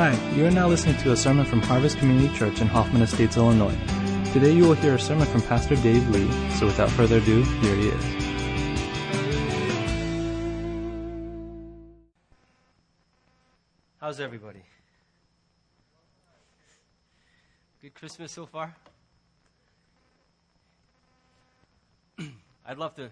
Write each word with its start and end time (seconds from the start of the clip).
Hi, 0.00 0.16
you 0.34 0.46
are 0.46 0.50
now 0.50 0.66
listening 0.66 0.96
to 1.02 1.12
a 1.12 1.14
sermon 1.14 1.44
from 1.44 1.60
Harvest 1.60 1.98
Community 1.98 2.34
Church 2.34 2.62
in 2.62 2.68
Hoffman 2.68 3.02
Estates, 3.02 3.36
Illinois. 3.36 3.76
Today 4.32 4.50
you 4.50 4.62
will 4.64 4.72
hear 4.72 4.94
a 4.94 4.98
sermon 4.98 5.26
from 5.26 5.42
Pastor 5.42 5.76
Dave 5.76 6.08
Lee, 6.08 6.26
so 6.52 6.64
without 6.64 6.88
further 6.92 7.18
ado, 7.18 7.42
here 7.42 7.76
he 7.76 7.88
is. 7.88 8.04
How's 14.00 14.20
everybody? 14.20 14.62
Good 17.82 17.92
Christmas 17.92 18.32
so 18.32 18.46
far? 18.46 18.74
I'd 22.66 22.78
love 22.78 22.94
to 22.94 23.10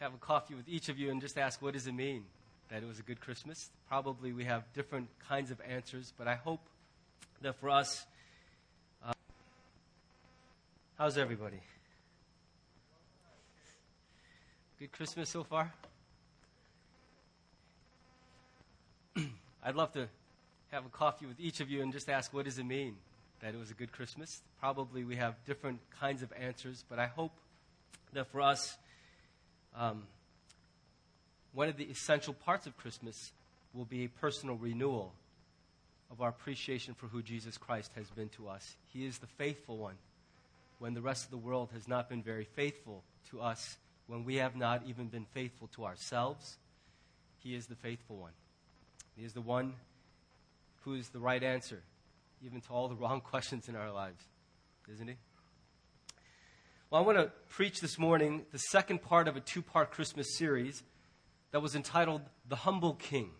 have 0.00 0.12
a 0.12 0.18
coffee 0.18 0.56
with 0.56 0.68
each 0.68 0.88
of 0.88 0.98
you 0.98 1.12
and 1.12 1.20
just 1.20 1.38
ask 1.38 1.62
what 1.62 1.74
does 1.74 1.86
it 1.86 1.94
mean 1.94 2.24
that 2.68 2.82
it 2.82 2.86
was 2.86 2.98
a 2.98 3.02
good 3.02 3.20
Christmas? 3.20 3.70
Probably 3.88 4.32
we 4.32 4.44
have 4.44 4.64
different 4.74 5.08
kinds 5.28 5.50
of 5.50 5.60
answers, 5.68 6.12
but 6.16 6.26
I 6.28 6.34
hope 6.34 6.60
that 7.42 7.56
for 7.56 7.70
us, 7.70 8.04
uh, 9.04 9.12
how's 10.98 11.16
everybody? 11.18 11.60
Good 14.78 14.92
Christmas 14.92 15.30
so 15.30 15.44
far? 15.44 15.72
I'd 19.64 19.74
love 19.74 19.92
to 19.94 20.08
have 20.72 20.84
a 20.84 20.90
coffee 20.90 21.26
with 21.26 21.40
each 21.40 21.60
of 21.60 21.70
you 21.70 21.82
and 21.82 21.92
just 21.92 22.10
ask 22.10 22.34
what 22.34 22.44
does 22.44 22.58
it 22.58 22.64
mean 22.64 22.96
that 23.40 23.54
it 23.54 23.58
was 23.58 23.70
a 23.70 23.74
good 23.74 23.92
Christmas? 23.92 24.42
Probably 24.60 25.04
we 25.04 25.16
have 25.16 25.34
different 25.46 25.80
kinds 25.98 26.22
of 26.22 26.32
answers, 26.38 26.84
but 26.88 26.98
I 26.98 27.06
hope 27.06 27.32
that 28.12 28.26
for 28.30 28.40
us, 28.40 28.76
um, 29.74 30.02
one 31.56 31.70
of 31.70 31.78
the 31.78 31.84
essential 31.84 32.34
parts 32.34 32.66
of 32.66 32.76
Christmas 32.76 33.32
will 33.72 33.86
be 33.86 34.04
a 34.04 34.08
personal 34.08 34.56
renewal 34.56 35.14
of 36.10 36.20
our 36.20 36.28
appreciation 36.28 36.92
for 36.92 37.06
who 37.06 37.22
Jesus 37.22 37.56
Christ 37.56 37.90
has 37.96 38.10
been 38.10 38.28
to 38.36 38.46
us. 38.46 38.76
He 38.92 39.06
is 39.06 39.16
the 39.16 39.26
faithful 39.26 39.78
one 39.78 39.94
when 40.80 40.92
the 40.92 41.00
rest 41.00 41.24
of 41.24 41.30
the 41.30 41.38
world 41.38 41.70
has 41.72 41.88
not 41.88 42.10
been 42.10 42.22
very 42.22 42.44
faithful 42.44 43.02
to 43.30 43.40
us, 43.40 43.78
when 44.06 44.22
we 44.22 44.36
have 44.36 44.54
not 44.54 44.82
even 44.86 45.06
been 45.06 45.24
faithful 45.32 45.68
to 45.68 45.86
ourselves. 45.86 46.58
He 47.42 47.54
is 47.54 47.64
the 47.64 47.74
faithful 47.74 48.16
one. 48.16 48.32
He 49.16 49.24
is 49.24 49.32
the 49.32 49.40
one 49.40 49.72
who 50.84 50.92
is 50.92 51.08
the 51.08 51.20
right 51.20 51.42
answer, 51.42 51.80
even 52.44 52.60
to 52.60 52.68
all 52.70 52.88
the 52.88 52.94
wrong 53.02 53.22
questions 53.22 53.66
in 53.66 53.76
our 53.76 53.90
lives, 53.90 54.22
isn't 54.92 55.08
he? 55.08 55.14
Well, 56.90 57.02
I 57.02 57.06
want 57.06 57.16
to 57.16 57.32
preach 57.48 57.80
this 57.80 57.98
morning 57.98 58.44
the 58.52 58.58
second 58.58 59.00
part 59.00 59.26
of 59.26 59.38
a 59.38 59.40
two 59.40 59.62
part 59.62 59.90
Christmas 59.90 60.36
series 60.36 60.82
that 61.56 61.62
was 61.62 61.74
entitled 61.74 62.20
The 62.50 62.56
Humble 62.56 62.92
King. 62.96 63.30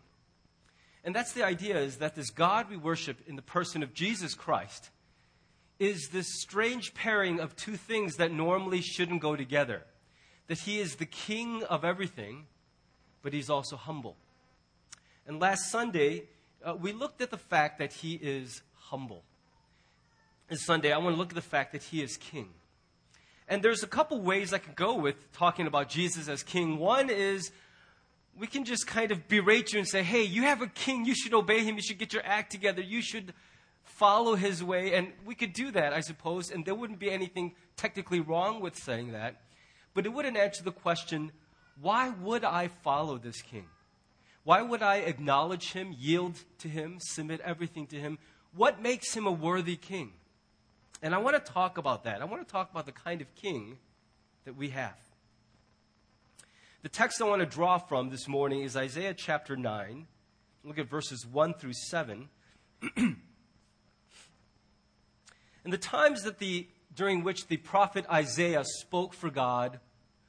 And 1.04 1.14
that's 1.14 1.34
the 1.34 1.44
idea 1.44 1.76
is 1.78 1.98
that 1.98 2.14
this 2.14 2.30
God 2.30 2.70
we 2.70 2.78
worship 2.78 3.18
in 3.26 3.36
the 3.36 3.42
person 3.42 3.82
of 3.82 3.92
Jesus 3.92 4.34
Christ 4.34 4.88
is 5.78 6.08
this 6.08 6.40
strange 6.40 6.94
pairing 6.94 7.40
of 7.40 7.54
two 7.56 7.76
things 7.76 8.16
that 8.16 8.32
normally 8.32 8.80
shouldn't 8.80 9.20
go 9.20 9.36
together. 9.36 9.82
That 10.46 10.60
he 10.60 10.78
is 10.78 10.94
the 10.94 11.04
king 11.04 11.62
of 11.64 11.84
everything, 11.84 12.46
but 13.20 13.34
he's 13.34 13.50
also 13.50 13.76
humble. 13.76 14.16
And 15.26 15.38
last 15.38 15.70
Sunday, 15.70 16.22
uh, 16.64 16.74
we 16.74 16.92
looked 16.94 17.20
at 17.20 17.30
the 17.30 17.36
fact 17.36 17.78
that 17.80 17.92
he 17.92 18.14
is 18.14 18.62
humble. 18.76 19.24
This 20.48 20.64
Sunday, 20.64 20.90
I 20.90 20.96
want 20.96 21.16
to 21.16 21.18
look 21.18 21.32
at 21.32 21.34
the 21.34 21.42
fact 21.42 21.72
that 21.72 21.82
he 21.82 22.00
is 22.00 22.16
king. 22.16 22.48
And 23.46 23.62
there's 23.62 23.82
a 23.82 23.86
couple 23.86 24.22
ways 24.22 24.54
I 24.54 24.58
can 24.58 24.72
go 24.74 24.94
with 24.94 25.30
talking 25.32 25.66
about 25.66 25.90
Jesus 25.90 26.28
as 26.30 26.42
king. 26.42 26.78
One 26.78 27.10
is 27.10 27.52
we 28.38 28.46
can 28.46 28.64
just 28.64 28.86
kind 28.86 29.10
of 29.10 29.28
berate 29.28 29.72
you 29.72 29.78
and 29.78 29.88
say, 29.88 30.02
hey, 30.02 30.22
you 30.22 30.42
have 30.42 30.62
a 30.62 30.66
king, 30.66 31.04
you 31.04 31.14
should 31.14 31.34
obey 31.34 31.64
him, 31.64 31.76
you 31.76 31.82
should 31.82 31.98
get 31.98 32.12
your 32.12 32.24
act 32.24 32.52
together, 32.52 32.82
you 32.82 33.00
should 33.00 33.32
follow 33.82 34.34
his 34.34 34.62
way. 34.62 34.94
And 34.94 35.12
we 35.24 35.34
could 35.34 35.52
do 35.52 35.70
that, 35.70 35.92
I 35.92 36.00
suppose, 36.00 36.50
and 36.50 36.64
there 36.64 36.74
wouldn't 36.74 36.98
be 36.98 37.10
anything 37.10 37.54
technically 37.76 38.20
wrong 38.20 38.60
with 38.60 38.76
saying 38.76 39.12
that. 39.12 39.40
But 39.94 40.04
it 40.04 40.10
wouldn't 40.10 40.36
answer 40.36 40.62
the 40.62 40.72
question, 40.72 41.32
why 41.80 42.10
would 42.10 42.44
I 42.44 42.68
follow 42.68 43.16
this 43.18 43.40
king? 43.40 43.66
Why 44.44 44.62
would 44.62 44.82
I 44.82 44.96
acknowledge 44.96 45.72
him, 45.72 45.94
yield 45.98 46.38
to 46.58 46.68
him, 46.68 46.98
submit 47.00 47.40
everything 47.40 47.86
to 47.88 47.96
him? 47.96 48.18
What 48.54 48.80
makes 48.80 49.14
him 49.14 49.26
a 49.26 49.32
worthy 49.32 49.76
king? 49.76 50.12
And 51.02 51.14
I 51.14 51.18
want 51.18 51.42
to 51.42 51.52
talk 51.52 51.78
about 51.78 52.04
that. 52.04 52.22
I 52.22 52.24
want 52.26 52.46
to 52.46 52.50
talk 52.50 52.70
about 52.70 52.86
the 52.86 52.92
kind 52.92 53.20
of 53.20 53.34
king 53.34 53.78
that 54.44 54.56
we 54.56 54.70
have. 54.70 54.94
The 56.82 56.88
text 56.90 57.20
I 57.20 57.24
want 57.24 57.40
to 57.40 57.46
draw 57.46 57.78
from 57.78 58.10
this 58.10 58.28
morning 58.28 58.60
is 58.62 58.76
Isaiah 58.76 59.14
chapter 59.14 59.56
9. 59.56 60.06
Look 60.62 60.78
at 60.78 60.88
verses 60.88 61.26
1 61.26 61.54
through 61.54 61.72
7. 61.72 62.28
In 62.96 63.16
the 65.64 65.78
times 65.78 66.22
that 66.22 66.38
the, 66.38 66.68
during 66.94 67.24
which 67.24 67.48
the 67.48 67.56
prophet 67.56 68.04
Isaiah 68.12 68.62
spoke 68.64 69.14
for 69.14 69.30
God 69.30 69.80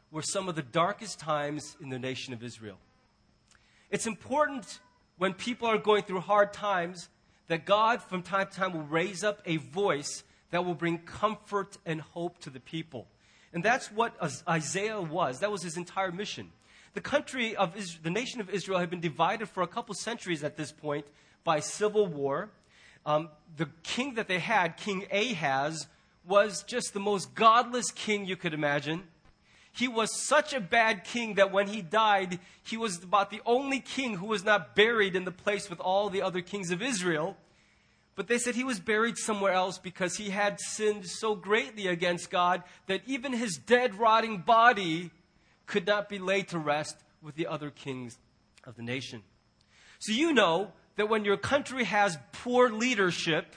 were 0.10 0.24
some 0.24 0.48
of 0.48 0.56
the 0.56 0.64
darkest 0.64 1.20
times 1.20 1.76
in 1.82 1.90
the 1.90 2.00
nation 2.00 2.34
of 2.34 2.42
Israel. 2.42 2.78
It's 3.92 4.08
important 4.08 4.80
when 5.18 5.34
people 5.34 5.68
are 5.68 5.78
going 5.78 6.04
through 6.04 6.22
hard 6.22 6.54
times 6.54 7.10
that 7.50 7.66
God 7.66 8.02
from 8.02 8.24
time 8.24 8.48
to 8.48 8.54
time 8.54 8.74
will 8.74 8.84
raise 8.84 9.24
up 9.24 9.42
a 9.46 9.58
voice 9.58 10.24
that 10.52 10.66
will 10.66 10.76
bring 10.76 11.00
comfort 11.00 11.78
and 11.86 12.02
hope 12.02 12.40
to 12.40 12.50
the 12.50 12.62
people. 12.62 13.08
And 13.58 13.66
that's 13.66 13.92
what 13.92 14.14
Isaiah 14.48 15.02
was. 15.02 15.40
That 15.40 15.52
was 15.52 15.64
his 15.64 15.78
entire 15.78 16.12
mission. 16.12 16.52
The 16.94 17.02
country 17.02 17.56
of 17.56 17.76
Israel, 17.76 18.02
the 18.04 18.12
nation 18.12 18.40
of 18.40 18.52
Israel 18.52 18.78
had 18.78 18.92
been 18.92 19.00
divided 19.00 19.50
for 19.50 19.64
a 19.64 19.68
couple 19.68 19.96
centuries 19.96 20.44
at 20.44 20.58
this 20.58 20.72
point 20.72 21.08
by 21.44 21.60
civil 21.60 22.06
war. 22.06 22.52
Um, 23.04 23.30
the 23.56 23.68
king 23.82 24.14
that 24.14 24.28
they 24.28 24.38
had, 24.38 24.78
King 24.78 25.08
Ahaz, 25.12 25.88
was 26.24 26.62
just 26.68 26.94
the 26.94 27.00
most 27.00 27.34
godless 27.34 27.90
king 27.90 28.28
you 28.28 28.36
could 28.36 28.54
imagine. 28.54 29.06
He 29.72 29.88
was 29.88 30.16
such 30.16 30.54
a 30.54 30.60
bad 30.60 31.04
king 31.04 31.34
that 31.34 31.52
when 31.52 31.66
he 31.66 31.82
died, 31.82 32.38
he 32.62 32.78
was 32.78 33.04
about 33.04 33.32
the 33.32 33.42
only 33.44 33.80
king 33.80 34.18
who 34.18 34.28
was 34.28 34.44
not 34.44 34.76
buried 34.76 35.16
in 35.16 35.26
the 35.26 35.32
place 35.32 35.68
with 35.68 35.80
all 35.80 36.12
the 36.12 36.22
other 36.22 36.42
kings 36.42 36.70
of 36.70 36.84
Israel. 36.84 37.36
But 38.18 38.28
they 38.28 38.40
said 38.40 38.56
he 38.56 38.64
was 38.64 38.80
buried 38.80 39.16
somewhere 39.16 39.54
else 39.54 39.78
because 39.78 40.18
he 40.18 40.32
had 40.32 40.60
sinned 40.60 41.06
so 41.06 41.36
greatly 41.36 41.86
against 41.86 42.32
God 42.32 42.64
that 42.88 43.04
even 43.06 43.32
his 43.32 43.58
dead, 43.58 43.94
rotting 43.94 44.40
body 44.40 45.12
could 45.68 45.86
not 45.86 46.10
be 46.10 46.18
laid 46.18 46.48
to 46.48 46.58
rest 46.58 46.98
with 47.22 47.36
the 47.36 47.46
other 47.46 47.70
kings 47.70 48.18
of 48.66 48.76
the 48.76 48.82
nation. 48.82 49.22
So 50.00 50.14
you 50.14 50.34
know 50.34 50.72
that 50.96 51.10
when 51.10 51.26
your 51.26 51.38
country 51.38 51.84
has 51.84 52.18
poor 52.32 52.72
leadership, 52.72 53.56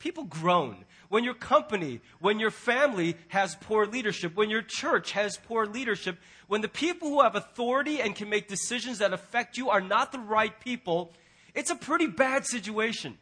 people 0.00 0.24
groan. 0.24 0.84
When 1.08 1.22
your 1.22 1.34
company, 1.34 2.00
when 2.18 2.40
your 2.40 2.50
family 2.50 3.14
has 3.28 3.54
poor 3.60 3.86
leadership, 3.86 4.34
when 4.34 4.50
your 4.50 4.62
church 4.62 5.12
has 5.12 5.36
poor 5.36 5.66
leadership, 5.66 6.18
when 6.48 6.62
the 6.62 6.68
people 6.68 7.10
who 7.10 7.22
have 7.22 7.36
authority 7.36 8.00
and 8.00 8.16
can 8.16 8.28
make 8.28 8.48
decisions 8.48 8.98
that 8.98 9.12
affect 9.12 9.56
you 9.56 9.70
are 9.70 9.80
not 9.80 10.10
the 10.10 10.18
right 10.18 10.58
people, 10.58 11.12
it's 11.54 11.70
a 11.70 11.76
pretty 11.76 12.08
bad 12.08 12.44
situation. 12.44 13.16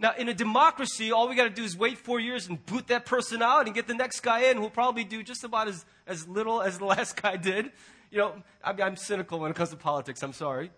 Now, 0.00 0.14
in 0.16 0.30
a 0.30 0.34
democracy, 0.34 1.12
all 1.12 1.28
we 1.28 1.34
got 1.34 1.44
to 1.44 1.50
do 1.50 1.62
is 1.62 1.76
wait 1.76 1.98
four 1.98 2.18
years 2.18 2.48
and 2.48 2.64
boot 2.64 2.86
that 2.86 3.04
person 3.04 3.42
out 3.42 3.66
and 3.66 3.74
get 3.74 3.86
the 3.86 3.94
next 3.94 4.20
guy 4.20 4.44
in 4.44 4.56
who'll 4.56 4.70
probably 4.70 5.04
do 5.04 5.22
just 5.22 5.44
about 5.44 5.68
as, 5.68 5.84
as 6.06 6.26
little 6.26 6.62
as 6.62 6.78
the 6.78 6.84
last 6.86 7.20
guy 7.20 7.36
did. 7.36 7.70
You 8.10 8.18
know, 8.18 8.42
I 8.64 8.70
I'm 8.82 8.96
cynical 8.96 9.38
when 9.38 9.50
it 9.50 9.56
comes 9.56 9.68
to 9.70 9.76
politics, 9.76 10.22
I'm 10.22 10.32
sorry. 10.32 10.70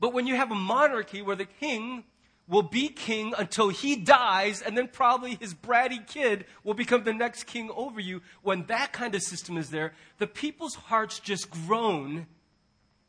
But 0.00 0.12
when 0.12 0.26
you 0.26 0.34
have 0.34 0.50
a 0.50 0.56
monarchy 0.56 1.22
where 1.22 1.36
the 1.36 1.46
king 1.46 2.02
will 2.48 2.62
be 2.62 2.88
king 2.88 3.32
until 3.38 3.68
he 3.68 3.94
dies, 3.94 4.60
and 4.60 4.76
then 4.76 4.88
probably 4.88 5.36
his 5.36 5.54
bratty 5.54 6.04
kid 6.04 6.46
will 6.64 6.74
become 6.74 7.04
the 7.04 7.14
next 7.14 7.44
king 7.44 7.70
over 7.76 8.00
you, 8.00 8.22
when 8.42 8.64
that 8.66 8.92
kind 8.92 9.14
of 9.14 9.22
system 9.22 9.56
is 9.56 9.70
there, 9.70 9.92
the 10.18 10.26
people's 10.26 10.74
hearts 10.74 11.20
just 11.20 11.48
groan 11.48 12.26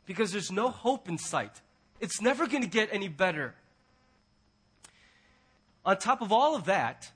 because 0.05 0.31
there's 0.31 0.51
no 0.51 0.69
hope 0.69 1.09
in 1.09 1.17
sight. 1.17 1.61
It's 1.99 2.21
never 2.21 2.45
going 2.47 2.63
to 2.63 2.69
get 2.69 2.89
any 2.91 3.07
better. 3.07 3.55
On 5.87 5.97
top 5.97 6.21
of 6.21 6.33
all 6.33 6.53
of 6.53 6.65
that, 6.65 7.11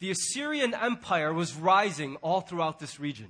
the 0.00 0.10
Assyrian 0.10 0.74
Empire 0.74 1.32
was 1.32 1.56
rising 1.56 2.16
all 2.16 2.42
throughout 2.42 2.78
this 2.78 3.00
region. 3.00 3.28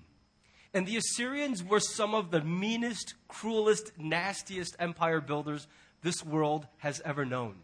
And 0.75 0.87
the 0.87 0.97
Assyrians 0.97 1.63
were 1.63 1.79
some 1.79 2.17
of 2.17 2.33
the 2.33 2.43
meanest, 2.43 3.15
cruelest, 3.29 3.93
nastiest 3.97 4.75
empire 4.81 5.21
builders 5.21 5.69
this 6.03 6.25
world 6.25 6.67
has 6.79 7.01
ever 7.05 7.25
known. 7.25 7.55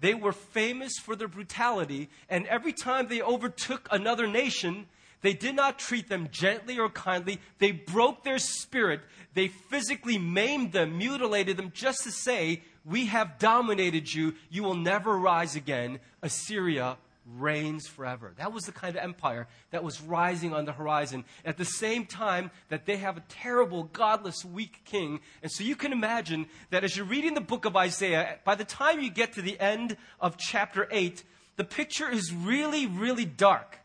They 0.00 0.14
were 0.14 0.32
famous 0.32 0.98
for 0.98 1.14
their 1.14 1.28
brutality, 1.28 2.10
and 2.28 2.48
every 2.48 2.72
time 2.72 3.06
they 3.06 3.22
overtook 3.22 3.86
another 3.92 4.26
nation, 4.26 4.88
they 5.20 5.32
did 5.32 5.54
not 5.54 5.78
treat 5.78 6.08
them 6.08 6.28
gently 6.32 6.80
or 6.80 6.90
kindly. 6.90 7.38
They 7.58 7.70
broke 7.70 8.24
their 8.24 8.40
spirit. 8.40 9.02
They 9.34 9.46
physically 9.46 10.18
maimed 10.18 10.72
them, 10.72 10.98
mutilated 10.98 11.56
them, 11.56 11.70
just 11.72 12.02
to 12.02 12.10
say, 12.10 12.62
We 12.84 13.06
have 13.06 13.38
dominated 13.38 14.12
you. 14.12 14.34
You 14.50 14.62
will 14.62 14.74
never 14.74 15.16
rise 15.16 15.56
again. 15.56 16.00
Assyria 16.22 16.96
reigns 17.26 17.86
forever. 17.86 18.32
That 18.36 18.52
was 18.52 18.64
the 18.64 18.72
kind 18.72 18.96
of 18.96 19.02
empire 19.02 19.46
that 19.70 19.84
was 19.84 20.00
rising 20.02 20.52
on 20.52 20.64
the 20.64 20.72
horizon 20.72 21.24
at 21.44 21.56
the 21.56 21.64
same 21.64 22.04
time 22.04 22.50
that 22.68 22.86
they 22.86 22.96
have 22.96 23.16
a 23.16 23.22
terrible, 23.28 23.84
godless, 23.84 24.44
weak 24.44 24.80
king. 24.84 25.20
And 25.42 25.50
so 25.50 25.62
you 25.62 25.76
can 25.76 25.92
imagine 25.92 26.46
that 26.70 26.82
as 26.84 26.96
you're 26.96 27.06
reading 27.06 27.34
the 27.34 27.40
book 27.40 27.64
of 27.64 27.76
Isaiah, 27.76 28.38
by 28.44 28.56
the 28.56 28.64
time 28.64 29.00
you 29.00 29.10
get 29.10 29.34
to 29.34 29.42
the 29.42 29.58
end 29.60 29.96
of 30.20 30.36
chapter 30.36 30.88
8, 30.90 31.22
the 31.56 31.64
picture 31.64 32.10
is 32.10 32.32
really, 32.32 32.86
really 32.86 33.24
dark. 33.24 33.78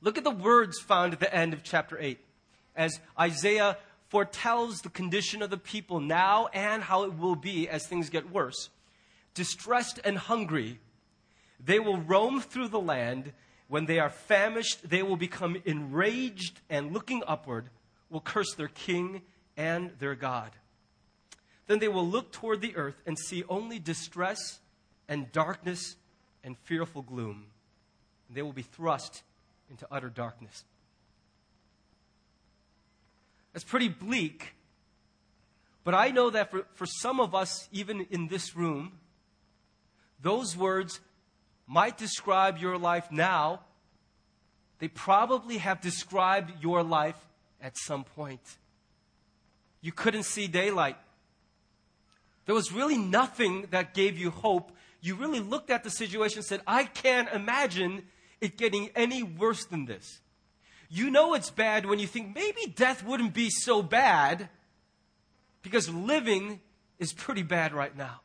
Look 0.00 0.16
at 0.16 0.24
the 0.24 0.30
words 0.30 0.80
found 0.80 1.12
at 1.12 1.20
the 1.20 1.32
end 1.32 1.52
of 1.52 1.62
chapter 1.62 1.98
8 2.00 2.18
as 2.74 2.98
Isaiah 3.18 3.76
foretells 4.12 4.82
the 4.82 4.90
condition 4.90 5.40
of 5.40 5.48
the 5.48 5.56
people 5.56 5.98
now 5.98 6.46
and 6.52 6.82
how 6.82 7.04
it 7.04 7.16
will 7.16 7.34
be 7.34 7.66
as 7.66 7.86
things 7.86 8.10
get 8.10 8.30
worse. 8.30 8.68
Distressed 9.32 9.98
and 10.04 10.18
hungry, 10.18 10.80
they 11.58 11.80
will 11.80 11.96
roam 11.96 12.38
through 12.38 12.68
the 12.68 12.78
land. 12.78 13.32
When 13.68 13.86
they 13.86 13.98
are 13.98 14.10
famished, 14.10 14.86
they 14.86 15.02
will 15.02 15.16
become 15.16 15.56
enraged 15.64 16.60
and 16.68 16.92
looking 16.92 17.22
upward 17.26 17.70
will 18.10 18.20
curse 18.20 18.52
their 18.52 18.68
king 18.68 19.22
and 19.56 19.92
their 19.98 20.14
God. 20.14 20.50
Then 21.66 21.78
they 21.78 21.88
will 21.88 22.06
look 22.06 22.32
toward 22.32 22.60
the 22.60 22.76
earth 22.76 23.00
and 23.06 23.18
see 23.18 23.44
only 23.48 23.78
distress 23.78 24.60
and 25.08 25.32
darkness 25.32 25.96
and 26.44 26.58
fearful 26.58 27.00
gloom. 27.00 27.46
And 28.28 28.36
they 28.36 28.42
will 28.42 28.52
be 28.52 28.60
thrust 28.60 29.22
into 29.70 29.86
utter 29.90 30.10
darkness. 30.10 30.64
That's 33.52 33.64
pretty 33.64 33.88
bleak. 33.88 34.54
But 35.84 35.94
I 35.94 36.10
know 36.10 36.30
that 36.30 36.50
for, 36.50 36.66
for 36.74 36.86
some 36.86 37.20
of 37.20 37.34
us, 37.34 37.68
even 37.72 38.06
in 38.10 38.28
this 38.28 38.56
room, 38.56 38.92
those 40.20 40.56
words 40.56 41.00
might 41.66 41.98
describe 41.98 42.58
your 42.58 42.78
life 42.78 43.10
now. 43.10 43.60
They 44.78 44.88
probably 44.88 45.58
have 45.58 45.80
described 45.80 46.62
your 46.62 46.82
life 46.82 47.16
at 47.60 47.76
some 47.76 48.04
point. 48.04 48.40
You 49.80 49.92
couldn't 49.92 50.24
see 50.24 50.46
daylight. 50.46 50.96
There 52.46 52.54
was 52.54 52.72
really 52.72 52.98
nothing 52.98 53.66
that 53.70 53.94
gave 53.94 54.18
you 54.18 54.30
hope. 54.30 54.72
You 55.00 55.14
really 55.14 55.40
looked 55.40 55.70
at 55.70 55.84
the 55.84 55.90
situation 55.90 56.38
and 56.38 56.44
said, 56.44 56.62
I 56.66 56.84
can't 56.84 57.28
imagine 57.32 58.04
it 58.40 58.56
getting 58.56 58.90
any 58.94 59.22
worse 59.22 59.64
than 59.64 59.84
this. 59.84 60.20
You 60.94 61.10
know 61.10 61.32
it's 61.32 61.48
bad 61.48 61.86
when 61.86 61.98
you 61.98 62.06
think 62.06 62.34
maybe 62.34 62.66
death 62.66 63.02
wouldn't 63.02 63.32
be 63.32 63.48
so 63.48 63.82
bad 63.82 64.50
because 65.62 65.88
living 65.88 66.60
is 66.98 67.14
pretty 67.14 67.42
bad 67.42 67.72
right 67.72 67.96
now. 67.96 68.20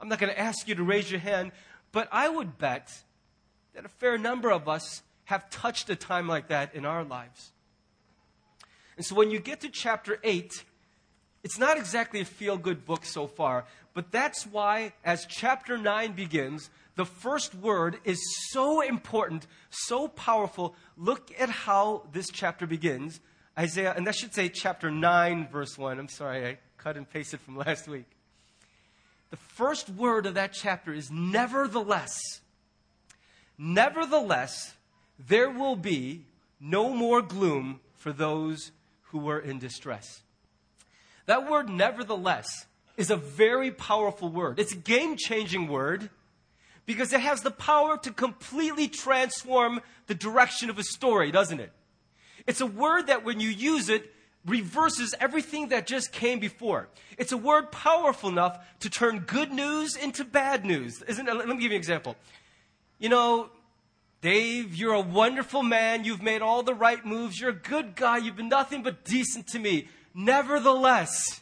I'm 0.00 0.08
not 0.08 0.18
going 0.18 0.32
to 0.32 0.38
ask 0.38 0.66
you 0.66 0.74
to 0.74 0.82
raise 0.82 1.08
your 1.08 1.20
hand, 1.20 1.52
but 1.92 2.08
I 2.10 2.28
would 2.28 2.58
bet 2.58 3.04
that 3.74 3.84
a 3.84 3.88
fair 3.88 4.18
number 4.18 4.50
of 4.50 4.68
us 4.68 5.04
have 5.26 5.48
touched 5.50 5.88
a 5.88 5.94
time 5.94 6.26
like 6.26 6.48
that 6.48 6.74
in 6.74 6.84
our 6.84 7.04
lives. 7.04 7.52
And 8.96 9.06
so 9.06 9.14
when 9.14 9.30
you 9.30 9.38
get 9.38 9.60
to 9.60 9.68
chapter 9.68 10.18
8, 10.24 10.64
it's 11.44 11.58
not 11.60 11.76
exactly 11.78 12.22
a 12.22 12.24
feel 12.24 12.56
good 12.56 12.84
book 12.84 13.04
so 13.04 13.28
far, 13.28 13.66
but 13.94 14.10
that's 14.10 14.48
why, 14.48 14.94
as 15.04 15.26
chapter 15.26 15.78
9 15.78 16.12
begins, 16.12 16.70
the 16.96 17.04
first 17.04 17.54
word 17.54 17.98
is 18.04 18.20
so 18.50 18.80
important, 18.80 19.46
so 19.70 20.08
powerful. 20.08 20.74
Look 20.96 21.32
at 21.38 21.48
how 21.48 22.08
this 22.12 22.26
chapter 22.32 22.66
begins. 22.66 23.20
Isaiah, 23.58 23.94
and 23.96 24.06
that 24.06 24.14
should 24.14 24.34
say 24.34 24.48
chapter 24.48 24.90
9, 24.90 25.48
verse 25.48 25.76
1. 25.78 25.98
I'm 25.98 26.08
sorry, 26.08 26.46
I 26.46 26.58
cut 26.78 26.96
and 26.96 27.08
pasted 27.08 27.40
from 27.40 27.56
last 27.66 27.88
week. 27.88 28.06
The 29.30 29.36
first 29.36 29.88
word 29.88 30.26
of 30.26 30.34
that 30.34 30.52
chapter 30.52 30.92
is 30.92 31.10
nevertheless. 31.10 32.40
Nevertheless, 33.56 34.74
there 35.18 35.50
will 35.50 35.76
be 35.76 36.24
no 36.60 36.90
more 36.90 37.22
gloom 37.22 37.80
for 37.96 38.12
those 38.12 38.72
who 39.02 39.18
were 39.18 39.38
in 39.38 39.58
distress. 39.58 40.22
That 41.26 41.48
word, 41.48 41.68
nevertheless, 41.68 42.66
is 42.96 43.10
a 43.10 43.16
very 43.16 43.70
powerful 43.70 44.28
word. 44.28 44.58
It's 44.58 44.72
a 44.72 44.76
game 44.76 45.16
changing 45.16 45.68
word 45.68 46.10
because 46.90 47.12
it 47.12 47.20
has 47.20 47.42
the 47.42 47.52
power 47.52 47.96
to 47.98 48.10
completely 48.10 48.88
transform 48.88 49.80
the 50.08 50.14
direction 50.14 50.70
of 50.70 50.78
a 50.78 50.82
story, 50.82 51.30
doesn't 51.30 51.60
it? 51.60 51.70
It's 52.48 52.60
a 52.60 52.66
word 52.66 53.06
that 53.06 53.24
when 53.24 53.38
you 53.38 53.48
use 53.48 53.88
it, 53.88 54.12
reverses 54.44 55.14
everything 55.20 55.68
that 55.68 55.86
just 55.86 56.10
came 56.10 56.40
before. 56.40 56.88
It's 57.16 57.30
a 57.30 57.36
word 57.36 57.70
powerful 57.70 58.28
enough 58.28 58.58
to 58.80 58.90
turn 58.90 59.20
good 59.20 59.52
news 59.52 59.94
into 59.94 60.24
bad 60.24 60.64
news. 60.64 61.00
Isn't 61.02 61.28
it? 61.28 61.34
Let 61.36 61.46
me 61.46 61.54
give 61.54 61.70
you 61.70 61.70
an 61.70 61.76
example. 61.76 62.16
You 62.98 63.08
know, 63.08 63.50
Dave, 64.20 64.74
you're 64.74 64.94
a 64.94 65.00
wonderful 65.00 65.62
man. 65.62 66.04
You've 66.04 66.22
made 66.22 66.42
all 66.42 66.64
the 66.64 66.74
right 66.74 67.04
moves. 67.06 67.40
You're 67.40 67.50
a 67.50 67.54
good 67.54 67.94
guy. 67.94 68.18
You've 68.18 68.36
been 68.36 68.48
nothing 68.48 68.82
but 68.82 69.04
decent 69.04 69.46
to 69.48 69.60
me. 69.60 69.86
Nevertheless, 70.12 71.40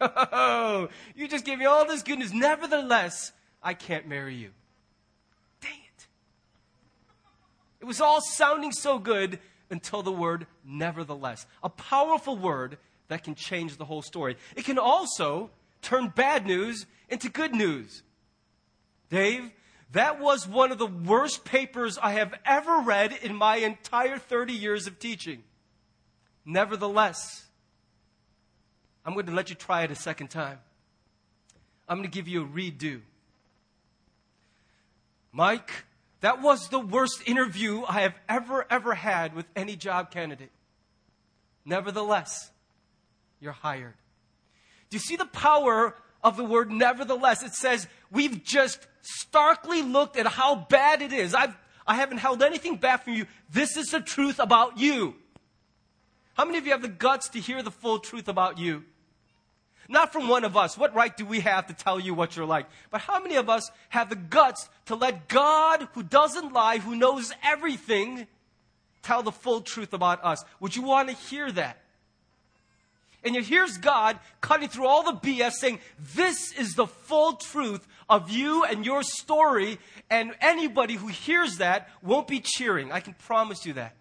you 1.14 1.28
just 1.28 1.44
gave 1.44 1.58
me 1.58 1.64
all 1.64 1.86
this 1.86 2.02
good 2.02 2.18
news. 2.18 2.32
Nevertheless, 2.32 3.32
I 3.62 3.74
can't 3.74 4.08
marry 4.08 4.34
you. 4.34 4.50
Dang 5.60 5.70
it. 5.72 6.06
It 7.80 7.84
was 7.84 8.00
all 8.00 8.20
sounding 8.20 8.72
so 8.72 8.98
good 8.98 9.38
until 9.70 10.02
the 10.02 10.12
word 10.12 10.46
nevertheless. 10.64 11.46
A 11.62 11.68
powerful 11.68 12.36
word 12.36 12.78
that 13.08 13.24
can 13.24 13.34
change 13.34 13.76
the 13.76 13.84
whole 13.84 14.02
story. 14.02 14.36
It 14.56 14.64
can 14.64 14.78
also 14.78 15.50
turn 15.80 16.08
bad 16.08 16.46
news 16.46 16.86
into 17.08 17.28
good 17.28 17.54
news. 17.54 18.02
Dave, 19.10 19.50
that 19.92 20.20
was 20.20 20.48
one 20.48 20.72
of 20.72 20.78
the 20.78 20.86
worst 20.86 21.44
papers 21.44 21.98
I 21.98 22.12
have 22.12 22.34
ever 22.46 22.78
read 22.78 23.12
in 23.22 23.34
my 23.34 23.56
entire 23.56 24.18
30 24.18 24.54
years 24.54 24.86
of 24.86 24.98
teaching. 24.98 25.42
Nevertheless, 26.44 27.44
I'm 29.04 29.14
going 29.14 29.26
to 29.26 29.32
let 29.32 29.50
you 29.50 29.56
try 29.56 29.82
it 29.82 29.90
a 29.90 29.94
second 29.96 30.28
time. 30.28 30.58
I'm 31.88 31.98
going 31.98 32.08
to 32.08 32.14
give 32.14 32.28
you 32.28 32.44
a 32.44 32.46
redo. 32.46 33.02
Mike, 35.32 35.70
that 36.20 36.42
was 36.42 36.68
the 36.68 36.78
worst 36.78 37.22
interview 37.26 37.82
I 37.88 38.02
have 38.02 38.14
ever, 38.28 38.66
ever 38.70 38.94
had 38.94 39.34
with 39.34 39.46
any 39.56 39.76
job 39.76 40.10
candidate. 40.10 40.50
Nevertheless, 41.64 42.50
you're 43.40 43.52
hired. 43.52 43.94
Do 44.90 44.96
you 44.96 45.00
see 45.00 45.16
the 45.16 45.26
power 45.26 45.96
of 46.22 46.36
the 46.36 46.44
word 46.44 46.70
nevertheless? 46.70 47.42
It 47.42 47.54
says, 47.54 47.88
we've 48.10 48.44
just 48.44 48.86
starkly 49.00 49.82
looked 49.82 50.16
at 50.16 50.26
how 50.26 50.54
bad 50.54 51.00
it 51.02 51.12
is. 51.12 51.34
I've, 51.34 51.56
I 51.86 51.94
haven't 51.94 52.18
held 52.18 52.42
anything 52.42 52.76
back 52.76 53.04
from 53.04 53.14
you. 53.14 53.26
This 53.50 53.76
is 53.76 53.86
the 53.86 54.00
truth 54.00 54.38
about 54.38 54.78
you. 54.78 55.14
How 56.34 56.44
many 56.44 56.58
of 56.58 56.66
you 56.66 56.72
have 56.72 56.82
the 56.82 56.88
guts 56.88 57.28
to 57.30 57.40
hear 57.40 57.62
the 57.62 57.70
full 57.70 57.98
truth 57.98 58.28
about 58.28 58.58
you? 58.58 58.84
Not 59.88 60.12
from 60.12 60.28
one 60.28 60.44
of 60.44 60.56
us. 60.56 60.78
What 60.78 60.94
right 60.94 61.14
do 61.16 61.26
we 61.26 61.40
have 61.40 61.66
to 61.66 61.74
tell 61.74 61.98
you 61.98 62.14
what 62.14 62.36
you're 62.36 62.46
like? 62.46 62.66
But 62.90 63.02
how 63.02 63.20
many 63.20 63.36
of 63.36 63.50
us 63.50 63.70
have 63.88 64.08
the 64.08 64.16
guts 64.16 64.68
to 64.86 64.94
let 64.94 65.28
God, 65.28 65.88
who 65.94 66.02
doesn't 66.02 66.52
lie, 66.52 66.78
who 66.78 66.96
knows 66.96 67.32
everything, 67.42 68.26
tell 69.02 69.22
the 69.22 69.32
full 69.32 69.60
truth 69.60 69.92
about 69.92 70.24
us? 70.24 70.44
Would 70.60 70.76
you 70.76 70.82
want 70.82 71.08
to 71.08 71.14
hear 71.14 71.50
that? 71.52 71.78
And 73.24 73.34
yet 73.34 73.44
here's 73.44 73.78
God 73.78 74.18
cutting 74.40 74.68
through 74.68 74.86
all 74.86 75.04
the 75.04 75.12
BS 75.12 75.52
saying, 75.52 75.78
this 76.14 76.52
is 76.52 76.74
the 76.74 76.86
full 76.86 77.34
truth 77.34 77.86
of 78.08 78.30
you 78.30 78.64
and 78.64 78.84
your 78.84 79.02
story. 79.02 79.78
And 80.10 80.34
anybody 80.40 80.94
who 80.94 81.06
hears 81.06 81.58
that 81.58 81.88
won't 82.02 82.26
be 82.26 82.40
cheering. 82.40 82.90
I 82.90 83.00
can 83.00 83.14
promise 83.14 83.64
you 83.64 83.74
that. 83.74 83.94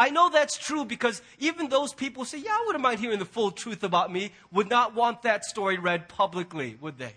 I 0.00 0.08
know 0.08 0.30
that's 0.30 0.56
true 0.56 0.86
because 0.86 1.20
even 1.38 1.68
those 1.68 1.92
people 1.92 2.24
say, 2.24 2.38
yeah, 2.38 2.52
I 2.52 2.64
wouldn't 2.64 2.82
mind 2.82 3.00
hearing 3.00 3.18
the 3.18 3.26
full 3.26 3.50
truth 3.50 3.84
about 3.84 4.10
me, 4.10 4.32
would 4.50 4.70
not 4.70 4.94
want 4.94 5.20
that 5.24 5.44
story 5.44 5.76
read 5.76 6.08
publicly, 6.08 6.78
would 6.80 6.96
they? 6.96 7.12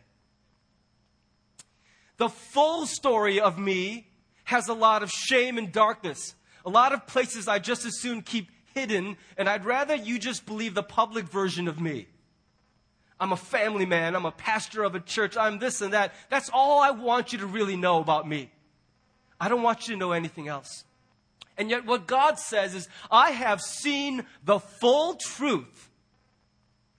The 2.18 2.28
full 2.28 2.86
story 2.86 3.40
of 3.40 3.58
me 3.58 4.08
has 4.44 4.68
a 4.68 4.74
lot 4.74 5.02
of 5.02 5.10
shame 5.10 5.58
and 5.58 5.72
darkness. 5.72 6.36
A 6.66 6.70
lot 6.70 6.92
of 6.92 7.08
places 7.08 7.48
I 7.48 7.58
just 7.60 7.86
as 7.86 8.02
soon 8.02 8.22
keep 8.22 8.50
hidden, 8.75 9.16
and 9.38 9.48
I'd 9.48 9.63
rather 9.63 9.96
you 9.96 10.20
just 10.20 10.46
believe 10.46 10.75
the 10.75 10.84
public 10.84 11.24
version 11.24 11.70
of 11.70 11.80
me. 11.80 12.08
I'm 13.18 13.32
a 13.32 13.38
family 13.38 13.86
man. 13.86 14.13
I'm 14.13 14.25
a 14.25 14.32
pastor 14.32 14.84
of 14.84 14.94
a 14.94 15.00
church. 15.00 15.38
I'm 15.38 15.58
this 15.58 15.80
and 15.80 15.94
that. 15.94 16.13
That's 16.30 16.50
all 16.50 16.82
I 16.82 16.92
want 16.92 17.32
you 17.32 17.40
to 17.40 17.46
really 17.46 17.78
know 17.78 18.02
about 18.02 18.28
me. 18.28 18.52
I 19.40 19.48
don't 19.48 19.62
want 19.62 19.88
you 19.88 19.94
to 19.94 20.00
know 20.00 20.12
anything 20.12 20.50
else. 20.50 20.84
And 21.57 21.69
yet, 21.69 21.86
what 21.86 22.07
God 22.07 22.39
says 22.39 22.74
is, 22.74 22.88
I 23.12 23.31
have 23.31 23.62
seen 23.62 24.25
the 24.43 24.60
full 24.60 25.15
truth. 25.15 25.89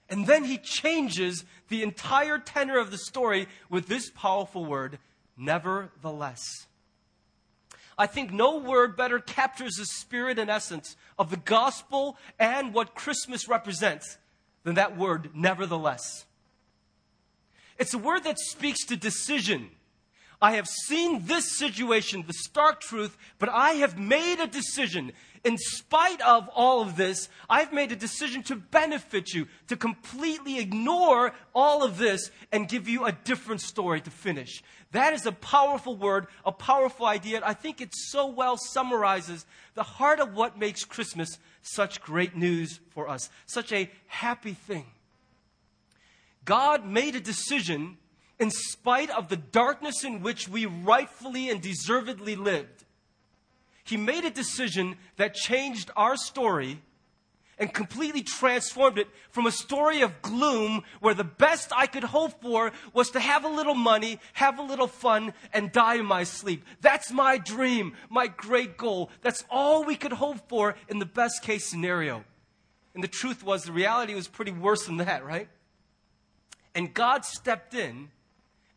And 0.08 0.26
then 0.26 0.44
he 0.44 0.58
changes 0.58 1.44
the 1.68 1.82
entire 1.82 2.38
tenor 2.38 2.78
of 2.78 2.90
the 2.90 2.98
story 2.98 3.48
with 3.68 3.86
this 3.86 4.10
powerful 4.10 4.64
word, 4.64 4.98
nevertheless. 5.36 6.66
I 7.96 8.06
think 8.06 8.32
no 8.32 8.58
word 8.58 8.96
better 8.96 9.18
captures 9.18 9.76
the 9.76 9.86
spirit 9.86 10.38
and 10.38 10.50
essence 10.50 10.96
of 11.18 11.30
the 11.30 11.36
gospel 11.36 12.16
and 12.38 12.74
what 12.74 12.94
Christmas 12.94 13.48
represents 13.48 14.18
than 14.64 14.74
that 14.74 14.96
word, 14.96 15.30
nevertheless. 15.34 16.26
It's 17.78 17.94
a 17.94 17.98
word 17.98 18.24
that 18.24 18.38
speaks 18.38 18.84
to 18.86 18.96
decision 18.96 19.70
I 20.44 20.56
have 20.56 20.68
seen 20.68 21.24
this 21.24 21.56
situation, 21.56 22.22
the 22.26 22.34
stark 22.34 22.82
truth, 22.82 23.16
but 23.38 23.48
I 23.48 23.76
have 23.76 23.98
made 23.98 24.40
a 24.40 24.46
decision. 24.46 25.12
In 25.42 25.56
spite 25.56 26.20
of 26.20 26.50
all 26.50 26.82
of 26.82 26.96
this, 26.96 27.30
I've 27.48 27.72
made 27.72 27.92
a 27.92 27.96
decision 27.96 28.42
to 28.42 28.56
benefit 28.56 29.32
you, 29.32 29.48
to 29.68 29.76
completely 29.78 30.58
ignore 30.58 31.32
all 31.54 31.82
of 31.82 31.96
this 31.96 32.30
and 32.52 32.68
give 32.68 32.90
you 32.90 33.06
a 33.06 33.12
different 33.12 33.62
story 33.62 34.02
to 34.02 34.10
finish. 34.10 34.62
That 34.92 35.14
is 35.14 35.24
a 35.24 35.32
powerful 35.32 35.96
word, 35.96 36.26
a 36.44 36.52
powerful 36.52 37.06
idea. 37.06 37.40
I 37.42 37.54
think 37.54 37.80
it 37.80 37.94
so 37.94 38.26
well 38.26 38.58
summarizes 38.58 39.46
the 39.72 39.82
heart 39.82 40.20
of 40.20 40.34
what 40.34 40.58
makes 40.58 40.84
Christmas 40.84 41.38
such 41.62 42.02
great 42.02 42.36
news 42.36 42.80
for 42.90 43.08
us, 43.08 43.30
such 43.46 43.72
a 43.72 43.90
happy 44.08 44.52
thing. 44.52 44.84
God 46.44 46.86
made 46.86 47.16
a 47.16 47.20
decision 47.20 47.96
in 48.44 48.50
spite 48.50 49.08
of 49.08 49.30
the 49.30 49.38
darkness 49.38 50.04
in 50.04 50.20
which 50.20 50.50
we 50.50 50.66
rightfully 50.66 51.48
and 51.48 51.62
deservedly 51.62 52.36
lived. 52.36 52.84
He 53.84 53.96
made 53.96 54.26
a 54.26 54.30
decision 54.30 54.98
that 55.16 55.32
changed 55.32 55.90
our 55.96 56.14
story 56.14 56.82
and 57.58 57.72
completely 57.72 58.22
transformed 58.22 58.98
it 58.98 59.08
from 59.30 59.46
a 59.46 59.50
story 59.50 60.02
of 60.02 60.20
gloom 60.20 60.82
where 61.00 61.14
the 61.14 61.24
best 61.24 61.72
I 61.74 61.86
could 61.86 62.04
hope 62.04 62.42
for 62.42 62.72
was 62.92 63.08
to 63.12 63.20
have 63.20 63.46
a 63.46 63.48
little 63.48 63.74
money, 63.74 64.20
have 64.34 64.58
a 64.58 64.62
little 64.62 64.88
fun, 64.88 65.32
and 65.54 65.72
die 65.72 65.94
in 65.94 66.04
my 66.04 66.24
sleep. 66.24 66.66
That's 66.82 67.10
my 67.10 67.38
dream, 67.38 67.94
my 68.10 68.26
great 68.26 68.76
goal. 68.76 69.08
That's 69.22 69.42
all 69.50 69.84
we 69.84 69.96
could 69.96 70.12
hope 70.12 70.50
for 70.50 70.74
in 70.90 70.98
the 70.98 71.06
best 71.06 71.42
case 71.42 71.64
scenario. 71.64 72.24
And 72.92 73.02
the 73.02 73.08
truth 73.08 73.42
was, 73.42 73.64
the 73.64 73.72
reality 73.72 74.14
was 74.14 74.28
pretty 74.28 74.52
worse 74.52 74.84
than 74.84 74.98
that, 74.98 75.24
right? 75.24 75.48
And 76.74 76.92
God 76.92 77.24
stepped 77.24 77.72
in 77.72 78.10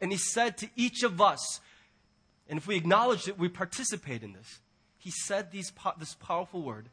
and 0.02 0.12
He 0.12 0.18
said 0.18 0.58
to 0.58 0.70
each 0.76 1.04
of 1.04 1.22
us, 1.22 1.60
and 2.50 2.58
if 2.58 2.68
we 2.68 2.76
acknowledge 2.76 3.28
it, 3.28 3.38
we 3.38 3.50
participate 3.50 4.24
in 4.24 4.34
this. 4.34 4.60
He 4.98 5.12
said 5.12 5.52
these, 5.52 5.72
this 6.00 6.16
powerful 6.16 6.62
word, 6.62 6.90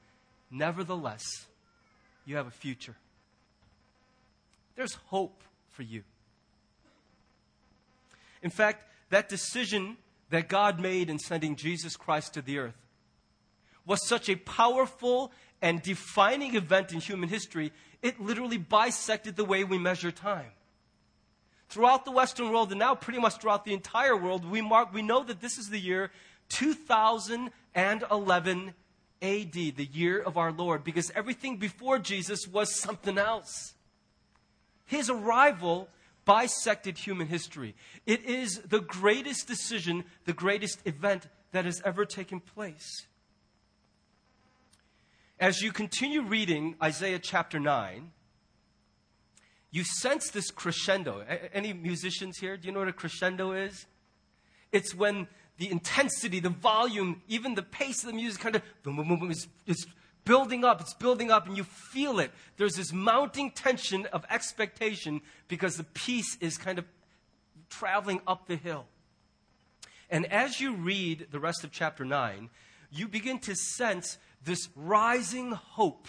nevertheless, 0.50 1.24
you 2.26 2.36
have 2.36 2.46
a 2.46 2.50
future. 2.50 2.96
There's 4.76 4.94
hope 5.06 5.42
for 5.70 5.82
you. 5.82 6.02
In 8.42 8.50
fact, 8.50 8.84
that 9.10 9.28
decision 9.28 9.96
that 10.30 10.48
God 10.48 10.80
made 10.80 11.08
in 11.08 11.18
sending 11.18 11.56
Jesus 11.56 11.96
Christ 11.96 12.34
to 12.34 12.42
the 12.42 12.58
earth 12.58 12.76
was 13.86 14.06
such 14.06 14.28
a 14.28 14.36
powerful 14.36 15.32
and 15.62 15.80
defining 15.82 16.56
event 16.56 16.92
in 16.92 17.00
human 17.00 17.28
history, 17.28 17.72
it 18.02 18.20
literally 18.20 18.58
bisected 18.58 19.36
the 19.36 19.44
way 19.44 19.64
we 19.64 19.78
measure 19.78 20.10
time. 20.10 20.50
Throughout 21.74 22.04
the 22.04 22.12
Western 22.12 22.52
world, 22.52 22.70
and 22.70 22.78
now 22.78 22.94
pretty 22.94 23.18
much 23.18 23.40
throughout 23.40 23.64
the 23.64 23.74
entire 23.74 24.16
world, 24.16 24.48
we, 24.48 24.60
mark, 24.60 24.94
we 24.94 25.02
know 25.02 25.24
that 25.24 25.40
this 25.40 25.58
is 25.58 25.70
the 25.70 25.80
year 25.80 26.12
2011 26.48 28.74
AD, 29.20 29.52
the 29.52 29.88
year 29.92 30.20
of 30.20 30.36
our 30.36 30.52
Lord, 30.52 30.84
because 30.84 31.10
everything 31.16 31.56
before 31.56 31.98
Jesus 31.98 32.46
was 32.46 32.80
something 32.80 33.18
else. 33.18 33.74
His 34.86 35.10
arrival 35.10 35.88
bisected 36.24 36.96
human 36.96 37.26
history. 37.26 37.74
It 38.06 38.24
is 38.24 38.60
the 38.60 38.78
greatest 38.78 39.48
decision, 39.48 40.04
the 40.26 40.32
greatest 40.32 40.78
event 40.84 41.26
that 41.50 41.64
has 41.64 41.82
ever 41.84 42.04
taken 42.04 42.38
place. 42.38 43.08
As 45.40 45.60
you 45.60 45.72
continue 45.72 46.22
reading 46.22 46.76
Isaiah 46.80 47.18
chapter 47.18 47.58
9, 47.58 48.12
you 49.74 49.82
sense 49.82 50.30
this 50.30 50.52
crescendo. 50.52 51.24
Any 51.52 51.72
musicians 51.72 52.38
here? 52.38 52.56
Do 52.56 52.68
you 52.68 52.72
know 52.72 52.78
what 52.78 52.88
a 52.88 52.92
crescendo 52.92 53.50
is? 53.50 53.86
It's 54.70 54.94
when 54.94 55.26
the 55.58 55.68
intensity, 55.68 56.38
the 56.38 56.50
volume, 56.50 57.22
even 57.26 57.56
the 57.56 57.64
pace 57.64 58.04
of 58.04 58.06
the 58.06 58.14
music 58.14 58.40
kind 58.40 58.54
of 58.54 58.62
boom, 58.84 58.94
boom, 58.94 59.08
boom, 59.08 59.18
boom, 59.18 59.30
is, 59.32 59.48
is 59.66 59.84
building 60.24 60.64
up. 60.64 60.80
It's 60.80 60.94
building 60.94 61.32
up, 61.32 61.48
and 61.48 61.56
you 61.56 61.64
feel 61.64 62.20
it. 62.20 62.30
There's 62.56 62.76
this 62.76 62.92
mounting 62.92 63.50
tension 63.50 64.06
of 64.12 64.24
expectation 64.30 65.20
because 65.48 65.76
the 65.76 65.82
piece 65.82 66.36
is 66.36 66.56
kind 66.56 66.78
of 66.78 66.84
traveling 67.68 68.20
up 68.28 68.46
the 68.46 68.54
hill. 68.54 68.86
And 70.08 70.24
as 70.26 70.60
you 70.60 70.76
read 70.76 71.26
the 71.32 71.40
rest 71.40 71.64
of 71.64 71.72
chapter 71.72 72.04
9, 72.04 72.48
you 72.92 73.08
begin 73.08 73.40
to 73.40 73.56
sense 73.56 74.18
this 74.44 74.68
rising 74.76 75.50
hope 75.50 76.06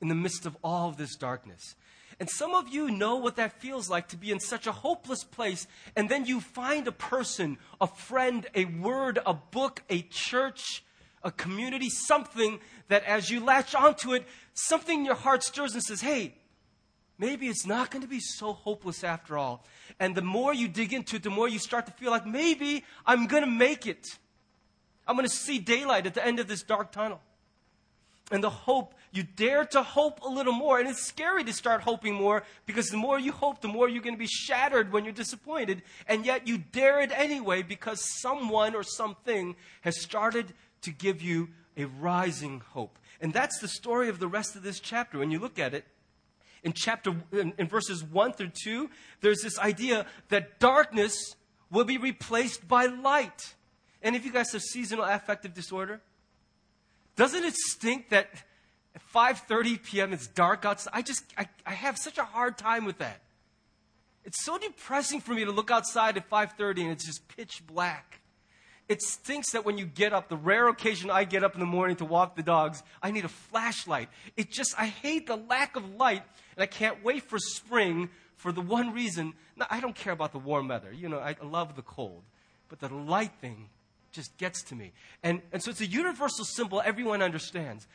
in 0.00 0.06
the 0.06 0.14
midst 0.14 0.46
of 0.46 0.56
all 0.62 0.88
of 0.88 0.98
this 0.98 1.16
darkness. 1.16 1.74
And 2.18 2.30
some 2.30 2.54
of 2.54 2.68
you 2.68 2.90
know 2.90 3.16
what 3.16 3.36
that 3.36 3.60
feels 3.60 3.90
like 3.90 4.08
to 4.08 4.16
be 4.16 4.30
in 4.30 4.40
such 4.40 4.66
a 4.66 4.72
hopeless 4.72 5.22
place, 5.22 5.66
and 5.94 6.08
then 6.08 6.24
you 6.24 6.40
find 6.40 6.88
a 6.88 6.92
person, 6.92 7.58
a 7.80 7.86
friend, 7.86 8.46
a 8.54 8.64
word, 8.64 9.18
a 9.26 9.34
book, 9.34 9.82
a 9.90 10.00
church, 10.02 10.82
a 11.22 11.30
community, 11.30 11.90
something 11.90 12.60
that 12.88 13.04
as 13.04 13.30
you 13.30 13.40
latch 13.40 13.74
onto 13.74 14.14
it, 14.14 14.26
something 14.54 15.00
in 15.00 15.04
your 15.04 15.14
heart 15.14 15.42
stirs 15.42 15.74
and 15.74 15.82
says, 15.82 16.00
hey, 16.00 16.34
maybe 17.18 17.48
it's 17.48 17.66
not 17.66 17.90
going 17.90 18.02
to 18.02 18.08
be 18.08 18.20
so 18.20 18.52
hopeless 18.52 19.04
after 19.04 19.36
all. 19.36 19.64
And 20.00 20.14
the 20.14 20.22
more 20.22 20.54
you 20.54 20.68
dig 20.68 20.94
into 20.94 21.16
it, 21.16 21.22
the 21.22 21.30
more 21.30 21.48
you 21.48 21.58
start 21.58 21.84
to 21.86 21.92
feel 21.92 22.10
like 22.10 22.26
maybe 22.26 22.84
I'm 23.04 23.26
going 23.26 23.42
to 23.42 23.50
make 23.50 23.86
it. 23.86 24.06
I'm 25.06 25.16
going 25.16 25.28
to 25.28 25.34
see 25.34 25.58
daylight 25.58 26.06
at 26.06 26.14
the 26.14 26.24
end 26.24 26.40
of 26.40 26.48
this 26.48 26.62
dark 26.62 26.92
tunnel 26.92 27.20
and 28.30 28.42
the 28.42 28.50
hope, 28.50 28.94
you 29.16 29.22
dare 29.22 29.64
to 29.64 29.82
hope 29.82 30.20
a 30.22 30.28
little 30.28 30.52
more. 30.52 30.78
And 30.78 30.88
it's 30.88 31.02
scary 31.02 31.42
to 31.44 31.52
start 31.52 31.80
hoping 31.80 32.14
more 32.14 32.42
because 32.66 32.88
the 32.88 32.96
more 32.96 33.18
you 33.18 33.32
hope, 33.32 33.60
the 33.60 33.68
more 33.68 33.88
you're 33.88 34.02
going 34.02 34.14
to 34.14 34.18
be 34.18 34.26
shattered 34.26 34.92
when 34.92 35.04
you're 35.04 35.12
disappointed. 35.12 35.82
And 36.06 36.26
yet 36.26 36.46
you 36.46 36.58
dare 36.58 37.00
it 37.00 37.10
anyway 37.14 37.62
because 37.62 38.00
someone 38.20 38.74
or 38.74 38.82
something 38.82 39.56
has 39.80 40.00
started 40.00 40.52
to 40.82 40.90
give 40.90 41.22
you 41.22 41.48
a 41.76 41.84
rising 41.84 42.62
hope. 42.72 42.98
And 43.20 43.32
that's 43.32 43.58
the 43.58 43.68
story 43.68 44.08
of 44.08 44.18
the 44.18 44.28
rest 44.28 44.56
of 44.56 44.62
this 44.62 44.80
chapter. 44.80 45.18
When 45.18 45.30
you 45.30 45.38
look 45.38 45.58
at 45.58 45.74
it, 45.74 45.84
in 46.62 46.72
chapter 46.72 47.14
in, 47.32 47.52
in 47.58 47.68
verses 47.68 48.02
1 48.02 48.32
through 48.32 48.50
2, 48.64 48.90
there's 49.20 49.40
this 49.40 49.58
idea 49.58 50.06
that 50.30 50.58
darkness 50.58 51.36
will 51.70 51.84
be 51.84 51.96
replaced 51.96 52.66
by 52.66 52.86
light. 52.86 53.54
And 54.02 54.16
if 54.16 54.24
you 54.24 54.32
guys 54.32 54.52
have 54.52 54.62
seasonal 54.62 55.04
affective 55.04 55.54
disorder, 55.54 56.00
doesn't 57.14 57.44
it 57.44 57.54
stink 57.54 58.10
that 58.10 58.28
at 58.96 59.02
5.30 59.14 59.82
p.m. 59.82 60.12
it's 60.14 60.26
dark 60.26 60.64
outside? 60.64 60.90
I 60.94 61.02
just, 61.02 61.22
I, 61.36 61.46
I 61.66 61.74
have 61.74 61.98
such 61.98 62.16
a 62.16 62.24
hard 62.24 62.56
time 62.56 62.86
with 62.86 62.98
that. 62.98 63.20
It's 64.24 64.42
so 64.44 64.58
depressing 64.58 65.20
for 65.20 65.34
me 65.34 65.44
to 65.44 65.52
look 65.52 65.70
outside 65.70 66.16
at 66.16 66.28
5.30 66.28 66.80
and 66.82 66.90
it's 66.92 67.04
just 67.04 67.28
pitch 67.28 67.62
black. 67.66 68.20
It 68.88 69.02
stinks 69.02 69.52
that 69.52 69.64
when 69.64 69.78
you 69.78 69.84
get 69.84 70.12
up, 70.12 70.28
the 70.28 70.36
rare 70.36 70.68
occasion 70.68 71.10
I 71.10 71.24
get 71.24 71.44
up 71.44 71.54
in 71.54 71.60
the 71.60 71.66
morning 71.66 71.96
to 71.96 72.04
walk 72.04 72.36
the 72.36 72.42
dogs, 72.42 72.82
I 73.02 73.10
need 73.10 73.24
a 73.24 73.28
flashlight. 73.28 74.08
It 74.36 74.50
just, 74.50 74.74
I 74.78 74.86
hate 74.86 75.26
the 75.26 75.36
lack 75.36 75.76
of 75.76 75.96
light, 75.96 76.22
and 76.56 76.62
I 76.62 76.66
can't 76.66 77.04
wait 77.04 77.24
for 77.24 77.38
spring 77.38 78.10
for 78.36 78.52
the 78.52 78.60
one 78.60 78.92
reason. 78.92 79.34
Now, 79.56 79.66
I 79.70 79.80
don't 79.80 79.94
care 79.94 80.12
about 80.12 80.32
the 80.32 80.38
warm 80.38 80.68
weather. 80.68 80.92
You 80.92 81.08
know, 81.08 81.18
I 81.18 81.34
love 81.42 81.74
the 81.74 81.82
cold. 81.82 82.22
But 82.68 82.78
the 82.78 82.88
light 82.88 83.32
thing 83.40 83.68
just 84.12 84.36
gets 84.38 84.62
to 84.64 84.76
me. 84.76 84.92
And, 85.22 85.42
and 85.52 85.62
so 85.62 85.70
it's 85.70 85.80
a 85.80 85.86
universal 85.86 86.44
symbol 86.44 86.80
everyone 86.84 87.22
understands 87.22 87.88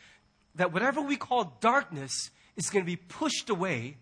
that 0.56 0.74
whatever 0.74 1.02
we 1.02 1.18
call 1.18 1.58
darkness 1.60 2.32
is 2.56 2.70
going 2.70 2.84
to 2.84 2.90
be 2.90 2.96
pushed 2.96 3.50
away 3.50 3.98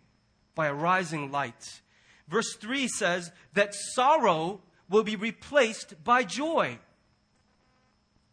by 0.56 0.68
a 0.68 0.74
rising 0.74 1.32
light. 1.32 1.82
Verse 2.28 2.56
3 2.56 2.88
says 2.88 3.32
that 3.54 3.74
sorrow 3.74 4.62
will 4.90 5.04
be 5.04 5.16
replaced 5.16 6.04
by 6.04 6.24
joy. 6.24 6.80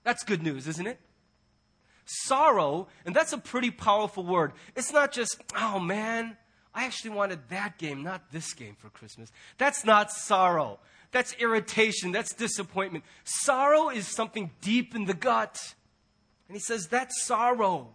That's 0.04 0.24
good 0.24 0.42
news, 0.42 0.66
isn't 0.68 0.86
it? 0.86 1.00
Sorrow, 2.04 2.88
and 3.04 3.14
that's 3.14 3.32
a 3.32 3.38
pretty 3.38 3.70
powerful 3.70 4.24
word. 4.24 4.52
It's 4.76 4.92
not 4.92 5.12
just, 5.12 5.42
oh 5.56 5.80
man, 5.80 6.36
I 6.74 6.84
actually 6.84 7.10
wanted 7.10 7.48
that 7.48 7.78
game, 7.78 8.02
not 8.02 8.30
this 8.30 8.52
game 8.52 8.76
for 8.78 8.90
Christmas. 8.90 9.32
That's 9.58 9.84
not 9.84 10.12
sorrow. 10.12 10.78
That's 11.10 11.34
irritation. 11.38 12.12
That's 12.12 12.34
disappointment. 12.34 13.04
Sorrow 13.24 13.88
is 13.88 14.06
something 14.06 14.50
deep 14.60 14.94
in 14.94 15.06
the 15.06 15.14
gut. 15.14 15.58
And 16.48 16.56
he 16.56 16.60
says 16.60 16.88
that 16.88 17.12
sorrow 17.12 17.88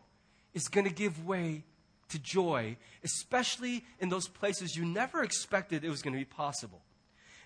is 0.53 0.67
going 0.67 0.88
to 0.88 0.93
give 0.93 1.25
way 1.25 1.63
to 2.10 2.20
joy, 2.20 2.77
especially 3.03 3.86
in 4.00 4.10
those 4.10 4.27
places 4.27 4.75
you 4.75 4.86
never 4.86 5.24
expected 5.24 5.84
it 5.84 5.89
was 5.89 6.01
going 6.01 6.13
to 6.13 6.20
be 6.20 6.25
possible. 6.25 6.81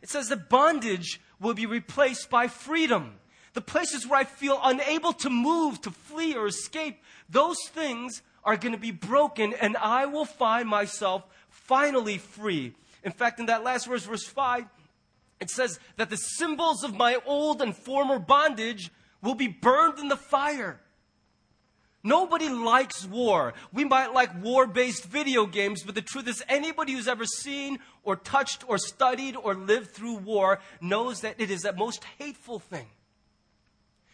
It 0.01 0.09
says 0.09 0.29
that 0.29 0.49
bondage 0.49 1.21
will 1.39 1.53
be 1.53 1.65
replaced 1.65 2.29
by 2.29 2.47
freedom. 2.47 3.15
The 3.53 3.61
places 3.61 4.05
where 4.05 4.19
I 4.19 4.23
feel 4.23 4.59
unable 4.61 5.13
to 5.13 5.29
move, 5.29 5.81
to 5.81 5.91
flee, 5.91 6.35
or 6.35 6.47
escape, 6.47 7.01
those 7.29 7.57
things 7.69 8.21
are 8.43 8.57
going 8.57 8.73
to 8.73 8.79
be 8.79 8.91
broken, 8.91 9.53
and 9.53 9.77
I 9.77 10.05
will 10.05 10.25
find 10.25 10.67
myself 10.67 11.23
finally 11.49 12.17
free. 12.17 12.73
In 13.03 13.11
fact, 13.11 13.39
in 13.39 13.47
that 13.47 13.63
last 13.63 13.87
verse, 13.87 14.05
verse 14.05 14.25
5, 14.25 14.65
it 15.39 15.49
says 15.49 15.79
that 15.97 16.09
the 16.09 16.17
symbols 16.17 16.83
of 16.83 16.95
my 16.95 17.17
old 17.25 17.61
and 17.61 17.75
former 17.75 18.19
bondage 18.19 18.91
will 19.21 19.35
be 19.35 19.47
burned 19.47 19.99
in 19.99 20.07
the 20.07 20.17
fire. 20.17 20.79
Nobody 22.05 22.49
likes 22.49 23.03
war. 23.03 23.55
We 23.73 23.83
might 23.83 24.13
like 24.13 24.43
war 24.43 24.67
based 24.67 25.05
video 25.05 25.47
games, 25.47 25.81
but 25.81 25.95
the 25.95 26.03
truth 26.03 26.27
is, 26.27 26.43
anybody 26.47 26.93
who's 26.93 27.07
ever 27.07 27.25
seen 27.25 27.79
or 28.03 28.15
touched 28.15 28.63
or 28.69 28.77
studied 28.77 29.35
or 29.35 29.55
lived 29.55 29.89
through 29.89 30.17
war 30.17 30.59
knows 30.79 31.21
that 31.21 31.41
it 31.41 31.49
is 31.49 31.63
the 31.63 31.73
most 31.73 32.03
hateful 32.19 32.59
thing. 32.59 32.85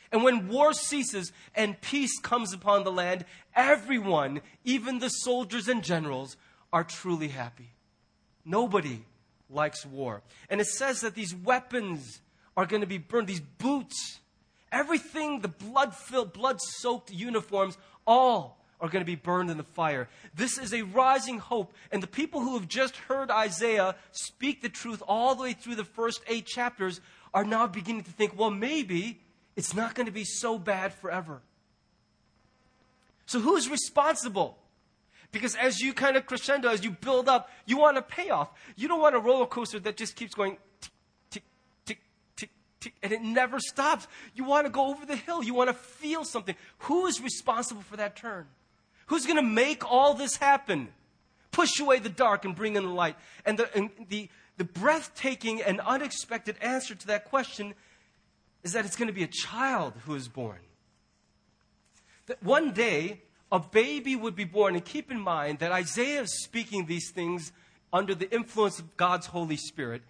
And 0.10 0.24
when 0.24 0.48
war 0.48 0.71
ceases 0.71 1.33
and 1.53 1.81
peace 1.81 2.17
comes 2.21 2.53
upon 2.53 2.86
the 2.86 2.93
land, 2.93 3.25
everyone, 3.53 4.39
even 4.63 5.00
the 5.00 5.10
soldiers 5.10 5.67
and 5.67 5.83
generals, 5.83 6.38
are 6.71 6.86
truly 6.86 7.27
happy. 7.27 7.71
Nobody 8.45 9.03
likes 9.50 9.86
war. 9.86 10.21
And 10.50 10.62
it 10.62 10.67
says 10.67 11.01
that 11.01 11.15
these 11.15 11.36
weapons 11.36 12.21
are 12.55 12.65
going 12.65 12.81
to 12.81 12.88
be 12.88 13.00
burned, 13.00 13.27
these 13.27 13.41
boots, 13.41 14.20
everything, 14.71 15.41
the 15.41 15.47
blood 15.47 15.95
filled, 15.95 16.33
blood 16.33 16.61
soaked 16.61 17.11
uniforms, 17.11 17.77
all 18.05 18.57
are 18.79 18.89
going 18.89 19.01
to 19.01 19.05
be 19.05 19.15
burned 19.15 19.51
in 19.51 19.57
the 19.57 19.63
fire. 19.63 20.09
This 20.33 20.57
is 20.57 20.73
a 20.73 20.81
rising 20.81 21.37
hope. 21.37 21.73
And 21.91 22.01
the 22.01 22.07
people 22.07 22.41
who 22.41 22.57
have 22.57 22.67
just 22.67 22.97
heard 22.97 23.29
Isaiah 23.29 23.95
speak 24.11 24.61
the 24.61 24.69
truth 24.69 25.03
all 25.07 25.35
the 25.35 25.43
way 25.43 25.53
through 25.53 25.75
the 25.75 25.85
first 25.85 26.21
eight 26.27 26.47
chapters 26.47 26.99
are 27.33 27.43
now 27.43 27.67
beginning 27.67 28.03
to 28.03 28.11
think, 28.11 28.37
well, 28.37 28.49
maybe 28.49 29.21
it's 29.55 29.75
not 29.75 29.93
going 29.93 30.07
to 30.07 30.11
be 30.11 30.23
so 30.23 30.57
bad 30.57 30.93
forever. 30.93 31.41
So, 33.27 33.39
who's 33.39 33.69
responsible? 33.69 34.57
Because 35.31 35.55
as 35.55 35.79
you 35.79 35.93
kind 35.93 36.17
of 36.17 36.25
crescendo, 36.25 36.67
as 36.67 36.83
you 36.83 36.91
build 36.91 37.29
up, 37.29 37.49
you 37.65 37.77
want 37.77 37.97
a 37.97 38.01
payoff. 38.01 38.49
You 38.75 38.89
don't 38.89 38.99
want 38.99 39.15
a 39.15 39.19
roller 39.19 39.45
coaster 39.45 39.79
that 39.79 39.95
just 39.95 40.15
keeps 40.15 40.33
going 40.33 40.57
and 43.03 43.11
it 43.11 43.21
never 43.21 43.59
stops. 43.59 44.07
You 44.35 44.43
want 44.43 44.65
to 44.65 44.71
go 44.71 44.88
over 44.89 45.05
the 45.05 45.15
hill. 45.15 45.43
You 45.43 45.53
want 45.53 45.69
to 45.69 45.73
feel 45.73 46.23
something. 46.23 46.55
Who 46.79 47.05
is 47.05 47.21
responsible 47.21 47.81
for 47.81 47.97
that 47.97 48.15
turn? 48.15 48.45
Who's 49.07 49.25
going 49.25 49.38
to 49.38 49.41
make 49.41 49.89
all 49.89 50.13
this 50.13 50.38
happen? 50.38 50.89
Push 51.51 51.79
away 51.79 52.00
the 52.00 52.09
dark 52.09 52.45
and 52.45 52.55
bring 52.55 52.75
in 52.75 52.83
the 52.83 52.89
light. 52.89 53.15
And 53.45 53.59
the, 53.59 53.75
and 53.75 53.89
the, 54.09 54.29
the 54.57 54.63
breathtaking 54.63 55.61
and 55.61 55.79
unexpected 55.81 56.55
answer 56.61 56.95
to 56.95 57.07
that 57.07 57.25
question 57.25 57.73
is 58.63 58.73
that 58.73 58.85
it's 58.85 58.95
going 58.95 59.07
to 59.07 59.13
be 59.13 59.23
a 59.23 59.27
child 59.27 59.93
who 60.05 60.15
is 60.15 60.27
born. 60.27 60.59
That 62.27 62.41
one 62.41 62.71
day, 62.71 63.21
a 63.51 63.59
baby 63.59 64.15
would 64.15 64.35
be 64.35 64.45
born. 64.45 64.75
And 64.75 64.85
keep 64.85 65.11
in 65.11 65.19
mind 65.19 65.59
that 65.59 65.71
Isaiah 65.71 66.21
is 66.21 66.43
speaking 66.43 66.85
these 66.85 67.11
things 67.11 67.51
under 67.91 68.15
the 68.15 68.33
influence 68.33 68.79
of 68.79 68.95
God's 68.95 69.27
Holy 69.27 69.57
Spirit 69.57 70.03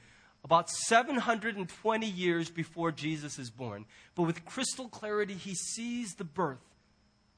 about 0.44 0.70
720 0.70 2.06
years 2.08 2.50
before 2.50 2.92
Jesus 2.92 3.38
is 3.38 3.50
born. 3.50 3.86
But 4.16 4.24
with 4.24 4.46
crystal 4.46 4.88
clarity, 4.88 5.36
he 5.36 5.54
sees 5.54 6.16
the 6.16 6.24
birth 6.24 6.58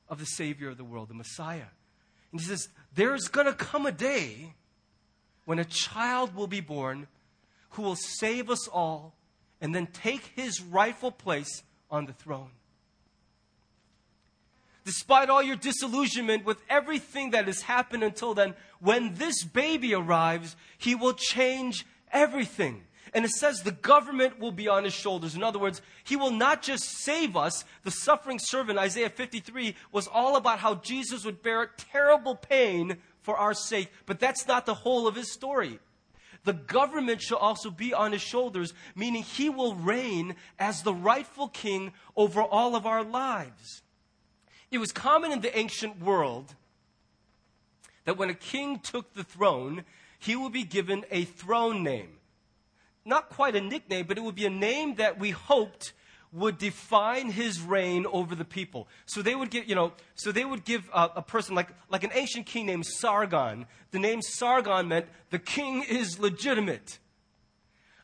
of 0.10 0.20
the 0.20 0.26
Savior 0.26 0.70
of 0.70 0.78
the 0.78 0.84
world, 0.84 1.10
the 1.10 1.14
Messiah. 1.14 1.72
And 2.32 2.40
he 2.40 2.48
says, 2.48 2.70
There's 2.96 3.28
going 3.28 3.48
to 3.48 3.54
come 3.54 3.86
a 3.86 3.92
day 3.92 4.54
when 5.46 5.60
a 5.60 5.66
child 5.66 6.36
will 6.36 6.48
be 6.48 6.62
born 6.62 7.08
who 7.72 7.82
will 7.82 7.96
save 7.96 8.50
us 8.50 8.68
all 8.68 9.14
and 9.60 9.74
then 9.74 9.88
take 9.88 10.32
his 10.36 10.62
rightful 10.62 11.12
place 11.12 11.64
on 11.92 12.06
the 12.06 12.14
throne. 12.14 12.52
Despite 14.86 15.30
all 15.30 15.42
your 15.42 15.56
disillusionment 15.56 16.46
with 16.46 16.62
everything 16.70 17.32
that 17.32 17.46
has 17.46 17.62
happened 17.62 18.04
until 18.04 18.34
then, 18.34 18.54
when 18.80 19.16
this 19.16 19.44
baby 19.44 19.94
arrives, 19.94 20.56
he 20.78 20.94
will 20.94 21.14
change 21.14 21.86
everything. 22.12 22.84
And 23.14 23.26
it 23.26 23.32
says 23.32 23.62
the 23.62 23.72
government 23.72 24.40
will 24.40 24.52
be 24.52 24.68
on 24.68 24.84
his 24.84 24.94
shoulders. 24.94 25.36
In 25.36 25.44
other 25.44 25.60
words, 25.60 25.82
he 26.04 26.16
will 26.16 26.32
not 26.32 26.64
just 26.64 26.84
save 27.04 27.38
us. 27.38 27.64
The 27.84 27.92
suffering 27.92 28.40
servant, 28.40 28.80
Isaiah 28.80 29.10
53, 29.10 29.76
was 29.92 30.08
all 30.08 30.36
about 30.36 30.60
how 30.60 30.76
Jesus 30.76 31.24
would 31.24 31.44
bear 31.44 31.72
terrible 31.78 32.36
pain 32.36 32.98
for 33.22 33.38
our 33.38 33.54
sake. 33.54 33.92
But 34.06 34.20
that's 34.20 34.48
not 34.48 34.66
the 34.66 34.74
whole 34.74 35.08
of 35.08 35.16
his 35.16 35.32
story. 35.32 35.80
The 36.44 36.54
government 36.54 37.22
shall 37.22 37.38
also 37.38 37.70
be 37.70 37.94
on 37.94 38.12
his 38.12 38.22
shoulders, 38.22 38.74
meaning 38.96 39.24
he 39.24 39.50
will 39.50 39.76
reign 39.76 40.36
as 40.60 40.82
the 40.82 40.94
rightful 40.94 41.48
king 41.48 41.94
over 42.18 42.42
all 42.42 42.76
of 42.76 42.86
our 42.86 43.04
lives. 43.04 43.82
It 44.72 44.80
was 44.80 44.92
common 44.92 45.32
in 45.32 45.42
the 45.42 45.56
ancient 45.58 46.02
world 46.02 46.56
that 48.06 48.18
when 48.18 48.30
a 48.30 48.34
king 48.34 48.80
took 48.80 49.14
the 49.14 49.24
throne, 49.24 49.86
he 50.20 50.36
would 50.36 50.52
be 50.52 50.64
given 50.64 51.06
a 51.12 51.24
throne 51.26 51.84
name. 51.84 52.18
Not 53.06 53.30
quite 53.30 53.56
a 53.56 53.62
nickname, 53.62 54.06
but 54.08 54.18
it 54.18 54.22
would 54.22 54.36
be 54.36 54.46
a 54.46 54.50
name 54.50 54.96
that 54.96 55.20
we 55.20 55.32
hoped 55.32 55.94
would 56.34 56.58
define 56.58 57.30
his 57.30 57.62
reign 57.62 58.08
over 58.08 58.34
the 58.34 58.46
people. 58.46 58.88
So 59.06 59.22
they 59.22 59.36
would 59.36 59.52
give, 59.52 59.70
you 59.70 59.76
know, 59.76 59.94
so 60.16 60.32
they 60.32 60.46
would 60.46 60.66
give 60.66 60.90
a, 60.92 61.12
a, 61.18 61.22
person 61.22 61.54
like, 61.54 61.70
like 61.90 62.04
an 62.04 62.10
ancient 62.14 62.48
king 62.48 62.66
named 62.66 62.86
Sargon. 62.86 63.68
The 63.92 64.00
name 64.00 64.22
Sargon 64.22 64.88
meant 64.88 65.06
the 65.30 65.38
king 65.38 65.84
is 65.84 66.20
legitimate. 66.20 66.98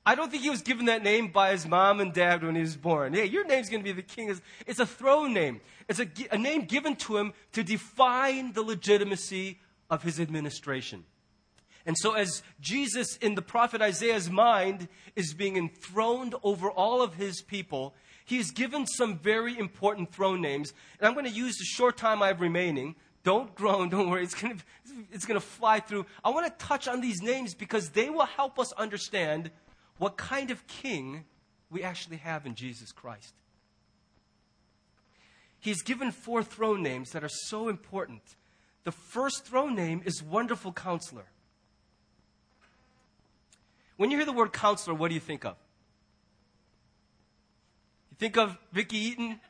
I 0.06 0.16
don't 0.16 0.30
think 0.30 0.44
he 0.44 0.50
was 0.50 0.62
given 0.62 0.86
that 0.86 1.04
name 1.04 1.32
by 1.32 1.52
his 1.52 1.68
mom 1.68 2.00
and 2.00 2.14
dad 2.14 2.44
when 2.44 2.56
he 2.56 2.62
was 2.62 2.78
born. 2.78 3.14
Yeah, 3.14 3.24
your 3.24 3.46
name's 3.46 3.70
going 3.70 3.82
to 3.82 3.84
be 3.84 3.92
the 3.92 4.04
king. 4.04 4.36
It's 4.68 4.80
a 4.80 4.86
throne 4.86 5.34
name. 5.34 5.60
It's 5.88 6.00
a, 6.00 6.08
a 6.32 6.38
name 6.38 6.66
given 6.66 6.96
to 6.98 7.18
him 7.18 7.34
to 7.54 7.64
define 7.64 8.54
the 8.54 8.62
legitimacy 8.62 9.60
of 9.90 10.04
his 10.04 10.20
administration. 10.20 11.04
And 11.86 11.98
so, 11.98 12.14
as 12.14 12.44
Jesus 12.60 13.18
in 13.18 13.36
the 13.36 13.42
prophet 13.42 13.82
Isaiah's 13.82 14.30
mind 14.30 14.88
is 15.16 15.34
being 15.34 15.58
enthroned 15.58 16.36
over 16.44 16.70
all 16.70 17.02
of 17.02 17.16
his 17.16 17.42
people, 17.42 17.96
he's 18.26 18.52
given 18.52 18.86
some 18.86 19.18
very 19.18 19.58
important 19.58 20.14
throne 20.14 20.42
names. 20.42 20.74
And 21.00 21.08
I'm 21.08 21.14
going 21.14 21.26
to 21.26 21.32
use 21.32 21.58
the 21.58 21.66
short 21.66 21.98
time 21.98 22.22
I 22.22 22.28
have 22.28 22.42
remaining. 22.42 22.96
Don't 23.24 23.54
groan, 23.56 23.90
don't 23.90 24.10
worry. 24.10 24.24
It's 24.24 24.36
going 24.36 24.58
to, 24.58 24.64
it's 25.12 25.26
going 25.26 25.40
to 25.40 25.46
fly 25.46 25.80
through. 25.80 26.06
I 26.24 26.30
want 26.30 26.46
to 26.48 26.66
touch 26.66 26.88
on 26.88 27.02
these 27.02 27.22
names 27.22 27.54
because 27.54 27.90
they 27.90 28.10
will 28.10 28.26
help 28.26 28.60
us 28.60 28.72
understand 28.74 29.52
what 29.98 30.18
kind 30.18 30.52
of 30.52 30.66
king 30.68 31.26
we 31.70 31.84
actually 31.84 32.18
have 32.18 32.46
in 32.46 32.56
Jesus 32.56 32.92
Christ. 32.92 33.34
He's 35.60 35.82
given 35.82 36.12
four 36.12 36.42
throne 36.42 36.82
names 36.82 37.12
that 37.12 37.24
are 37.24 37.30
so 37.30 37.68
important. 37.68 38.22
The 38.86 38.92
first 38.92 39.46
throne 39.46 39.76
name 39.76 40.02
is 40.06 40.24
Wonderful 40.24 40.72
Counselor. 40.72 41.26
When 44.00 44.12
you 44.12 44.16
hear 44.16 44.26
the 44.26 44.32
word 44.32 44.54
counselor, 44.54 44.96
what 44.96 45.10
do 45.10 45.14
you 45.14 45.20
think 45.20 45.44
of? 45.44 45.58
You 48.12 48.16
think 48.18 48.38
of 48.38 48.58
Vicki 48.72 48.96
Eaton, 48.96 49.42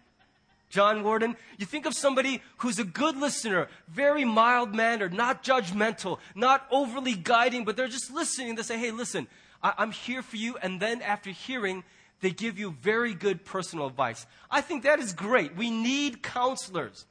John 0.71 1.03
Warden. 1.03 1.35
You 1.59 1.67
think 1.67 1.85
of 1.85 1.93
somebody 1.93 2.41
who's 2.57 2.79
a 2.79 2.83
good 2.83 3.15
listener, 3.15 3.67
very 3.87 4.25
mild 4.25 4.73
mannered, 4.73 5.13
not 5.13 5.43
judgmental, 5.43 6.17
not 6.33 6.65
overly 6.71 7.13
guiding, 7.13 7.63
but 7.63 7.77
they're 7.77 7.87
just 7.87 8.11
listening. 8.11 8.55
They 8.55 8.63
say, 8.63 8.79
hey, 8.79 8.89
listen, 8.89 9.27
I- 9.61 9.75
I'm 9.77 9.91
here 9.91 10.23
for 10.23 10.37
you. 10.37 10.57
And 10.57 10.79
then 10.79 11.03
after 11.03 11.29
hearing, 11.29 11.83
they 12.21 12.31
give 12.31 12.57
you 12.57 12.71
very 12.81 13.13
good 13.13 13.45
personal 13.45 13.85
advice. 13.85 14.25
I 14.49 14.61
think 14.61 14.81
that 14.81 14.97
is 14.97 15.13
great. 15.13 15.55
We 15.55 15.69
need 15.69 16.23
counselors. 16.23 17.05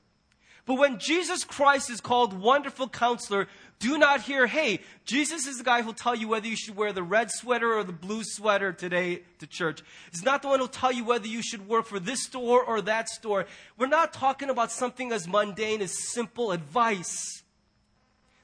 But 0.68 0.74
when 0.74 0.98
Jesus 0.98 1.44
Christ 1.44 1.88
is 1.88 2.02
called 2.02 2.38
Wonderful 2.38 2.90
Counselor, 2.90 3.48
do 3.78 3.96
not 3.96 4.20
hear, 4.20 4.46
hey, 4.46 4.81
Jesus 5.07 5.46
is 5.46 5.57
the 5.57 5.64
guy 5.64 5.81
who'll 5.81 5.94
tell 5.94 6.14
you 6.14 6.28
whether 6.28 6.46
you 6.46 6.57
should 6.57 6.76
wear 6.76 6.92
the 6.92 7.02
red 7.02 7.31
sweater 7.31 7.72
or 7.72 7.85
the 7.85 7.92
blue 7.94 8.22
sweater 8.22 8.74
today 8.74 9.22
to 9.38 9.46
church. 9.46 9.81
He's 10.11 10.22
not 10.22 10.42
the 10.42 10.48
one 10.48 10.59
who'll 10.59 10.68
tell 10.68 10.92
you 10.92 11.04
whether 11.04 11.26
you 11.26 11.40
should 11.40 11.66
work 11.66 11.87
for 11.87 11.98
this 11.98 12.22
store 12.22 12.62
or 12.62 12.83
that 12.83 13.09
store. 13.09 13.46
We're 13.78 13.87
not 13.87 14.12
talking 14.12 14.50
about 14.50 14.70
something 14.70 15.11
as 15.11 15.26
mundane 15.26 15.81
as 15.81 16.12
simple 16.12 16.52
advice. 16.52 17.42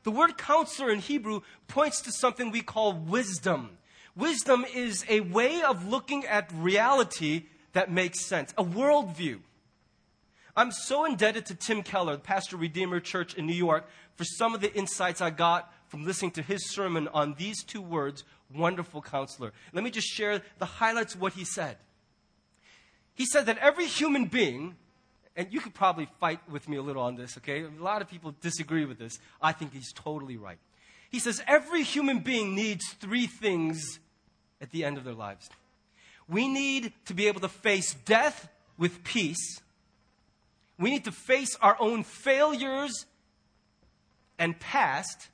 The 0.04 0.10
word 0.10 0.38
counselor 0.38 0.90
in 0.90 1.00
Hebrew 1.00 1.42
points 1.68 2.00
to 2.00 2.10
something 2.10 2.50
we 2.50 2.62
call 2.62 2.94
wisdom. 2.94 3.76
Wisdom 4.16 4.64
is 4.74 5.04
a 5.10 5.20
way 5.20 5.60
of 5.60 5.88
looking 5.88 6.24
at 6.24 6.50
reality 6.54 7.48
that 7.74 7.90
makes 7.90 8.24
sense, 8.24 8.54
a 8.56 8.64
worldview. 8.64 9.40
I'm 10.56 10.70
so 10.70 11.04
indebted 11.04 11.46
to 11.46 11.54
Tim 11.54 11.82
Keller, 11.82 12.16
pastor 12.16 12.56
Redeemer 12.56 13.00
Church 13.00 13.34
in 13.34 13.46
New 13.46 13.54
York, 13.54 13.88
for 14.14 14.24
some 14.24 14.54
of 14.54 14.60
the 14.60 14.72
insights 14.72 15.20
I 15.20 15.30
got 15.30 15.72
from 15.88 16.04
listening 16.04 16.30
to 16.32 16.42
his 16.42 16.70
sermon 16.70 17.08
on 17.08 17.34
these 17.34 17.64
two 17.64 17.82
words, 17.82 18.22
wonderful 18.54 19.02
counselor. 19.02 19.52
Let 19.72 19.82
me 19.82 19.90
just 19.90 20.06
share 20.06 20.42
the 20.58 20.64
highlights 20.64 21.14
of 21.14 21.20
what 21.20 21.32
he 21.32 21.44
said. 21.44 21.76
He 23.14 23.26
said 23.26 23.46
that 23.46 23.58
every 23.58 23.86
human 23.86 24.26
being, 24.26 24.76
and 25.36 25.52
you 25.52 25.60
could 25.60 25.74
probably 25.74 26.08
fight 26.20 26.40
with 26.48 26.68
me 26.68 26.76
a 26.76 26.82
little 26.82 27.02
on 27.02 27.16
this, 27.16 27.36
okay? 27.38 27.64
A 27.64 27.82
lot 27.82 28.00
of 28.00 28.08
people 28.08 28.34
disagree 28.40 28.84
with 28.84 28.98
this. 28.98 29.18
I 29.42 29.52
think 29.52 29.72
he's 29.72 29.92
totally 29.92 30.36
right. 30.36 30.58
He 31.10 31.18
says 31.18 31.42
every 31.46 31.82
human 31.82 32.20
being 32.20 32.54
needs 32.54 32.92
three 33.00 33.26
things 33.26 33.98
at 34.60 34.70
the 34.70 34.84
end 34.84 34.98
of 34.98 35.04
their 35.04 35.14
lives. 35.14 35.48
We 36.28 36.48
need 36.48 36.92
to 37.06 37.14
be 37.14 37.26
able 37.26 37.40
to 37.40 37.48
face 37.48 37.94
death 38.04 38.48
with 38.78 39.04
peace. 39.04 39.60
We 40.78 40.90
need 40.90 41.04
to 41.04 41.12
face 41.12 41.56
our 41.60 41.76
own 41.80 42.02
failures 42.02 43.06
and 44.38 44.58
past, 44.58 45.28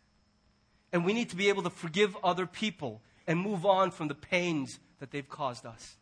and 0.92 1.05
we 1.05 1.12
need 1.12 1.31
to 1.31 1.37
be 1.37 1.48
able 1.48 1.62
to 1.62 1.70
forgive 1.70 2.16
other 2.22 2.46
people 2.46 3.00
and 3.26 3.38
move 3.38 3.64
on 3.64 3.90
from 3.90 4.09
the 4.09 4.14
pains 4.14 4.79
that 4.98 5.11
they've 5.11 5.29
caused 5.29 5.64
us. 5.64 5.96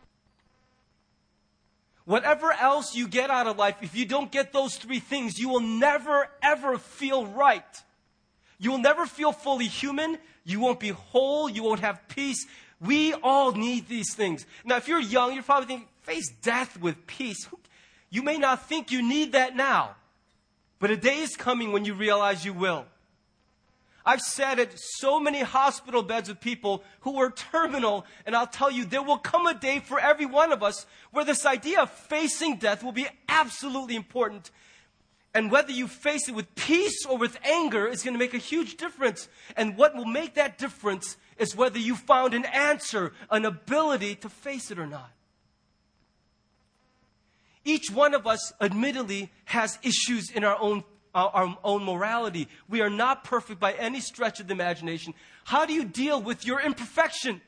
Whatever 2.04 2.52
else 2.52 2.94
you 2.94 3.06
get 3.06 3.30
out 3.30 3.46
of 3.46 3.58
life, 3.58 3.76
if 3.82 3.94
you 3.94 4.06
don't 4.06 4.32
get 4.32 4.52
those 4.52 4.76
three 4.76 4.98
things, 4.98 5.38
you 5.38 5.50
will 5.50 5.60
never, 5.60 6.28
ever 6.42 6.78
feel 6.78 7.26
right. 7.26 7.62
You 8.58 8.70
will 8.70 8.78
never 8.78 9.04
feel 9.06 9.30
fully 9.30 9.66
human. 9.66 10.18
You 10.42 10.58
won't 10.58 10.80
be 10.80 10.88
whole. 10.88 11.50
You 11.50 11.62
won't 11.62 11.80
have 11.80 12.00
peace. 12.08 12.46
We 12.80 13.12
all 13.12 13.52
need 13.52 13.88
these 13.88 14.14
things. 14.14 14.46
Now, 14.64 14.76
if 14.76 14.88
you're 14.88 15.00
young, 15.00 15.34
you're 15.34 15.42
probably 15.42 15.66
thinking, 15.66 15.88
face 16.02 16.32
death 16.42 16.80
with 16.80 17.06
peace. 17.06 17.46
You 18.10 18.22
may 18.22 18.38
not 18.38 18.68
think 18.68 18.90
you 18.90 19.02
need 19.02 19.32
that 19.32 19.54
now, 19.54 19.96
but 20.78 20.90
a 20.90 20.96
day 20.96 21.18
is 21.18 21.36
coming 21.36 21.72
when 21.72 21.84
you 21.84 21.94
realize 21.94 22.44
you 22.44 22.52
will. 22.52 22.86
I've 24.06 24.20
sat 24.22 24.58
at 24.58 24.72
so 24.78 25.20
many 25.20 25.40
hospital 25.40 26.02
beds 26.02 26.30
with 26.30 26.40
people 26.40 26.82
who 27.00 27.12
were 27.12 27.30
terminal, 27.30 28.06
and 28.24 28.34
I'll 28.34 28.46
tell 28.46 28.70
you, 28.70 28.86
there 28.86 29.02
will 29.02 29.18
come 29.18 29.46
a 29.46 29.52
day 29.52 29.80
for 29.80 30.00
every 30.00 30.24
one 30.24 30.50
of 30.50 30.62
us 30.62 30.86
where 31.10 31.26
this 31.26 31.44
idea 31.44 31.82
of 31.82 31.90
facing 31.90 32.56
death 32.56 32.82
will 32.82 32.92
be 32.92 33.06
absolutely 33.28 33.96
important. 33.96 34.50
And 35.34 35.50
whether 35.50 35.72
you 35.72 35.88
face 35.88 36.26
it 36.26 36.34
with 36.34 36.54
peace 36.54 37.04
or 37.04 37.18
with 37.18 37.38
anger 37.44 37.86
is 37.86 38.02
going 38.02 38.14
to 38.14 38.18
make 38.18 38.32
a 38.32 38.38
huge 38.38 38.78
difference. 38.78 39.28
And 39.56 39.76
what 39.76 39.94
will 39.94 40.06
make 40.06 40.34
that 40.34 40.56
difference 40.56 41.18
is 41.36 41.54
whether 41.54 41.78
you 41.78 41.94
found 41.94 42.32
an 42.32 42.46
answer, 42.46 43.12
an 43.30 43.44
ability 43.44 44.14
to 44.16 44.30
face 44.30 44.70
it 44.70 44.78
or 44.78 44.86
not. 44.86 45.10
Each 47.68 47.90
one 47.90 48.14
of 48.14 48.26
us, 48.26 48.50
admittedly, 48.62 49.30
has 49.44 49.78
issues 49.82 50.30
in 50.30 50.42
our 50.42 50.58
own 50.58 50.84
our, 51.14 51.58
own 51.64 51.84
morality. 51.84 52.48
We 52.66 52.80
are 52.80 52.88
not 52.88 53.24
perfect 53.24 53.60
by 53.60 53.72
any 53.72 54.00
stretch 54.00 54.40
of 54.40 54.46
the 54.46 54.54
imagination. 54.54 55.12
How 55.44 55.66
do 55.66 55.74
you 55.74 55.84
deal 55.84 56.22
with 56.22 56.46
your 56.46 56.60
imperfection? 56.60 57.42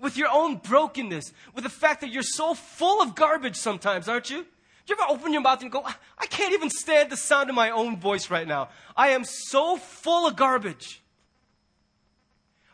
With 0.00 0.16
your 0.16 0.28
own 0.32 0.56
brokenness? 0.56 1.32
With 1.54 1.62
the 1.62 1.70
fact 1.70 2.00
that 2.00 2.10
you're 2.10 2.24
so 2.24 2.54
full 2.54 3.00
of 3.00 3.14
garbage 3.14 3.54
sometimes, 3.54 4.08
aren't 4.08 4.28
you? 4.28 4.42
Do 4.42 4.46
you 4.88 4.96
ever 5.00 5.12
open 5.12 5.32
your 5.32 5.42
mouth 5.42 5.62
and 5.62 5.70
go, 5.70 5.84
I 6.18 6.26
can't 6.26 6.52
even 6.54 6.70
stand 6.70 7.10
the 7.10 7.16
sound 7.16 7.48
of 7.48 7.54
my 7.54 7.70
own 7.70 8.00
voice 8.00 8.30
right 8.30 8.48
now. 8.48 8.70
I 8.96 9.10
am 9.10 9.24
so 9.24 9.76
full 9.76 10.26
of 10.26 10.34
garbage. 10.34 11.03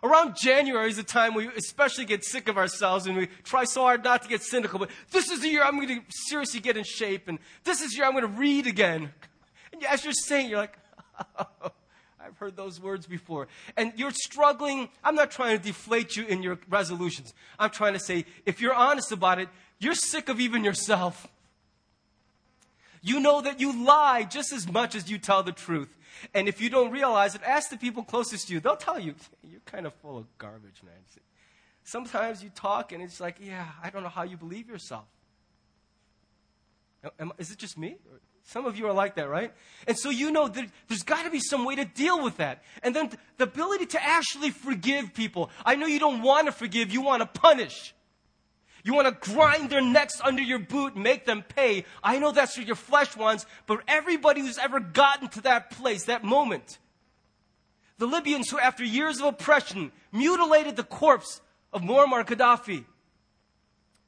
Around 0.03 0.37
January 0.37 0.89
is 0.89 0.97
the 0.97 1.03
time 1.03 1.35
we 1.35 1.49
especially 1.49 2.07
get 2.07 2.25
sick 2.25 2.49
of 2.49 2.57
ourselves 2.57 3.07
and 3.07 3.17
we 3.17 3.27
try 3.45 3.65
so 3.65 3.83
hard 3.83 4.03
not 4.03 4.23
to 4.23 4.29
get 4.29 4.43
cynical. 4.43 4.79
But 4.79 4.91
this 5.11 5.31
is 5.31 5.41
the 5.41 5.49
year 5.49 5.63
I'm 5.63 5.77
going 5.77 5.89
to 5.89 6.03
seriously 6.09 6.61
get 6.61 6.77
in 6.79 6.85
shape, 6.85 7.29
and 7.29 7.39
this 7.65 7.83
is 7.83 7.91
the 7.91 7.99
year 7.99 8.07
I'm 8.07 8.13
going 8.13 8.23
to 8.23 8.39
read 8.39 8.67
again. 8.67 9.13
And 9.73 9.85
as 9.85 10.05
you're 10.05 10.15
saying, 10.15 10.49
you're 10.49 10.59
like, 10.59 10.79
oh, 11.39 11.47
I've 12.21 12.37
heard 12.39 12.57
those 12.57 12.81
words 12.81 13.07
before. 13.07 13.49
And 13.77 13.93
you're 13.97 14.11
struggling. 14.13 14.89
I'm 15.03 15.15
not 15.15 15.31
trying 15.31 15.59
to 15.59 15.63
deflate 15.63 16.17
you 16.17 16.25
in 16.25 16.43
your 16.43 16.59
resolutions. 16.69 17.35
I'm 17.59 17.71
trying 17.71 17.95
to 17.95 17.99
say, 17.99 18.25
if 18.47 18.61
you're 18.61 18.75
honest 18.75 19.11
about 19.13 19.39
it, 19.39 19.49
you're 19.79 19.95
sick 19.95 20.29
of 20.29 20.39
even 20.41 20.63
yourself. 20.63 21.27
You 23.03 23.21
know 23.21 23.41
that 23.41 23.61
you 23.61 23.85
lie 23.85 24.25
just 24.25 24.53
as 24.53 24.71
much 24.71 24.95
as 24.95 25.11
you 25.11 25.19
tell 25.19 25.43
the 25.43 25.53
truth. 25.53 25.97
And 26.35 26.49
if 26.49 26.61
you 26.61 26.71
don't 26.71 26.91
realize 26.91 27.35
it, 27.35 27.43
ask 27.45 27.71
the 27.71 27.77
people 27.77 28.03
closest 28.03 28.49
to 28.49 28.55
you. 28.55 28.61
They'll 28.61 28.77
tell 28.77 28.99
you, 28.99 29.15
you're 29.43 29.61
kind 29.67 29.87
of 29.87 29.95
full 29.95 30.19
of 30.19 30.27
garbage, 30.39 30.83
man. 30.85 30.95
Sometimes 31.85 32.43
you 32.43 32.51
talk 32.51 32.93
and 32.93 33.03
it's 33.03 33.21
like, 33.21 33.37
yeah, 33.41 33.67
I 33.83 33.91
don't 33.91 34.03
know 34.03 34.09
how 34.09 34.23
you 34.23 34.37
believe 34.37 34.69
yourself. 34.69 35.05
Is 37.39 37.51
it 37.51 37.59
just 37.59 37.79
me? 37.79 37.97
Some 38.45 38.67
of 38.67 38.77
you 38.77 38.87
are 38.87 38.93
like 38.93 39.15
that, 39.15 39.29
right? 39.29 39.53
And 39.87 39.99
so 39.99 40.11
you 40.11 40.31
know 40.31 40.49
that 40.49 40.67
there's 40.89 41.03
got 41.03 41.25
to 41.25 41.31
be 41.31 41.41
some 41.41 41.65
way 41.65 41.77
to 41.77 41.85
deal 41.85 42.23
with 42.23 42.39
that. 42.39 42.63
And 42.83 42.95
then 42.97 43.11
the 43.37 43.45
ability 43.45 43.87
to 43.87 44.03
actually 44.03 44.51
forgive 44.51 45.15
people. 45.15 45.51
I 45.65 45.77
know 45.77 45.87
you 45.87 45.99
don't 45.99 46.23
want 46.23 46.47
to 46.47 46.53
forgive, 46.53 46.93
you 46.93 47.01
want 47.01 47.21
to 47.21 47.41
punish. 47.41 47.95
You 48.83 48.95
want 48.95 49.09
to 49.09 49.31
grind 49.31 49.71
their 49.71 49.83
necks 49.83 50.21
under 50.23 50.43
your 50.43 50.59
boot, 50.59 50.97
make 50.97 51.27
them 51.27 51.43
pay. 51.43 51.85
I 52.03 52.19
know 52.19 52.33
that's 52.33 52.57
what 52.57 52.67
your 52.67 52.77
flesh 52.77 53.17
wants, 53.17 53.47
but 53.67 53.83
everybody 53.87 54.41
who's 54.41 54.59
ever 54.59 54.81
gotten 54.81 55.29
to 55.29 55.43
that 55.43 55.71
place, 55.71 56.05
that 56.05 56.25
moment, 56.25 56.79
the 57.99 58.07
Libyans 58.07 58.51
who, 58.51 58.59
after 58.59 58.85
years 58.85 59.19
of 59.19 59.27
oppression, 59.27 59.93
mutilated 60.13 60.77
the 60.77 60.85
corpse 60.85 61.41
of 61.73 61.83
Muammar 61.83 62.25
Gaddafi, 62.25 62.85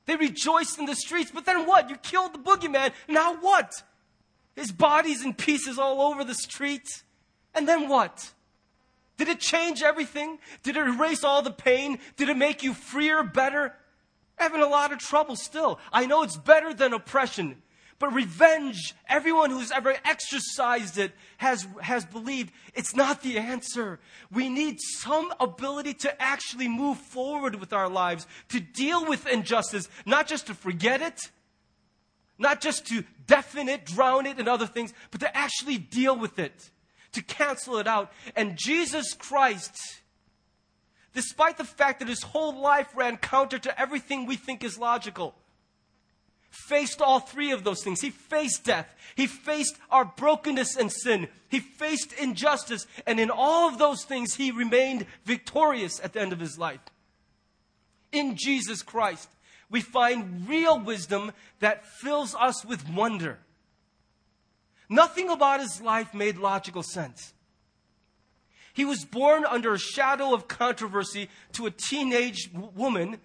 they 0.07 0.17
rejoiced 0.17 0.79
in 0.79 0.87
the 0.87 0.97
streets, 0.97 1.31
but 1.33 1.45
then 1.45 1.67
what? 1.67 1.89
You 1.89 1.97
killed 1.97 2.35
the 2.35 2.39
boogeyman. 2.39 2.93
Now 3.09 3.37
what? 3.37 3.73
His 4.57 4.73
body's 4.73 5.25
in 5.25 5.35
pieces 5.35 5.79
all 5.79 6.01
over 6.03 6.25
the 6.25 6.35
streets. 6.35 7.05
And 7.55 7.69
then 7.69 7.89
what? 7.89 8.33
Did 9.17 9.29
it 9.29 9.41
change 9.41 9.83
everything? 9.83 10.39
Did 10.63 10.77
it 10.77 10.87
erase 10.87 11.23
all 11.23 11.43
the 11.43 11.53
pain? 11.53 11.99
Did 12.17 12.29
it 12.29 12.37
make 12.37 12.63
you 12.63 12.75
freer, 12.75 13.23
better? 13.23 13.75
Having 14.43 14.63
a 14.63 14.67
lot 14.67 14.91
of 14.91 14.99
trouble 14.99 15.37
still. 15.37 15.79
I 15.93 16.07
know 16.07 16.25
it's 16.25 16.37
better 16.37 16.75
than 16.75 16.93
oppression. 16.93 17.63
But 18.01 18.13
revenge, 18.13 18.93
everyone 19.09 19.51
who's 19.51 19.71
ever 19.71 19.95
exercised 20.05 20.99
it 20.99 21.13
has, 21.37 21.65
has 21.81 22.05
believed 22.05 22.53
it's 22.75 22.97
not 22.97 23.23
the 23.23 23.39
answer. 23.39 24.01
We 24.33 24.49
need 24.49 24.79
some 24.81 25.33
ability 25.39 25.95
to 25.95 26.21
actually 26.21 26.67
move 26.67 26.99
forward 26.99 27.55
with 27.55 27.73
our 27.73 27.89
lives, 27.89 28.27
to 28.49 28.59
deal 28.59 29.07
with 29.07 29.29
injustice, 29.29 29.89
not 30.07 30.27
just 30.27 30.49
to 30.49 30.55
forget 30.55 31.01
it, 31.01 31.31
not 32.37 32.61
just 32.61 32.85
to 32.89 33.05
deafen 33.29 33.69
it, 33.69 33.87
drown 33.87 34.27
it, 34.27 34.41
and 34.41 34.49
other 34.49 34.67
things, 34.67 34.93
but 35.13 35.21
to 35.21 35.37
actually 35.37 35.79
deal 35.79 36.19
with 36.19 36.41
it, 36.41 36.71
to 37.13 37.23
cancel 37.23 37.77
it 37.77 37.87
out. 37.87 38.11
And 38.35 38.59
Jesus 38.59 39.15
Christ, 39.15 40.02
despite 41.15 41.59
the 41.59 41.65
fact 41.65 41.99
that 42.01 42.09
his 42.09 42.23
whole 42.23 42.61
life 42.61 42.89
ran 42.95 43.17
counter 43.17 43.59
to 43.59 43.81
everything 43.81 44.27
we 44.27 44.37
think 44.37 44.65
is 44.65 44.79
logical, 44.79 45.35
faced 46.51 47.01
all 47.01 47.21
three 47.21 47.53
of 47.53 47.65
those 47.65 47.83
things. 47.83 48.01
He 48.01 48.11
faced 48.11 48.65
death. 48.65 48.95
He 49.15 49.27
faced 49.27 49.77
our 49.91 50.05
brokenness 50.05 50.77
and 50.77 50.93
sin. 50.93 51.29
He 51.49 51.61
faced 51.61 52.13
injustice. 52.13 52.87
And 53.07 53.19
in 53.19 53.31
all 53.31 53.69
of 53.69 53.79
those 53.79 54.05
things, 54.05 54.35
he 54.35 54.51
remained 54.51 55.07
victorious 55.25 56.01
at 56.05 56.13
the 56.13 56.21
end 56.21 56.33
of 56.33 56.41
his 56.41 56.59
life. 56.59 56.81
In 58.13 58.37
Jesus 58.37 58.83
Christ 58.83 59.29
we 59.73 59.81
find 59.81 60.47
real 60.47 60.79
wisdom 60.79 61.33
that 61.61 61.87
fills 61.87 62.37
us 62.37 62.65
with 62.65 62.89
wonder. 62.91 63.39
Nothing 64.89 65.31
about 65.31 65.61
his 65.61 65.81
life 65.81 66.13
made 66.13 66.37
logical 66.37 66.83
sense. 66.83 67.33
He 68.73 68.85
was 68.85 69.05
born 69.05 69.45
under 69.45 69.75
a 69.75 69.79
shadow 69.79 70.35
of 70.35 70.49
controversy 70.49 71.29
to 71.53 71.67
a 71.67 71.71
teenage 71.71 72.51
woman 72.53 73.19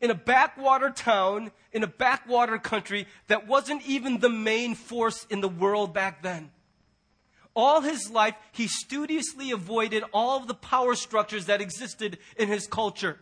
in 0.00 0.10
a 0.10 0.14
backwater 0.14 0.90
town, 0.90 1.50
in 1.72 1.82
a 1.82 1.88
backwater 1.88 2.58
country 2.58 3.06
that 3.26 3.46
wasn't 3.46 3.82
even 3.86 4.20
the 4.20 4.28
main 4.28 4.74
force 4.74 5.26
in 5.28 5.40
the 5.40 5.48
world 5.48 5.92
back 5.92 6.22
then. 6.22 6.50
All 7.54 7.80
his 7.80 8.08
life, 8.08 8.36
he 8.52 8.68
studiously 8.68 9.50
avoided 9.50 10.04
all 10.12 10.38
of 10.38 10.46
the 10.46 10.54
power 10.54 10.94
structures 10.94 11.46
that 11.46 11.60
existed 11.60 12.18
in 12.36 12.46
his 12.48 12.68
culture. 12.68 13.18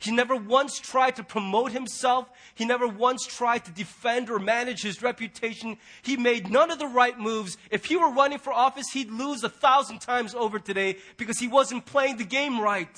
He 0.00 0.12
never 0.12 0.36
once 0.36 0.78
tried 0.78 1.16
to 1.16 1.24
promote 1.24 1.72
himself. 1.72 2.30
He 2.54 2.64
never 2.64 2.86
once 2.86 3.26
tried 3.26 3.64
to 3.64 3.72
defend 3.72 4.30
or 4.30 4.38
manage 4.38 4.82
his 4.82 5.02
reputation. 5.02 5.76
He 6.02 6.16
made 6.16 6.50
none 6.50 6.70
of 6.70 6.78
the 6.78 6.86
right 6.86 7.18
moves. 7.18 7.56
If 7.70 7.86
he 7.86 7.96
were 7.96 8.12
running 8.12 8.38
for 8.38 8.52
office, 8.52 8.90
he'd 8.92 9.10
lose 9.10 9.42
a 9.42 9.48
thousand 9.48 10.00
times 10.00 10.34
over 10.36 10.60
today 10.60 10.98
because 11.16 11.38
he 11.38 11.48
wasn't 11.48 11.84
playing 11.84 12.18
the 12.18 12.24
game 12.24 12.60
right. 12.60 12.96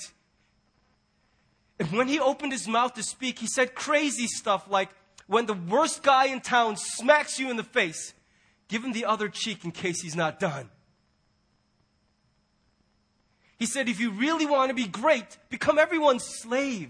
And 1.79 1.91
when 1.93 2.07
he 2.07 2.19
opened 2.19 2.51
his 2.51 2.67
mouth 2.67 2.93
to 2.93 3.03
speak, 3.03 3.39
he 3.39 3.47
said 3.47 3.73
crazy 3.73 4.27
stuff 4.27 4.69
like, 4.69 4.89
when 5.25 5.47
the 5.47 5.53
worst 5.53 6.03
guy 6.03 6.25
in 6.25 6.41
town 6.41 6.75
smacks 6.75 7.39
you 7.39 7.49
in 7.49 7.57
the 7.57 7.63
face, 7.63 8.13
give 8.67 8.83
him 8.83 8.91
the 8.91 9.05
other 9.05 9.29
cheek 9.29 9.65
in 9.65 9.71
case 9.71 10.01
he's 10.01 10.15
not 10.15 10.39
done. 10.39 10.69
He 13.61 13.67
said, 13.67 13.87
if 13.87 13.99
you 13.99 14.09
really 14.09 14.47
want 14.47 14.69
to 14.69 14.73
be 14.73 14.87
great, 14.87 15.37
become 15.51 15.77
everyone's 15.77 16.23
slave. 16.23 16.89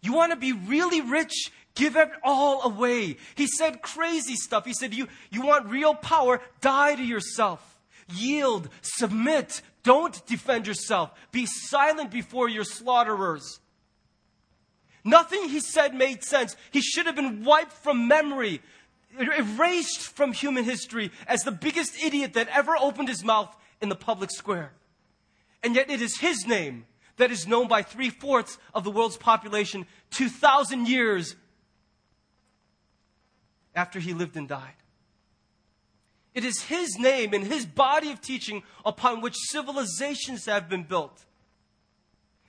You 0.00 0.12
want 0.12 0.30
to 0.30 0.36
be 0.36 0.52
really 0.52 1.00
rich, 1.00 1.50
give 1.74 1.96
it 1.96 2.08
all 2.22 2.62
away. 2.62 3.16
He 3.34 3.48
said 3.48 3.82
crazy 3.82 4.36
stuff. 4.36 4.64
He 4.64 4.72
said, 4.72 4.94
you, 4.94 5.08
you 5.28 5.42
want 5.42 5.66
real 5.66 5.96
power, 5.96 6.40
die 6.60 6.94
to 6.94 7.02
yourself. 7.02 7.80
Yield, 8.14 8.68
submit, 8.80 9.60
don't 9.82 10.24
defend 10.24 10.68
yourself. 10.68 11.10
Be 11.32 11.46
silent 11.46 12.12
before 12.12 12.48
your 12.48 12.62
slaughterers. 12.62 13.58
Nothing 15.02 15.48
he 15.48 15.58
said 15.58 15.96
made 15.96 16.22
sense. 16.22 16.54
He 16.70 16.80
should 16.80 17.06
have 17.06 17.16
been 17.16 17.42
wiped 17.42 17.72
from 17.72 18.06
memory, 18.06 18.62
er, 19.20 19.32
erased 19.36 20.02
from 20.02 20.30
human 20.30 20.62
history 20.62 21.10
as 21.26 21.40
the 21.40 21.50
biggest 21.50 22.00
idiot 22.00 22.34
that 22.34 22.46
ever 22.54 22.76
opened 22.80 23.08
his 23.08 23.24
mouth 23.24 23.52
in 23.80 23.88
the 23.88 23.96
public 23.96 24.30
square. 24.30 24.72
And 25.62 25.74
yet 25.74 25.90
it 25.90 26.00
is 26.00 26.18
his 26.18 26.46
name 26.46 26.86
that 27.16 27.30
is 27.30 27.46
known 27.46 27.68
by 27.68 27.82
three 27.82 28.10
fourths 28.10 28.58
of 28.74 28.84
the 28.84 28.90
world's 28.90 29.16
population 29.16 29.86
2,000 30.10 30.86
years 30.86 31.36
after 33.74 33.98
he 33.98 34.14
lived 34.14 34.36
and 34.36 34.48
died. 34.48 34.74
It 36.34 36.44
is 36.44 36.62
his 36.62 36.98
name 36.98 37.32
and 37.32 37.44
his 37.44 37.64
body 37.64 38.10
of 38.10 38.20
teaching 38.20 38.62
upon 38.84 39.22
which 39.22 39.36
civilizations 39.36 40.44
have 40.44 40.68
been 40.68 40.82
built. 40.82 41.24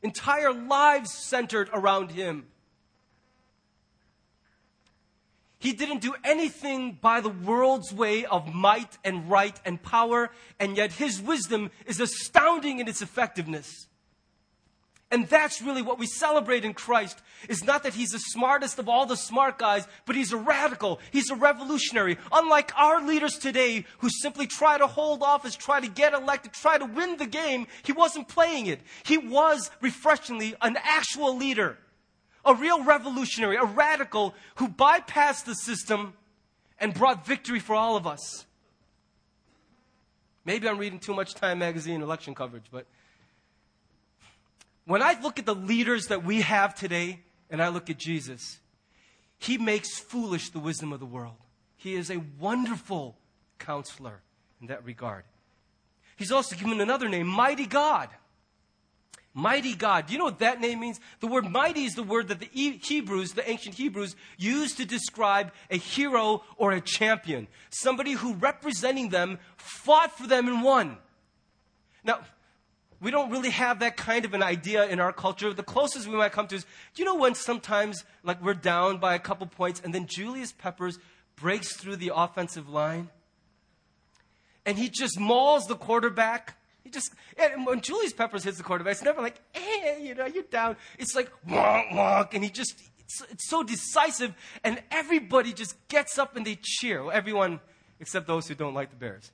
Entire 0.04 0.54
lives 0.54 1.12
centered 1.12 1.70
around 1.72 2.12
him. 2.12 2.48
He 5.60 5.74
didn't 5.74 6.02
do 6.02 6.14
anything 6.24 7.00
by 7.02 7.22
the 7.22 7.30
world's 7.30 7.92
way 7.92 8.26
of 8.26 8.54
might 8.54 8.98
and 9.04 9.30
right 9.30 9.60
and 9.66 9.82
power, 9.82 10.30
and 10.60 10.78
yet 10.78 10.94
his 10.94 11.20
wisdom 11.20 11.72
is 11.88 12.00
astounding 12.00 12.80
in 12.80 12.88
its 12.88 13.02
effectiveness. 13.02 13.88
And 15.10 15.28
that's 15.30 15.62
really 15.62 15.82
what 15.82 16.00
we 16.00 16.06
celebrate 16.06 16.66
in 16.66 16.74
Christ 16.74 17.22
is 17.48 17.64
not 17.64 17.84
that 17.84 17.94
he's 17.94 18.10
the 18.10 18.20
smartest 18.20 18.78
of 18.78 18.90
all 18.90 19.06
the 19.06 19.16
smart 19.16 19.58
guys, 19.58 19.88
but 20.06 20.18
he's 20.18 20.34
a 20.34 20.38
radical. 20.38 21.00
He's 21.12 21.30
a 21.30 21.36
revolutionary. 21.36 22.18
Unlike 22.32 22.78
our 22.78 23.02
leaders 23.02 23.38
today 23.38 23.86
who 24.00 24.10
simply 24.10 24.48
try 24.48 24.78
to 24.78 24.86
hold 24.86 25.24
office, 25.24 25.56
try 25.56 25.80
to 25.80 25.88
get 25.88 26.14
elected, 26.14 26.52
try 26.52 26.78
to 26.78 26.86
win 26.86 27.16
the 27.16 27.26
game, 27.26 27.68
he 27.84 27.94
wasn't 27.94 28.28
playing 28.28 28.66
it. 28.66 28.82
He 29.06 29.18
was 29.18 29.72
refreshingly 29.80 30.56
an 30.62 30.78
actual 30.84 31.38
leader, 31.38 31.78
a 32.48 32.56
real 32.56 32.84
revolutionary, 32.84 33.58
a 33.58 33.66
radical 33.66 34.34
who 34.56 34.70
bypassed 34.70 35.46
the 35.46 35.54
system 35.54 36.14
and 36.80 36.94
brought 36.94 37.26
victory 37.26 37.60
for 37.60 37.76
all 37.76 37.96
of 37.96 38.08
us. 38.08 38.46
Maybe 40.46 40.68
I'm 40.70 40.78
reading 40.78 41.00
too 41.00 41.14
much 41.14 41.34
Time 41.34 41.60
magazine 41.60 42.02
election 42.02 42.34
coverage, 42.34 42.66
but 42.72 42.86
when 44.86 45.04
I 45.04 45.20
look 45.22 45.38
at 45.38 45.46
the 45.46 45.54
leaders 45.54 46.08
that 46.08 46.24
we 46.24 46.42
have 46.42 46.74
today 46.74 47.20
and 47.50 47.62
I 47.62 47.68
look 47.68 47.90
at 47.90 47.98
Jesus, 47.98 48.60
he 49.38 49.58
makes 49.58 50.00
foolish 50.00 50.50
the 50.50 50.60
wisdom 50.60 50.94
of 50.94 51.02
the 51.02 51.06
world. 51.06 51.36
He 51.76 51.96
is 51.96 52.10
a 52.10 52.24
wonderful 52.40 53.18
counselor 53.60 54.22
in 54.62 54.68
that 54.68 54.86
regard. 54.86 55.26
He's 56.16 56.32
also 56.32 56.56
given 56.56 56.80
another 56.80 57.10
name, 57.10 57.28
Mighty 57.28 57.66
God. 57.66 58.10
Mighty 59.38 59.76
God. 59.76 60.08
Do 60.08 60.14
you 60.14 60.18
know 60.18 60.26
what 60.26 60.40
that 60.40 60.60
name 60.60 60.80
means? 60.80 61.00
The 61.20 61.28
word 61.28 61.48
mighty 61.48 61.84
is 61.84 61.94
the 61.94 62.02
word 62.02 62.30
that 62.30 62.40
the 62.40 62.50
Hebrews, 62.52 63.34
the 63.34 63.48
ancient 63.48 63.76
Hebrews, 63.76 64.16
used 64.36 64.78
to 64.78 64.86
describe 64.86 65.52
a 65.70 65.78
hero 65.78 66.44
or 66.58 66.72
a 66.72 66.82
champion. 66.82 67.48
Somebody 67.70 68.14
who 68.14 68.34
representing 68.34 69.10
them 69.10 69.38
fought 69.56 70.18
for 70.18 70.26
them 70.26 70.48
and 70.48 70.64
won. 70.64 70.98
Now, 72.04 72.22
we 73.00 73.12
don't 73.12 73.30
really 73.30 73.52
have 73.52 73.78
that 73.82 73.96
kind 73.96 74.26
of 74.26 74.34
an 74.34 74.42
idea 74.42 74.88
in 74.88 75.00
our 75.00 75.14
culture. 75.14 75.54
The 75.54 75.62
closest 75.62 76.08
we 76.08 76.16
might 76.16 76.32
come 76.32 76.48
to 76.48 76.56
is, 76.56 76.66
do 76.96 77.04
you 77.04 77.06
know 77.06 77.14
when 77.14 77.36
sometimes, 77.36 78.06
like, 78.24 78.44
we're 78.44 78.56
down 78.56 78.98
by 78.98 79.14
a 79.14 79.20
couple 79.20 79.46
points 79.46 79.80
and 79.86 79.94
then 79.94 80.08
Julius 80.08 80.52
Peppers 80.52 80.98
breaks 81.36 81.76
through 81.76 81.98
the 81.98 82.12
offensive 82.16 82.68
line 82.68 83.10
and 84.66 84.80
he 84.80 84.90
just 84.90 85.20
mauls 85.20 85.68
the 85.68 85.76
quarterback? 85.76 86.58
He 86.88 86.92
just, 86.92 87.12
and 87.38 87.66
when 87.66 87.82
Julius 87.82 88.14
Peppers 88.14 88.46
hits 88.46 88.58
the 88.58 88.64
quarterback, 88.64 88.94
it's 88.94 89.02
never 89.02 89.22
like, 89.22 89.42
hey, 89.52 90.00
you 90.02 90.16
know, 90.16 90.26
you're 90.26 90.44
down. 90.44 90.78
It's 90.98 91.16
like, 91.16 91.30
wonk, 91.46 91.92
wonk, 91.92 92.34
and 92.34 92.42
he 92.42 92.50
just, 92.50 92.82
it's, 93.00 93.22
it's 93.30 93.50
so 93.50 93.62
decisive, 93.62 94.34
and 94.64 94.82
everybody 94.90 95.52
just 95.52 95.76
gets 95.90 96.18
up 96.18 96.38
and 96.38 96.46
they 96.46 96.58
cheer. 96.62 97.12
Everyone, 97.12 97.60
except 98.00 98.26
those 98.26 98.48
who 98.48 98.56
don't 98.56 98.74
like 98.74 98.90
the 98.90 98.96
Bears. 98.96 99.32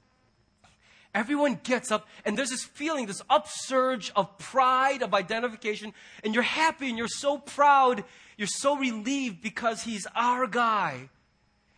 Everyone 1.13 1.59
gets 1.61 1.91
up, 1.91 2.07
and 2.25 2.35
there's 2.35 2.49
this 2.49 2.63
feeling, 2.63 3.05
this 3.05 3.21
upsurge 3.29 4.11
of 4.15 4.35
pride, 4.39 5.03
of 5.03 5.13
identification, 5.13 5.93
and 6.23 6.33
you're 6.33 6.41
happy 6.41 6.89
and 6.89 6.97
you're 6.97 7.07
so 7.07 7.37
proud, 7.37 8.03
you're 8.35 8.47
so 8.47 8.75
relieved 8.75 9.43
because 9.43 9.83
he's 9.83 10.07
our 10.15 10.47
guy. 10.47 11.09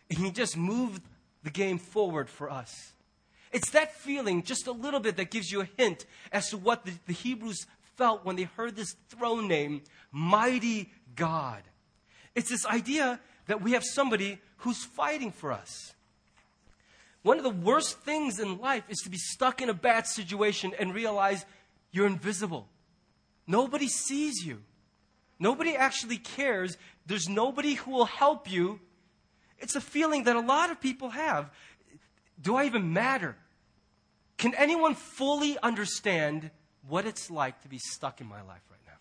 And 0.08 0.20
he 0.20 0.30
just 0.30 0.56
moved 0.56 1.02
the 1.42 1.50
game 1.50 1.76
forward 1.76 2.30
for 2.30 2.50
us. 2.50 2.94
It's 3.56 3.70
that 3.70 3.94
feeling, 3.94 4.42
just 4.42 4.66
a 4.66 4.70
little 4.70 5.00
bit, 5.00 5.16
that 5.16 5.30
gives 5.30 5.50
you 5.50 5.62
a 5.62 5.68
hint 5.78 6.04
as 6.30 6.50
to 6.50 6.58
what 6.58 6.84
the, 6.84 6.92
the 7.06 7.14
Hebrews 7.14 7.66
felt 7.96 8.22
when 8.22 8.36
they 8.36 8.42
heard 8.42 8.76
this 8.76 8.94
throne 9.08 9.48
name, 9.48 9.80
Mighty 10.12 10.92
God. 11.14 11.62
It's 12.34 12.50
this 12.50 12.66
idea 12.66 13.18
that 13.46 13.62
we 13.62 13.72
have 13.72 13.82
somebody 13.82 14.40
who's 14.58 14.84
fighting 14.84 15.32
for 15.32 15.52
us. 15.52 15.94
One 17.22 17.38
of 17.38 17.44
the 17.44 17.48
worst 17.48 17.98
things 18.00 18.40
in 18.40 18.58
life 18.58 18.84
is 18.90 18.98
to 19.04 19.08
be 19.08 19.16
stuck 19.16 19.62
in 19.62 19.70
a 19.70 19.74
bad 19.74 20.06
situation 20.06 20.74
and 20.78 20.92
realize 20.92 21.46
you're 21.92 22.06
invisible. 22.06 22.68
Nobody 23.46 23.88
sees 23.88 24.44
you. 24.44 24.64
Nobody 25.38 25.74
actually 25.74 26.18
cares. 26.18 26.76
There's 27.06 27.26
nobody 27.26 27.72
who 27.72 27.92
will 27.92 28.04
help 28.04 28.52
you. 28.52 28.80
It's 29.58 29.76
a 29.76 29.80
feeling 29.80 30.24
that 30.24 30.36
a 30.36 30.40
lot 30.40 30.70
of 30.70 30.78
people 30.78 31.08
have. 31.08 31.50
Do 32.38 32.56
I 32.56 32.66
even 32.66 32.92
matter? 32.92 33.34
Can 34.38 34.54
anyone 34.54 34.94
fully 34.94 35.58
understand 35.62 36.50
what 36.88 37.06
it's 37.06 37.30
like 37.30 37.62
to 37.62 37.68
be 37.68 37.78
stuck 37.78 38.20
in 38.20 38.26
my 38.26 38.42
life 38.42 38.62
right 38.70 38.80
now? 38.86 38.98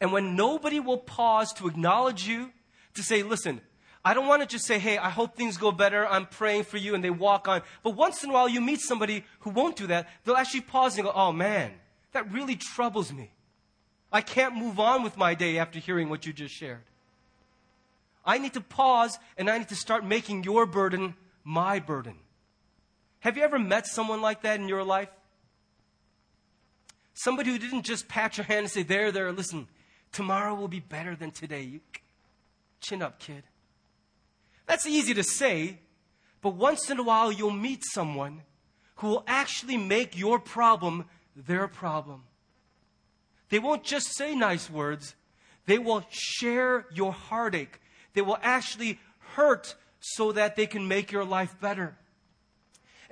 And 0.00 0.12
when 0.12 0.36
nobody 0.36 0.80
will 0.80 0.98
pause 0.98 1.52
to 1.54 1.66
acknowledge 1.66 2.26
you, 2.26 2.50
to 2.94 3.02
say, 3.02 3.22
listen, 3.22 3.60
I 4.04 4.14
don't 4.14 4.26
want 4.26 4.42
to 4.42 4.48
just 4.48 4.66
say, 4.66 4.78
hey, 4.78 4.98
I 4.98 5.10
hope 5.10 5.36
things 5.36 5.56
go 5.56 5.70
better. 5.70 6.06
I'm 6.06 6.26
praying 6.26 6.64
for 6.64 6.76
you, 6.76 6.94
and 6.94 7.04
they 7.04 7.10
walk 7.10 7.46
on. 7.46 7.62
But 7.82 7.90
once 7.90 8.22
in 8.24 8.30
a 8.30 8.32
while, 8.32 8.48
you 8.48 8.60
meet 8.60 8.80
somebody 8.80 9.24
who 9.40 9.50
won't 9.50 9.76
do 9.76 9.86
that. 9.86 10.08
They'll 10.24 10.36
actually 10.36 10.62
pause 10.62 10.96
and 10.96 11.04
go, 11.04 11.12
oh 11.14 11.32
man, 11.32 11.72
that 12.12 12.30
really 12.32 12.56
troubles 12.56 13.12
me. 13.12 13.30
I 14.12 14.20
can't 14.20 14.56
move 14.56 14.78
on 14.78 15.02
with 15.02 15.16
my 15.16 15.34
day 15.34 15.58
after 15.58 15.78
hearing 15.78 16.08
what 16.10 16.26
you 16.26 16.32
just 16.32 16.54
shared. 16.54 16.82
I 18.24 18.38
need 18.38 18.52
to 18.54 18.60
pause 18.60 19.18
and 19.38 19.48
I 19.48 19.58
need 19.58 19.68
to 19.68 19.76
start 19.76 20.04
making 20.04 20.44
your 20.44 20.66
burden 20.66 21.14
my 21.44 21.80
burden. 21.80 22.16
Have 23.22 23.36
you 23.36 23.44
ever 23.44 23.58
met 23.58 23.86
someone 23.86 24.20
like 24.20 24.42
that 24.42 24.58
in 24.58 24.66
your 24.66 24.82
life? 24.82 25.08
Somebody 27.14 27.50
who 27.50 27.58
didn't 27.58 27.84
just 27.84 28.08
pat 28.08 28.36
your 28.36 28.44
hand 28.44 28.64
and 28.64 28.70
say, 28.70 28.82
There, 28.82 29.12
there, 29.12 29.30
listen, 29.30 29.68
tomorrow 30.10 30.56
will 30.56 30.66
be 30.66 30.80
better 30.80 31.14
than 31.14 31.30
today. 31.30 31.62
You, 31.62 31.80
chin 32.80 33.00
up, 33.00 33.20
kid. 33.20 33.44
That's 34.66 34.88
easy 34.88 35.14
to 35.14 35.22
say, 35.22 35.78
but 36.40 36.54
once 36.54 36.90
in 36.90 36.98
a 36.98 37.02
while 37.04 37.30
you'll 37.30 37.52
meet 37.52 37.84
someone 37.84 38.42
who 38.96 39.06
will 39.06 39.24
actually 39.28 39.76
make 39.76 40.18
your 40.18 40.40
problem 40.40 41.04
their 41.36 41.68
problem. 41.68 42.24
They 43.50 43.60
won't 43.60 43.84
just 43.84 44.16
say 44.16 44.34
nice 44.34 44.68
words, 44.68 45.14
they 45.66 45.78
will 45.78 46.04
share 46.10 46.86
your 46.92 47.12
heartache. 47.12 47.78
They 48.14 48.22
will 48.22 48.38
actually 48.42 48.98
hurt 49.36 49.76
so 50.00 50.32
that 50.32 50.56
they 50.56 50.66
can 50.66 50.88
make 50.88 51.12
your 51.12 51.24
life 51.24 51.54
better. 51.60 51.96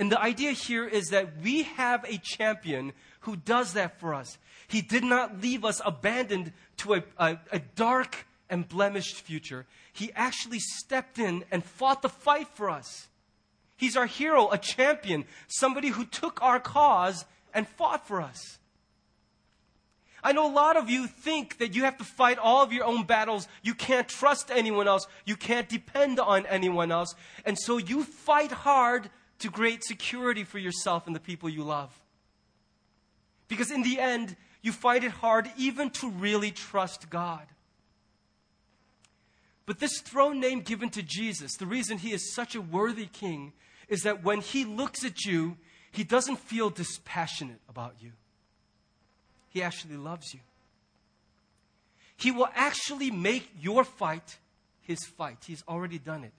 And 0.01 0.11
the 0.11 0.21
idea 0.21 0.53
here 0.53 0.89
is 0.89 1.11
that 1.11 1.43
we 1.43 1.65
have 1.65 2.07
a 2.09 2.17
champion 2.17 2.95
who 3.21 3.37
does 3.37 3.75
that 3.75 4.01
for 4.01 4.15
us. 4.15 4.39
He 4.67 4.81
did 4.81 5.05
not 5.05 5.43
leave 5.43 5.63
us 5.63 5.83
abandoned 5.85 6.55
to 6.79 6.95
a, 6.95 7.03
a, 7.19 7.39
a 7.53 7.59
dark 7.59 8.27
and 8.49 8.67
blemished 8.67 9.17
future. 9.17 9.67
He 9.93 10.11
actually 10.17 10.59
stepped 10.59 11.19
in 11.19 11.45
and 11.51 11.63
fought 11.63 12.01
the 12.01 12.09
fight 12.09 12.49
for 12.55 12.71
us. 12.71 13.09
He's 13.77 13.95
our 13.95 14.07
hero, 14.07 14.51
a 14.51 14.57
champion, 14.57 15.27
somebody 15.49 15.89
who 15.89 16.07
took 16.07 16.43
our 16.43 16.61
cause 16.61 17.27
and 17.53 17.69
fought 17.69 18.09
for 18.09 18.23
us. 18.23 18.59
I 20.25 20.33
know 20.33 20.51
a 20.51 20.53
lot 20.53 20.79
of 20.79 20.89
you 20.89 21.09
think 21.09 21.59
that 21.59 21.75
you 21.75 21.85
have 21.85 21.99
to 21.99 22.05
fight 22.05 22.39
all 22.39 22.63
of 22.63 22.73
your 22.73 22.85
own 22.87 23.05
battles. 23.05 23.49
You 23.63 23.75
can't 23.75 24.09
trust 24.09 24.51
anyone 24.51 24.89
else. 24.89 25.07
You 25.27 25.37
can't 25.37 25.69
depend 25.69 26.19
on 26.21 26.47
anyone 26.47 26.91
else. 26.91 27.15
And 27.45 27.59
so 27.59 27.77
you 27.77 28.03
fight 28.03 28.51
hard 28.51 29.11
to 29.40 29.50
great 29.50 29.85
security 29.85 30.44
for 30.44 30.59
yourself 30.59 31.07
and 31.07 31.14
the 31.14 31.20
people 31.20 31.48
you 31.48 31.64
love. 31.64 31.90
Because 33.48 33.70
in 33.70 33.83
the 33.83 33.98
end, 33.98 34.37
you 34.62 34.72
find 34.72 35.05
it 35.05 35.11
hard 35.11 35.50
even 35.57 35.90
to 35.90 36.11
really 36.11 36.50
trust 36.50 37.11
God. 37.11 37.46
But 39.66 39.79
this 39.79 40.00
throne 40.00 40.40
name 40.40 40.61
given 40.61 40.90
to 40.90 41.03
Jesus, 41.03 41.57
the 41.57 41.66
reason 41.66 41.98
he 41.98 42.12
is 42.12 42.35
such 42.35 42.55
a 42.55 42.61
worthy 42.61 43.07
king, 43.07 43.53
is 43.88 44.03
that 44.03 44.22
when 44.22 44.40
he 44.40 44.64
looks 44.64 45.05
at 45.05 45.24
you, 45.24 45.57
he 45.92 46.05
doesn't 46.05 46.37
feel 46.37 46.70
dispassionate 46.70 47.61
about 47.68 47.94
you. 48.00 48.12
He 49.48 49.62
actually 49.62 49.96
loves 49.96 50.33
you. 50.33 50.40
He 52.16 52.31
will 52.31 52.48
actually 52.55 53.11
make 53.11 53.50
your 53.61 53.85
fight 53.85 54.38
his 54.83 55.05
fight. 55.05 55.38
He's 55.46 55.62
already 55.68 55.98
done 55.98 56.24
it. 56.24 56.33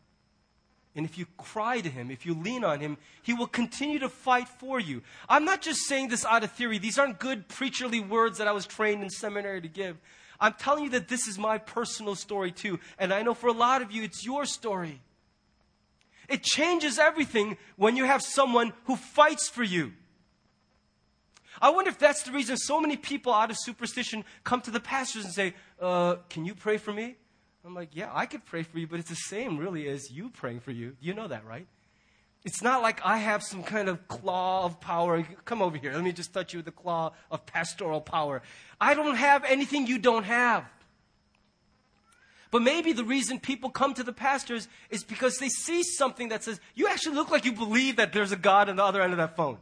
And 0.95 1.05
if 1.05 1.17
you 1.17 1.25
cry 1.37 1.79
to 1.79 1.89
him, 1.89 2.11
if 2.11 2.25
you 2.25 2.33
lean 2.33 2.65
on 2.65 2.81
him, 2.81 2.97
he 3.21 3.33
will 3.33 3.47
continue 3.47 3.99
to 3.99 4.09
fight 4.09 4.49
for 4.49 4.79
you. 4.79 5.01
I'm 5.29 5.45
not 5.45 5.61
just 5.61 5.87
saying 5.87 6.09
this 6.09 6.25
out 6.25 6.43
of 6.43 6.51
theory. 6.51 6.79
These 6.79 6.99
aren't 6.99 7.19
good 7.19 7.47
preacherly 7.47 8.05
words 8.05 8.39
that 8.39 8.47
I 8.47 8.51
was 8.51 8.65
trained 8.65 9.01
in 9.01 9.09
seminary 9.09 9.61
to 9.61 9.69
give. 9.69 9.97
I'm 10.39 10.53
telling 10.53 10.83
you 10.83 10.89
that 10.91 11.07
this 11.07 11.27
is 11.27 11.37
my 11.37 11.59
personal 11.59 12.15
story 12.15 12.51
too. 12.51 12.79
And 12.97 13.13
I 13.13 13.21
know 13.21 13.33
for 13.33 13.47
a 13.47 13.53
lot 13.53 13.81
of 13.81 13.91
you, 13.91 14.03
it's 14.03 14.25
your 14.25 14.45
story. 14.45 14.99
It 16.27 16.43
changes 16.43 16.97
everything 16.97 17.57
when 17.77 17.95
you 17.95 18.05
have 18.05 18.21
someone 18.21 18.73
who 18.85 18.95
fights 18.95 19.47
for 19.47 19.63
you. 19.63 19.93
I 21.61 21.69
wonder 21.69 21.89
if 21.89 21.99
that's 21.99 22.23
the 22.23 22.31
reason 22.31 22.57
so 22.57 22.81
many 22.81 22.97
people 22.97 23.33
out 23.33 23.51
of 23.51 23.57
superstition 23.59 24.25
come 24.43 24.61
to 24.61 24.71
the 24.71 24.79
pastors 24.79 25.25
and 25.25 25.33
say, 25.33 25.53
uh, 25.79 26.15
Can 26.29 26.43
you 26.45 26.55
pray 26.55 26.77
for 26.77 26.91
me? 26.91 27.15
I'm 27.65 27.75
like, 27.75 27.89
Yeah, 27.93 28.09
I 28.13 28.25
could 28.25 28.45
pray 28.45 28.63
for 28.63 28.79
you, 28.79 28.87
but 28.87 28.99
it's 28.99 29.09
the 29.09 29.15
same 29.15 29.57
really 29.57 29.87
as 29.87 30.11
you 30.11 30.29
praying 30.29 30.61
for 30.61 30.71
you. 30.71 30.95
You 30.99 31.13
know 31.13 31.27
that, 31.27 31.45
right? 31.45 31.67
It's 32.43 32.63
not 32.63 32.81
like 32.81 33.01
I 33.05 33.17
have 33.17 33.43
some 33.43 33.61
kind 33.61 33.87
of 33.87 34.07
claw 34.07 34.65
of 34.65 34.81
power. 34.81 35.23
Come 35.45 35.61
over 35.61 35.77
here. 35.77 35.93
Let 35.93 36.03
me 36.03 36.11
just 36.11 36.33
touch 36.33 36.53
you 36.53 36.59
with 36.59 36.65
the 36.65 36.71
claw 36.71 37.11
of 37.29 37.45
pastoral 37.45 38.01
power. 38.01 38.41
I 38.79 38.95
don't 38.95 39.15
have 39.15 39.43
anything 39.45 39.85
you 39.85 39.99
don't 39.99 40.23
have. 40.23 40.65
But 42.49 42.63
maybe 42.63 42.93
the 42.93 43.03
reason 43.03 43.39
people 43.39 43.69
come 43.69 43.93
to 43.93 44.03
the 44.03 44.11
pastors 44.11 44.67
is 44.89 45.03
because 45.03 45.37
they 45.37 45.47
see 45.47 45.83
something 45.83 46.29
that 46.29 46.43
says, 46.43 46.59
you 46.75 46.87
actually 46.87 47.15
look 47.15 47.29
like 47.29 47.45
you 47.45 47.53
believe 47.53 47.95
that 47.97 48.11
there's 48.11 48.31
a 48.31 48.35
God 48.35 48.69
on 48.69 48.75
the 48.75 48.83
other 48.83 49.01
end 49.01 49.13
of 49.13 49.17
that 49.17 49.37
phone. 49.37 49.57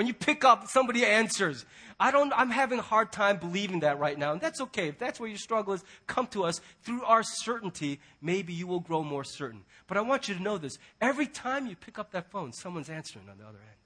When 0.00 0.06
you 0.06 0.14
pick 0.14 0.44
up, 0.44 0.66
somebody 0.68 1.04
answers. 1.04 1.66
I 2.00 2.10
don't, 2.10 2.32
I'm 2.34 2.48
having 2.48 2.78
a 2.78 2.82
hard 2.82 3.12
time 3.12 3.36
believing 3.36 3.80
that 3.80 3.98
right 3.98 4.18
now. 4.18 4.32
And 4.32 4.40
that's 4.40 4.62
okay. 4.62 4.88
If 4.88 4.98
that's 4.98 5.20
where 5.20 5.28
your 5.28 5.36
struggle 5.36 5.74
is, 5.74 5.84
come 6.06 6.26
to 6.28 6.44
us. 6.44 6.62
Through 6.84 7.04
our 7.04 7.22
certainty, 7.22 8.00
maybe 8.22 8.54
you 8.54 8.66
will 8.66 8.80
grow 8.80 9.02
more 9.02 9.24
certain. 9.24 9.60
But 9.86 9.98
I 9.98 10.00
want 10.00 10.26
you 10.26 10.34
to 10.34 10.42
know 10.42 10.56
this. 10.56 10.78
Every 11.02 11.26
time 11.26 11.66
you 11.66 11.76
pick 11.76 11.98
up 11.98 12.12
that 12.12 12.30
phone, 12.30 12.54
someone's 12.54 12.88
answering 12.88 13.28
on 13.28 13.36
the 13.36 13.44
other 13.44 13.58
end. 13.58 13.76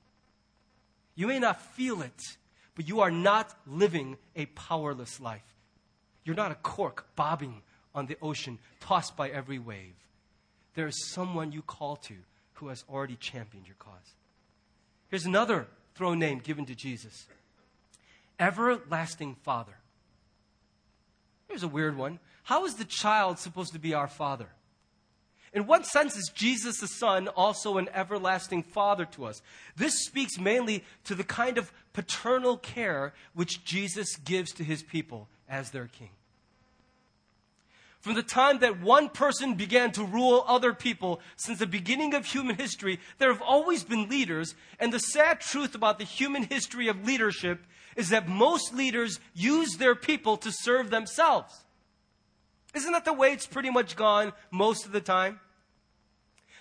You 1.16 1.26
may 1.26 1.40
not 1.40 1.60
feel 1.60 2.00
it, 2.00 2.22
but 2.76 2.86
you 2.86 3.00
are 3.00 3.10
not 3.10 3.52
living 3.66 4.16
a 4.36 4.46
powerless 4.46 5.18
life. 5.18 5.56
You're 6.24 6.36
not 6.36 6.52
a 6.52 6.54
cork 6.54 7.08
bobbing 7.16 7.62
on 7.92 8.06
the 8.06 8.18
ocean, 8.22 8.60
tossed 8.78 9.16
by 9.16 9.30
every 9.30 9.58
wave. 9.58 9.96
There 10.76 10.86
is 10.86 11.10
someone 11.10 11.50
you 11.50 11.62
call 11.62 11.96
to 11.96 12.14
who 12.52 12.68
has 12.68 12.84
already 12.88 13.16
championed 13.16 13.66
your 13.66 13.74
cause. 13.80 14.14
Here's 15.08 15.26
another 15.26 15.66
throne 15.94 16.18
name 16.18 16.38
given 16.38 16.66
to 16.66 16.74
Jesus 16.74 17.26
Everlasting 18.38 19.36
Father. 19.36 19.76
Here's 21.48 21.62
a 21.62 21.68
weird 21.68 21.96
one. 21.96 22.18
How 22.42 22.64
is 22.64 22.74
the 22.74 22.84
child 22.84 23.38
supposed 23.38 23.72
to 23.72 23.78
be 23.78 23.94
our 23.94 24.08
father? 24.08 24.48
In 25.52 25.66
what 25.68 25.86
sense 25.86 26.16
is 26.16 26.32
Jesus 26.34 26.80
the 26.80 26.88
Son 26.88 27.28
also 27.28 27.78
an 27.78 27.88
everlasting 27.94 28.64
Father 28.64 29.04
to 29.12 29.26
us? 29.26 29.40
This 29.76 30.04
speaks 30.04 30.36
mainly 30.36 30.82
to 31.04 31.14
the 31.14 31.22
kind 31.22 31.58
of 31.58 31.72
paternal 31.92 32.56
care 32.56 33.14
which 33.34 33.64
Jesus 33.64 34.16
gives 34.16 34.52
to 34.54 34.64
his 34.64 34.82
people 34.82 35.28
as 35.48 35.70
their 35.70 35.86
king. 35.86 36.10
From 38.04 38.12
the 38.12 38.22
time 38.22 38.58
that 38.58 38.82
one 38.82 39.08
person 39.08 39.54
began 39.54 39.90
to 39.92 40.04
rule 40.04 40.44
other 40.46 40.74
people, 40.74 41.22
since 41.36 41.58
the 41.58 41.66
beginning 41.66 42.12
of 42.12 42.26
human 42.26 42.56
history, 42.56 43.00
there 43.16 43.32
have 43.32 43.40
always 43.40 43.82
been 43.82 44.10
leaders. 44.10 44.54
And 44.78 44.92
the 44.92 44.98
sad 44.98 45.40
truth 45.40 45.74
about 45.74 45.98
the 45.98 46.04
human 46.04 46.42
history 46.42 46.88
of 46.88 47.06
leadership 47.06 47.64
is 47.96 48.10
that 48.10 48.28
most 48.28 48.74
leaders 48.74 49.20
use 49.32 49.78
their 49.78 49.94
people 49.94 50.36
to 50.36 50.52
serve 50.52 50.90
themselves. 50.90 51.64
Isn't 52.74 52.92
that 52.92 53.06
the 53.06 53.14
way 53.14 53.32
it's 53.32 53.46
pretty 53.46 53.70
much 53.70 53.96
gone 53.96 54.34
most 54.50 54.84
of 54.84 54.92
the 54.92 55.00
time? 55.00 55.40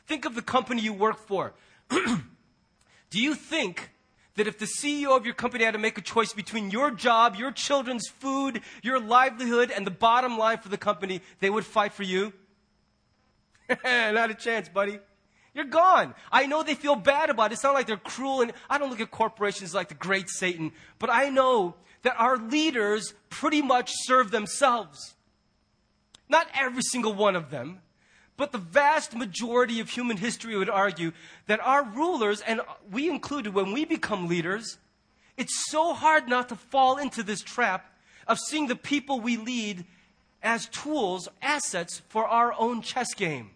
Think 0.08 0.24
of 0.24 0.36
the 0.36 0.42
company 0.42 0.82
you 0.82 0.94
work 0.94 1.18
for. 1.28 1.52
Do 1.90 3.22
you 3.22 3.36
think 3.36 3.92
that 4.36 4.48
if 4.48 4.58
the 4.58 4.66
CEO 4.66 5.16
of 5.16 5.26
your 5.26 5.36
company 5.36 5.64
had 5.64 5.72
to 5.72 5.80
make 5.80 5.98
a 5.98 6.02
choice 6.02 6.34
between 6.34 6.72
your 6.72 6.92
job, 6.92 7.36
your 7.36 7.52
children's 7.52 8.08
food, 8.08 8.62
your 8.82 9.00
livelihood, 9.00 9.72
and 9.72 9.86
the 9.86 9.92
bottom 9.92 10.38
line 10.38 10.58
for 10.58 10.70
the 10.70 10.78
company, 10.78 11.22
they 11.40 11.50
would 11.50 11.66
fight 11.66 11.94
for 11.94 12.04
you? 12.04 12.34
not 13.86 14.32
a 14.32 14.36
chance, 14.36 14.70
buddy. 14.70 15.00
You're 15.54 15.66
gone. 15.66 16.16
I 16.32 16.48
know 16.48 16.64
they 16.64 16.74
feel 16.74 16.96
bad 16.96 17.30
about 17.30 17.52
it. 17.52 17.54
It's 17.54 17.64
not 17.64 17.76
like 17.76 17.86
they're 17.86 17.98
cruel, 17.98 18.42
and 18.42 18.54
I 18.70 18.80
don't 18.80 18.90
look 18.90 19.02
at 19.02 19.12
corporations 19.12 19.74
like 19.74 19.90
the 19.90 19.96
great 19.96 20.30
Satan, 20.30 20.72
but 20.98 21.12
I 21.12 21.30
know 21.30 21.76
that 22.02 22.16
our 22.18 22.38
leaders 22.38 23.14
pretty 23.30 23.62
much 23.62 23.92
serve 23.94 24.32
themselves. 24.32 25.14
Not 26.28 26.48
every 26.56 26.82
single 26.82 27.14
one 27.14 27.36
of 27.36 27.52
them, 27.52 27.83
but 28.36 28.52
the 28.52 28.58
vast 28.58 29.16
majority 29.16 29.80
of 29.80 29.90
human 29.90 30.18
history 30.18 30.56
would 30.56 30.70
argue 30.70 31.12
that 31.48 31.60
our 31.60 31.84
rulers, 31.84 32.42
and 32.42 32.62
we 32.92 33.10
included 33.10 33.54
when 33.54 33.72
we 33.72 33.86
become 33.86 34.28
leaders, 34.28 34.78
it's 35.38 35.70
so 35.70 35.94
hard 35.94 36.28
not 36.28 36.50
to 36.50 36.56
fall 36.56 36.98
into 36.98 37.24
this 37.24 37.42
trap 37.42 37.94
of 38.28 38.40
seeing 38.40 38.68
the 38.68 38.76
people 38.76 39.20
we 39.20 39.38
lead 39.38 39.86
as 40.42 40.68
tools, 40.68 41.28
assets 41.42 42.02
for 42.10 42.28
our 42.28 42.54
own 42.58 42.82
chess 42.82 43.14
game. 43.14 43.52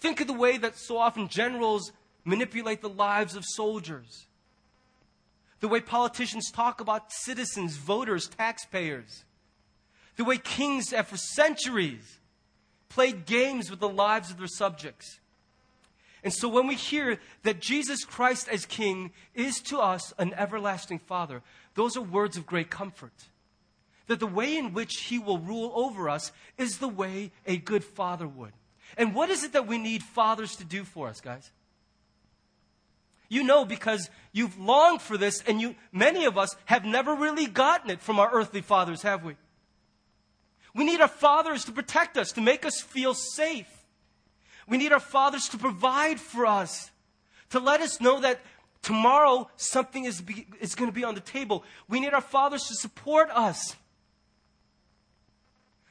Think 0.00 0.20
of 0.20 0.26
the 0.26 0.32
way 0.32 0.58
that 0.58 0.76
so 0.76 0.98
often 0.98 1.28
generals 1.28 1.92
manipulate 2.24 2.82
the 2.82 2.88
lives 2.88 3.36
of 3.36 3.44
soldiers. 3.44 4.26
The 5.60 5.68
way 5.68 5.80
politicians 5.80 6.50
talk 6.50 6.80
about 6.80 7.12
citizens, 7.12 7.76
voters, 7.76 8.26
taxpayers. 8.26 9.24
The 10.16 10.24
way 10.24 10.38
kings 10.38 10.90
have 10.90 11.06
for 11.06 11.16
centuries 11.16 12.18
played 12.94 13.24
games 13.24 13.70
with 13.70 13.80
the 13.80 13.88
lives 13.88 14.30
of 14.30 14.38
their 14.38 14.46
subjects. 14.46 15.18
And 16.22 16.32
so 16.32 16.48
when 16.48 16.66
we 16.66 16.74
hear 16.74 17.18
that 17.42 17.60
Jesus 17.60 18.04
Christ 18.04 18.48
as 18.48 18.66
King 18.66 19.12
is 19.34 19.60
to 19.62 19.78
us 19.78 20.12
an 20.18 20.34
everlasting 20.34 20.98
Father, 20.98 21.42
those 21.74 21.96
are 21.96 22.02
words 22.02 22.36
of 22.36 22.46
great 22.46 22.70
comfort. 22.70 23.12
That 24.06 24.20
the 24.20 24.26
way 24.26 24.56
in 24.56 24.74
which 24.74 25.00
He 25.00 25.18
will 25.18 25.38
rule 25.38 25.72
over 25.74 26.08
us 26.08 26.32
is 26.58 26.78
the 26.78 26.88
way 26.88 27.32
a 27.46 27.56
good 27.56 27.82
father 27.82 28.28
would. 28.28 28.52
And 28.96 29.14
what 29.14 29.30
is 29.30 29.42
it 29.42 29.54
that 29.54 29.66
we 29.66 29.78
need 29.78 30.02
fathers 30.02 30.56
to 30.56 30.64
do 30.64 30.84
for 30.84 31.08
us, 31.08 31.20
guys? 31.20 31.50
You 33.28 33.42
know 33.42 33.64
because 33.64 34.10
you've 34.32 34.58
longed 34.58 35.00
for 35.00 35.16
this 35.16 35.42
and 35.46 35.58
you 35.58 35.74
many 35.90 36.26
of 36.26 36.36
us 36.36 36.54
have 36.66 36.84
never 36.84 37.14
really 37.14 37.46
gotten 37.46 37.90
it 37.90 38.02
from 38.02 38.18
our 38.18 38.30
earthly 38.30 38.60
fathers, 38.60 39.00
have 39.00 39.24
we? 39.24 39.36
We 40.74 40.84
need 40.84 41.00
our 41.00 41.08
fathers 41.08 41.64
to 41.66 41.72
protect 41.72 42.16
us, 42.16 42.32
to 42.32 42.40
make 42.40 42.64
us 42.64 42.80
feel 42.80 43.14
safe. 43.14 43.68
We 44.66 44.78
need 44.78 44.92
our 44.92 45.00
fathers 45.00 45.48
to 45.48 45.58
provide 45.58 46.18
for 46.18 46.46
us, 46.46 46.90
to 47.50 47.60
let 47.60 47.80
us 47.80 48.00
know 48.00 48.20
that 48.20 48.40
tomorrow 48.80 49.50
something 49.56 50.04
is, 50.04 50.20
be, 50.20 50.46
is 50.60 50.74
going 50.74 50.90
to 50.90 50.94
be 50.94 51.04
on 51.04 51.14
the 51.14 51.20
table. 51.20 51.64
We 51.88 52.00
need 52.00 52.14
our 52.14 52.20
fathers 52.20 52.64
to 52.68 52.74
support 52.74 53.30
us. 53.30 53.76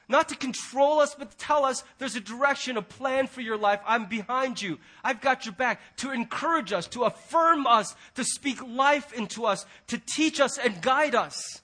Not 0.08 0.28
to 0.28 0.36
control 0.36 1.00
us, 1.00 1.14
but 1.14 1.30
to 1.30 1.36
tell 1.38 1.64
us 1.64 1.84
there's 1.98 2.16
a 2.16 2.20
direction, 2.20 2.76
a 2.76 2.82
plan 2.82 3.28
for 3.28 3.40
your 3.40 3.56
life. 3.56 3.80
I'm 3.86 4.06
behind 4.06 4.60
you. 4.60 4.78
I've 5.02 5.22
got 5.22 5.46
your 5.46 5.54
back. 5.54 5.80
To 5.98 6.10
encourage 6.10 6.72
us, 6.72 6.86
to 6.88 7.04
affirm 7.04 7.66
us, 7.66 7.94
to 8.16 8.24
speak 8.24 8.60
life 8.66 9.12
into 9.14 9.46
us, 9.46 9.64
to 9.86 9.96
teach 9.98 10.38
us 10.38 10.58
and 10.58 10.82
guide 10.82 11.14
us. 11.14 11.61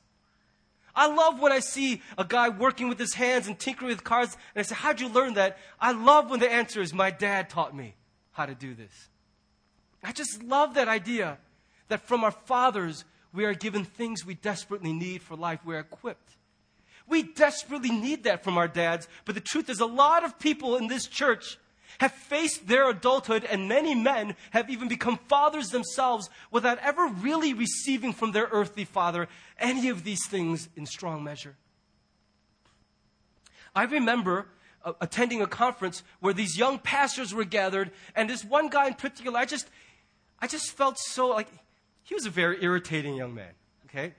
I 0.98 1.06
love 1.06 1.38
when 1.40 1.52
I 1.52 1.61
see 1.61 2.02
a 2.18 2.24
guy 2.24 2.48
working 2.48 2.88
with 2.88 2.98
his 2.98 3.14
hands 3.14 3.46
and 3.46 3.56
tinkering 3.56 3.88
with 3.88 4.02
cars, 4.02 4.37
and 4.52 4.61
I 4.61 4.62
say, 4.62 4.74
How'd 4.74 5.00
you 5.00 5.08
learn 5.08 5.34
that? 5.34 5.56
I 5.80 5.92
love 5.92 6.28
when 6.28 6.40
the 6.40 6.50
answer 6.50 6.82
is, 6.82 6.92
My 6.92 7.12
dad 7.12 7.48
taught 7.48 7.74
me 7.74 7.94
how 8.32 8.46
to 8.46 8.54
do 8.54 8.74
this. 8.74 9.08
I 10.02 10.11
just 10.11 10.42
love 10.42 10.74
that 10.74 10.88
idea 10.88 11.38
that 11.87 12.00
from 12.00 12.24
our 12.24 12.32
fathers, 12.32 13.04
we 13.32 13.44
are 13.44 13.54
given 13.54 13.84
things 13.84 14.26
we 14.26 14.34
desperately 14.34 14.92
need 14.92 15.22
for 15.22 15.37
life. 15.37 15.61
We're 15.64 15.78
equipped. 15.78 16.34
We 17.06 17.22
desperately 17.22 17.92
need 17.92 18.24
that 18.24 18.42
from 18.42 18.58
our 18.58 18.68
dads, 18.68 19.06
but 19.24 19.37
the 19.37 19.40
truth 19.40 19.70
is, 19.70 19.78
a 19.78 19.87
lot 19.87 20.24
of 20.24 20.40
people 20.40 20.76
in 20.76 20.88
this 20.88 21.06
church 21.06 21.58
have 21.98 22.12
faced 22.12 22.68
their 22.68 22.88
adulthood, 22.88 23.44
and 23.44 23.68
many 23.68 23.94
men 23.94 24.37
have 24.51 24.70
even 24.70 24.88
become 24.88 25.18
fathers 25.29 25.70
themselves 25.70 26.31
without 26.51 26.79
ever 26.79 27.07
really 27.07 27.55
receiving 27.55 28.12
from 28.12 28.33
their 28.33 28.48
earthly 28.53 28.85
father 28.85 29.29
any 29.59 29.88
of 29.88 30.05
these 30.05 30.27
things 30.27 30.68
in 30.77 30.87
strong 30.87 31.24
measure. 31.24 31.57
I 33.74 33.85
remember 33.85 34.46
uh, 34.85 34.92
attending 35.01 35.42
a 35.42 35.46
conference 35.46 36.03
where 36.20 36.35
these 36.35 36.57
young 36.57 36.79
pastors 36.79 37.35
were 37.35 37.44
gathered, 37.44 37.90
and 38.14 38.29
this 38.29 38.44
one 38.44 38.68
guy 38.68 38.87
in 38.88 38.94
particular, 38.94 39.38
I 39.38 39.44
just, 39.44 39.68
I 40.40 40.46
just 40.46 40.72
felt 40.72 40.98
so 40.98 41.29
like 41.29 41.48
he 42.03 42.14
was 42.14 42.27
a 42.27 42.31
very 42.31 42.62
irritating 42.62 43.14
young 43.14 43.35
man. 43.35 43.53
Okay, 43.87 44.14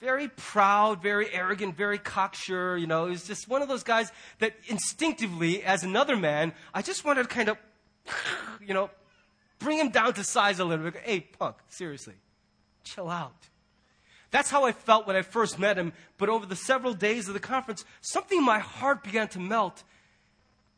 very 0.00 0.28
proud, 0.28 1.02
very 1.02 1.32
arrogant, 1.32 1.76
very 1.76 1.98
cocksure. 1.98 2.76
You 2.76 2.86
know, 2.86 3.06
he's 3.06 3.26
just 3.26 3.48
one 3.48 3.62
of 3.62 3.68
those 3.68 3.82
guys 3.82 4.10
that 4.38 4.54
instinctively, 4.66 5.62
as 5.62 5.82
another 5.82 6.16
man, 6.16 6.52
I 6.72 6.82
just 6.82 7.04
wanted 7.04 7.24
to 7.24 7.28
kind 7.28 7.50
of, 7.50 7.58
you 8.66 8.74
know, 8.74 8.90
bring 9.58 9.78
him 9.78 9.90
down 9.90 10.14
to 10.14 10.24
size 10.24 10.58
a 10.58 10.64
little 10.64 10.90
bit. 10.90 11.02
Hey, 11.04 11.20
punk, 11.20 11.56
seriously, 11.68 12.14
chill 12.82 13.10
out. 13.10 13.48
That's 14.30 14.50
how 14.50 14.64
I 14.64 14.72
felt 14.72 15.06
when 15.06 15.16
I 15.16 15.22
first 15.22 15.58
met 15.58 15.76
him. 15.76 15.92
But 16.16 16.28
over 16.28 16.46
the 16.46 16.56
several 16.56 16.94
days 16.94 17.28
of 17.28 17.34
the 17.34 17.40
conference, 17.40 17.84
something 18.00 18.38
in 18.38 18.44
my 18.44 18.60
heart 18.60 19.02
began 19.02 19.28
to 19.28 19.40
melt. 19.40 19.82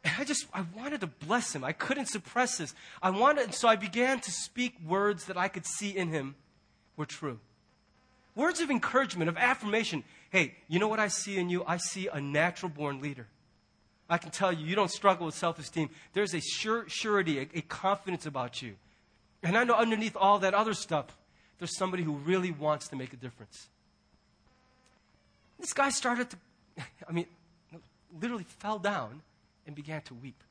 And 0.03 0.15
I 0.19 0.25
just, 0.25 0.47
I 0.53 0.65
wanted 0.75 1.03
to 1.03 1.07
bless 1.07 1.55
him. 1.55 1.63
I 1.63 1.73
couldn't 1.73 2.07
suppress 2.07 2.59
this. 2.59 2.75
I 3.03 3.11
wanted, 3.11 3.55
so 3.55 3.69
I 3.69 3.77
began 3.77 4.21
to 4.21 4.31
speak 4.33 4.75
words 4.85 5.27
that 5.27 5.37
I 5.37 5.49
could 5.49 5.67
see 5.67 5.91
in 5.91 6.09
him 6.09 6.35
were 6.97 7.07
true. 7.07 7.39
Words 8.35 8.61
of 8.61 8.71
encouragement, 8.71 9.29
of 9.29 9.37
affirmation. 9.37 10.05
Hey, 10.31 10.55
you 10.69 10.79
know 10.79 10.89
what 10.89 11.01
I 11.01 11.09
see 11.09 11.37
in 11.39 11.51
you? 11.51 11.65
I 11.67 11.77
see 11.77 12.09
a 12.09 12.21
natural 12.21 12.71
born 12.71 13.01
leader. 13.01 13.27
I 14.09 14.19
can 14.19 14.31
tell 14.31 14.53
you, 14.53 14.67
you 14.67 14.75
don't 14.75 14.91
struggle 14.91 15.27
with 15.27 15.35
self 15.35 15.59
esteem. 15.59 15.91
There's 16.13 16.35
a 16.35 16.41
sure, 16.41 16.85
surety, 16.89 17.39
a, 17.39 17.49
a 17.55 17.63
confidence 17.63 18.27
about 18.27 18.63
you. 18.63 18.75
And 19.43 19.57
I 19.57 19.65
know 19.65 19.75
underneath 19.75 20.17
all 20.17 20.39
that 20.41 20.55
other 20.55 20.75
stuff, 20.75 21.07
there's 21.59 21.77
somebody 21.77 22.03
who 22.03 22.13
really 22.13 22.51
wants 22.51 22.89
to 22.89 22.97
make 22.97 23.13
a 23.13 23.17
difference. 23.17 23.69
This 25.59 25.73
guy 25.73 25.91
started 25.91 26.31
to, 26.31 26.37
I 27.09 27.13
mean, 27.13 27.27
literally 28.21 28.45
fell 28.45 28.79
down 28.79 29.23
and 29.67 29.77
began 29.77 30.03
to 30.03 30.15
weep. 30.15 30.43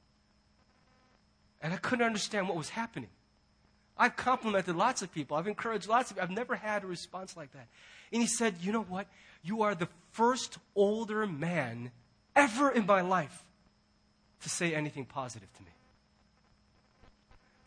And 1.62 1.74
I 1.74 1.78
couldn't 1.78 2.06
understand 2.06 2.48
what 2.48 2.58
was 2.58 2.70
happening. 2.70 3.10
I've 3.98 4.16
complimented 4.16 4.76
lots 4.76 5.02
of 5.02 5.12
people. 5.12 5.38
I've 5.38 5.48
encouraged 5.48 5.88
lots 5.88 6.10
of 6.10 6.18
people. 6.18 6.30
I've 6.30 6.36
never 6.36 6.56
had 6.56 6.84
a 6.84 6.88
response 6.88 7.38
like 7.38 7.52
that. 7.54 7.68
And 8.12 8.22
he 8.22 8.28
said, 8.28 8.56
You 8.62 8.72
know 8.72 8.84
what? 8.84 9.08
You 9.44 9.64
are 9.64 9.76
the 9.76 9.90
first 10.12 10.58
older 10.76 11.26
man 11.28 11.92
ever 12.36 12.72
in 12.72 12.86
my 12.86 13.02
life 13.02 13.44
to 14.42 14.50
say 14.50 14.74
anything 14.74 15.06
positive 15.06 15.52
to 15.54 15.64
me. 15.64 15.70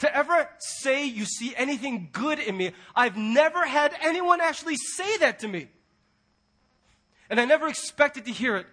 To 0.00 0.16
ever 0.16 0.48
say 0.58 1.06
you 1.06 1.24
see 1.24 1.54
anything 1.56 2.08
good 2.12 2.38
in 2.38 2.56
me. 2.56 2.72
I've 2.94 3.16
never 3.16 3.64
had 3.64 3.94
anyone 4.02 4.40
actually 4.40 4.76
say 4.76 5.18
that 5.18 5.38
to 5.40 5.48
me. 5.48 5.68
And 7.30 7.40
I 7.40 7.44
never 7.44 7.68
expected 7.68 8.26
to 8.26 8.32
hear 8.32 8.56
it 8.56 8.66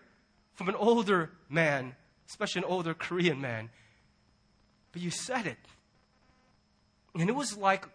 from 0.53 0.67
an 0.67 0.75
older 0.75 1.31
man, 1.49 1.95
especially 2.29 2.63
an 2.63 2.65
older 2.65 2.93
Korean 2.93 3.39
man. 3.39 3.69
But 4.91 5.01
you 5.01 5.09
said 5.09 5.45
it. 5.45 5.57
And 7.15 7.29
it 7.29 7.35
was 7.35 7.57
like 7.57 7.85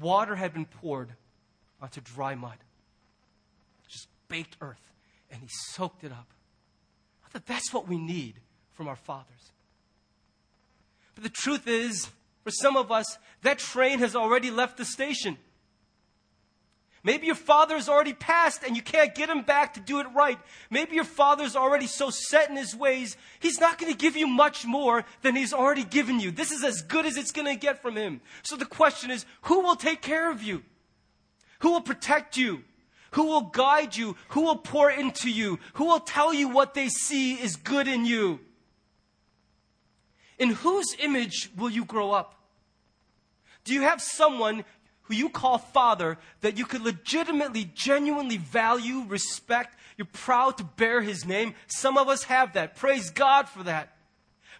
water 0.00 0.36
had 0.36 0.52
been 0.52 0.66
poured 0.66 1.12
onto 1.80 2.00
dry 2.00 2.34
mud, 2.34 2.58
just 3.88 4.08
baked 4.28 4.56
earth. 4.60 4.92
And 5.30 5.40
he 5.40 5.48
soaked 5.48 6.04
it 6.04 6.12
up. 6.12 6.28
I 7.24 7.28
thought 7.28 7.46
that's 7.46 7.72
what 7.72 7.88
we 7.88 7.98
need 7.98 8.34
from 8.72 8.88
our 8.88 8.96
fathers. 8.96 9.52
But 11.14 11.24
the 11.24 11.30
truth 11.30 11.68
is, 11.68 12.08
for 12.42 12.50
some 12.50 12.76
of 12.76 12.90
us, 12.90 13.18
that 13.42 13.58
train 13.58 14.00
has 14.00 14.16
already 14.16 14.50
left 14.50 14.76
the 14.76 14.84
station. 14.84 15.38
Maybe 17.02 17.26
your 17.26 17.34
father's 17.34 17.88
already 17.88 18.12
passed 18.12 18.62
and 18.62 18.76
you 18.76 18.82
can't 18.82 19.14
get 19.14 19.30
him 19.30 19.42
back 19.42 19.74
to 19.74 19.80
do 19.80 20.00
it 20.00 20.06
right. 20.14 20.38
Maybe 20.68 20.96
your 20.96 21.04
father's 21.04 21.56
already 21.56 21.86
so 21.86 22.10
set 22.10 22.50
in 22.50 22.56
his 22.56 22.76
ways, 22.76 23.16
he's 23.38 23.58
not 23.58 23.78
going 23.78 23.90
to 23.90 23.96
give 23.96 24.16
you 24.16 24.26
much 24.26 24.66
more 24.66 25.04
than 25.22 25.34
he's 25.34 25.54
already 25.54 25.84
given 25.84 26.20
you. 26.20 26.30
This 26.30 26.50
is 26.50 26.62
as 26.62 26.82
good 26.82 27.06
as 27.06 27.16
it's 27.16 27.32
going 27.32 27.46
to 27.46 27.56
get 27.56 27.80
from 27.80 27.96
him. 27.96 28.20
So 28.42 28.56
the 28.56 28.66
question 28.66 29.10
is, 29.10 29.24
who 29.42 29.60
will 29.60 29.76
take 29.76 30.02
care 30.02 30.30
of 30.30 30.42
you? 30.42 30.62
Who 31.60 31.72
will 31.72 31.80
protect 31.80 32.36
you? 32.36 32.64
Who 33.12 33.24
will 33.24 33.42
guide 33.42 33.96
you? 33.96 34.16
Who 34.30 34.42
will 34.42 34.58
pour 34.58 34.90
into 34.90 35.30
you? 35.30 35.58
Who 35.74 35.86
will 35.86 36.00
tell 36.00 36.34
you 36.34 36.48
what 36.48 36.74
they 36.74 36.88
see 36.88 37.34
is 37.34 37.56
good 37.56 37.88
in 37.88 38.04
you? 38.04 38.40
In 40.38 40.50
whose 40.50 40.94
image 40.98 41.50
will 41.56 41.70
you 41.70 41.84
grow 41.84 42.12
up? 42.12 42.34
Do 43.64 43.74
you 43.74 43.82
have 43.82 44.00
someone 44.00 44.64
who 45.10 45.16
you 45.16 45.28
call 45.28 45.58
father 45.58 46.18
that 46.40 46.56
you 46.56 46.64
could 46.64 46.82
legitimately, 46.82 47.70
genuinely 47.74 48.36
value, 48.36 49.04
respect? 49.06 49.76
You're 49.96 50.06
proud 50.06 50.58
to 50.58 50.64
bear 50.64 51.02
his 51.02 51.26
name? 51.26 51.54
Some 51.66 51.98
of 51.98 52.08
us 52.08 52.24
have 52.24 52.52
that. 52.52 52.76
Praise 52.76 53.10
God 53.10 53.48
for 53.48 53.64
that. 53.64 53.96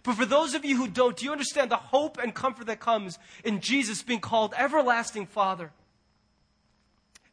But 0.03 0.15
for 0.15 0.25
those 0.25 0.53
of 0.53 0.65
you 0.65 0.75
who 0.75 0.87
don't, 0.87 1.15
do 1.15 1.25
you 1.25 1.31
understand 1.31 1.71
the 1.71 1.77
hope 1.77 2.17
and 2.17 2.33
comfort 2.33 2.67
that 2.67 2.79
comes 2.79 3.17
in 3.43 3.61
Jesus 3.61 4.03
being 4.03 4.19
called 4.19 4.53
everlasting 4.57 5.27
father? 5.27 5.71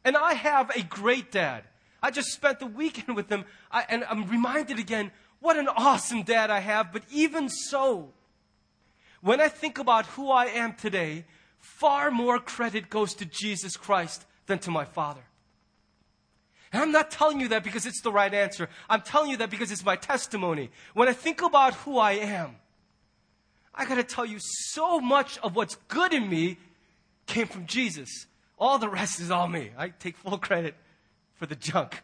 And 0.05 0.15
I 0.15 0.33
have 0.33 0.69
a 0.75 0.81
great 0.81 1.31
dad. 1.31 1.63
I 2.01 2.11
just 2.11 2.29
spent 2.29 2.59
the 2.59 2.67
weekend 2.67 3.17
with 3.17 3.29
him, 3.29 3.43
I, 3.69 3.85
and 3.89 4.05
I'm 4.05 4.27
reminded 4.27 4.79
again 4.79 5.11
what 5.41 5.57
an 5.57 5.67
awesome 5.67 6.23
dad 6.23 6.49
I 6.49 6.59
have. 6.59 6.93
But 6.93 7.03
even 7.11 7.49
so, 7.49 8.13
when 9.21 9.41
I 9.41 9.49
think 9.49 9.77
about 9.77 10.05
who 10.05 10.31
I 10.31 10.45
am 10.45 10.75
today, 10.75 11.25
far 11.69 12.11
more 12.11 12.39
credit 12.39 12.89
goes 12.89 13.13
to 13.15 13.25
Jesus 13.25 13.77
Christ 13.77 14.25
than 14.47 14.59
to 14.59 14.71
my 14.71 14.85
father. 14.85 15.21
And 16.73 16.81
I'm 16.81 16.91
not 16.91 17.09
telling 17.09 17.39
you 17.39 17.47
that 17.49 17.63
because 17.63 17.85
it's 17.85 18.01
the 18.01 18.11
right 18.11 18.33
answer. 18.33 18.69
I'm 18.89 19.01
telling 19.01 19.31
you 19.31 19.37
that 19.37 19.49
because 19.49 19.71
it's 19.71 19.85
my 19.85 19.95
testimony. 19.95 20.69
When 20.93 21.07
I 21.07 21.13
think 21.13 21.41
about 21.41 21.73
who 21.75 21.97
I 21.97 22.13
am, 22.13 22.55
I 23.73 23.85
got 23.85 23.95
to 23.95 24.03
tell 24.03 24.25
you 24.25 24.37
so 24.39 24.99
much 24.99 25.37
of 25.39 25.55
what's 25.55 25.75
good 25.87 26.13
in 26.13 26.29
me 26.29 26.57
came 27.27 27.47
from 27.47 27.65
Jesus. 27.65 28.27
All 28.57 28.77
the 28.77 28.89
rest 28.89 29.19
is 29.19 29.31
all 29.31 29.47
me. 29.47 29.71
I 29.77 29.89
take 29.89 30.17
full 30.17 30.37
credit 30.37 30.75
for 31.35 31.45
the 31.45 31.55
junk. 31.55 32.03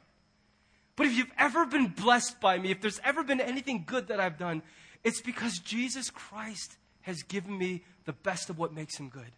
But 0.96 1.08
if 1.08 1.18
you've 1.18 1.34
ever 1.38 1.66
been 1.66 1.88
blessed 1.88 2.40
by 2.40 2.58
me, 2.58 2.72
if 2.72 2.80
there's 2.80 3.02
ever 3.04 3.24
been 3.24 3.42
anything 3.42 3.84
good 3.86 4.08
that 4.08 4.20
I've 4.20 4.38
done, 4.38 4.62
it's 5.04 5.22
because 5.22 5.60
Jesus 5.60 6.10
Christ 6.10 6.78
has 7.02 7.22
given 7.24 7.58
me 7.58 7.84
the 8.06 8.14
best 8.14 8.50
of 8.50 8.58
what 8.58 8.74
makes 8.74 8.98
him 8.98 9.10
good. 9.10 9.32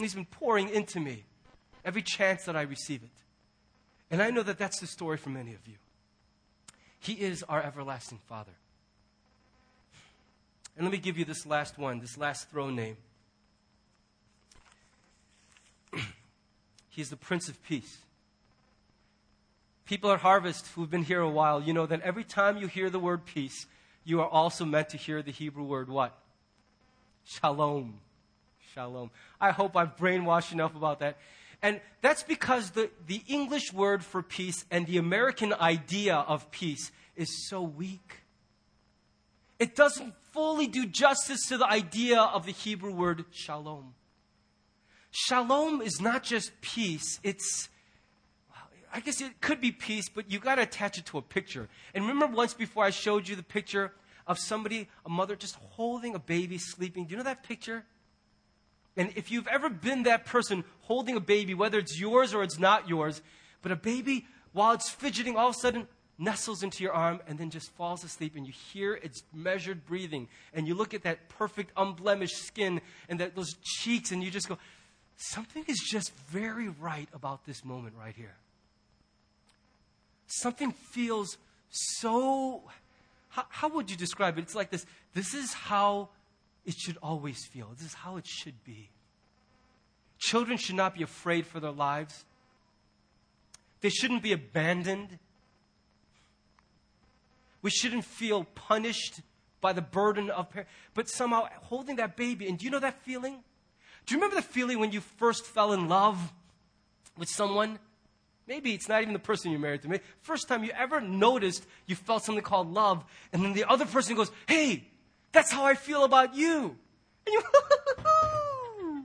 He's 0.00 0.14
been 0.14 0.24
pouring 0.24 0.68
into 0.70 1.00
me 1.00 1.24
every 1.84 2.02
chance 2.02 2.44
that 2.44 2.56
I 2.56 2.62
receive 2.62 3.02
it. 3.02 3.10
And 4.10 4.22
I 4.22 4.30
know 4.30 4.42
that 4.42 4.58
that's 4.58 4.80
the 4.80 4.86
story 4.86 5.16
for 5.16 5.30
many 5.30 5.54
of 5.54 5.66
you. 5.66 5.76
He 6.98 7.14
is 7.14 7.42
our 7.44 7.62
everlasting 7.62 8.18
Father. 8.28 8.52
And 10.76 10.84
let 10.86 10.92
me 10.92 10.98
give 10.98 11.18
you 11.18 11.24
this 11.24 11.46
last 11.46 11.78
one, 11.78 12.00
this 12.00 12.18
last 12.18 12.50
throne 12.50 12.74
name. 12.74 12.96
He's 16.90 17.10
the 17.10 17.16
Prince 17.16 17.48
of 17.48 17.62
Peace. 17.64 17.98
People 19.86 20.12
at 20.12 20.20
Harvest 20.20 20.68
who've 20.68 20.90
been 20.90 21.02
here 21.02 21.20
a 21.20 21.28
while, 21.28 21.60
you 21.60 21.72
know 21.72 21.86
that 21.86 22.00
every 22.02 22.24
time 22.24 22.56
you 22.56 22.66
hear 22.66 22.90
the 22.90 22.98
word 22.98 23.24
peace, 23.24 23.66
you 24.04 24.20
are 24.20 24.28
also 24.28 24.64
meant 24.64 24.88
to 24.90 24.96
hear 24.96 25.22
the 25.22 25.32
Hebrew 25.32 25.64
word 25.64 25.88
what? 25.88 26.16
Shalom. 27.24 28.00
Shalom. 28.74 29.10
I 29.40 29.50
hope 29.50 29.76
I've 29.76 29.96
brainwashed 29.96 30.52
enough 30.52 30.76
about 30.76 31.00
that. 31.00 31.18
And 31.62 31.80
that's 32.02 32.22
because 32.22 32.70
the, 32.70 32.90
the 33.06 33.22
English 33.26 33.72
word 33.72 34.04
for 34.04 34.22
peace 34.22 34.64
and 34.70 34.86
the 34.86 34.96
American 34.98 35.52
idea 35.52 36.14
of 36.14 36.50
peace 36.50 36.92
is 37.16 37.48
so 37.48 37.62
weak. 37.62 38.22
It 39.58 39.74
doesn't 39.74 40.14
fully 40.32 40.68
do 40.68 40.86
justice 40.86 41.48
to 41.48 41.58
the 41.58 41.66
idea 41.66 42.20
of 42.20 42.46
the 42.46 42.52
Hebrew 42.52 42.92
word 42.92 43.24
shalom. 43.30 43.94
Shalom 45.10 45.82
is 45.82 46.00
not 46.00 46.22
just 46.22 46.52
peace, 46.60 47.18
it's 47.24 47.68
I 48.92 49.00
guess 49.00 49.20
it 49.20 49.40
could 49.40 49.60
be 49.60 49.70
peace, 49.70 50.08
but 50.08 50.30
you 50.30 50.40
got 50.40 50.56
to 50.56 50.62
attach 50.62 50.98
it 50.98 51.06
to 51.06 51.18
a 51.18 51.22
picture. 51.22 51.68
And 51.94 52.08
remember 52.08 52.36
once 52.36 52.54
before 52.54 52.84
I 52.84 52.90
showed 52.90 53.28
you 53.28 53.36
the 53.36 53.42
picture 53.42 53.92
of 54.26 54.38
somebody, 54.38 54.88
a 55.06 55.08
mother 55.08 55.36
just 55.36 55.54
holding 55.54 56.14
a 56.14 56.18
baby 56.18 56.58
sleeping. 56.58 57.04
Do 57.04 57.12
you 57.12 57.16
know 57.16 57.22
that 57.24 57.44
picture? 57.44 57.84
And 59.00 59.14
if 59.16 59.30
you've 59.30 59.48
ever 59.48 59.70
been 59.70 60.02
that 60.02 60.26
person 60.26 60.62
holding 60.82 61.16
a 61.16 61.20
baby, 61.20 61.54
whether 61.54 61.78
it's 61.78 61.98
yours 61.98 62.34
or 62.34 62.42
it's 62.42 62.58
not 62.58 62.86
yours, 62.86 63.22
but 63.62 63.72
a 63.72 63.76
baby, 63.76 64.26
while 64.52 64.72
it's 64.72 64.90
fidgeting, 64.90 65.38
all 65.38 65.48
of 65.48 65.56
a 65.56 65.58
sudden 65.58 65.88
nestles 66.18 66.62
into 66.62 66.84
your 66.84 66.92
arm 66.92 67.18
and 67.26 67.38
then 67.38 67.48
just 67.48 67.70
falls 67.70 68.04
asleep, 68.04 68.36
and 68.36 68.46
you 68.46 68.52
hear 68.52 68.92
its 68.92 69.22
measured 69.32 69.86
breathing, 69.86 70.28
and 70.52 70.68
you 70.68 70.74
look 70.74 70.92
at 70.92 71.04
that 71.04 71.30
perfect, 71.30 71.72
unblemished 71.78 72.36
skin 72.44 72.82
and 73.08 73.20
that, 73.20 73.34
those 73.34 73.54
cheeks, 73.62 74.12
and 74.12 74.22
you 74.22 74.30
just 74.30 74.50
go, 74.50 74.58
something 75.16 75.64
is 75.66 75.78
just 75.78 76.12
very 76.28 76.68
right 76.68 77.08
about 77.14 77.46
this 77.46 77.64
moment 77.64 77.94
right 77.98 78.14
here. 78.14 78.36
Something 80.26 80.72
feels 80.72 81.38
so. 81.70 82.64
How, 83.30 83.46
how 83.48 83.68
would 83.70 83.90
you 83.90 83.96
describe 83.96 84.36
it? 84.36 84.42
It's 84.42 84.54
like 84.54 84.68
this 84.68 84.84
this 85.14 85.32
is 85.32 85.54
how 85.54 86.10
it 86.64 86.74
should 86.78 86.98
always 87.02 87.44
feel. 87.46 87.68
This 87.76 87.86
is 87.86 87.94
how 87.94 88.16
it 88.16 88.26
should 88.26 88.62
be. 88.64 88.90
Children 90.18 90.58
should 90.58 90.76
not 90.76 90.94
be 90.94 91.02
afraid 91.02 91.46
for 91.46 91.60
their 91.60 91.70
lives. 91.70 92.24
They 93.80 93.88
shouldn't 93.88 94.22
be 94.22 94.32
abandoned. 94.32 95.18
We 97.62 97.70
shouldn't 97.70 98.04
feel 98.04 98.44
punished 98.44 99.20
by 99.60 99.72
the 99.72 99.82
burden 99.82 100.30
of 100.30 100.50
parents, 100.50 100.70
but 100.94 101.08
somehow 101.08 101.48
holding 101.62 101.96
that 101.96 102.16
baby. 102.16 102.48
And 102.48 102.58
do 102.58 102.64
you 102.64 102.70
know 102.70 102.78
that 102.80 103.02
feeling? 103.02 103.42
Do 104.06 104.14
you 104.14 104.20
remember 104.20 104.36
the 104.36 104.42
feeling 104.46 104.78
when 104.78 104.92
you 104.92 105.00
first 105.00 105.44
fell 105.46 105.72
in 105.72 105.88
love 105.88 106.32
with 107.18 107.28
someone? 107.28 107.78
Maybe 108.46 108.74
it's 108.74 108.88
not 108.88 109.02
even 109.02 109.12
the 109.12 109.20
person 109.20 109.50
you're 109.50 109.60
married 109.60 109.82
to. 109.82 109.88
Maybe 109.88 110.02
first 110.22 110.48
time 110.48 110.64
you 110.64 110.72
ever 110.72 111.00
noticed 111.00 111.66
you 111.86 111.94
felt 111.94 112.24
something 112.24 112.42
called 112.42 112.72
love, 112.72 113.04
and 113.32 113.44
then 113.44 113.52
the 113.52 113.64
other 113.64 113.86
person 113.86 114.16
goes, 114.16 114.30
Hey, 114.48 114.88
that's 115.32 115.50
how 115.50 115.64
I 115.64 115.74
feel 115.74 116.04
about 116.04 116.34
you. 116.34 116.76
And 117.26 117.34
you, 117.34 117.42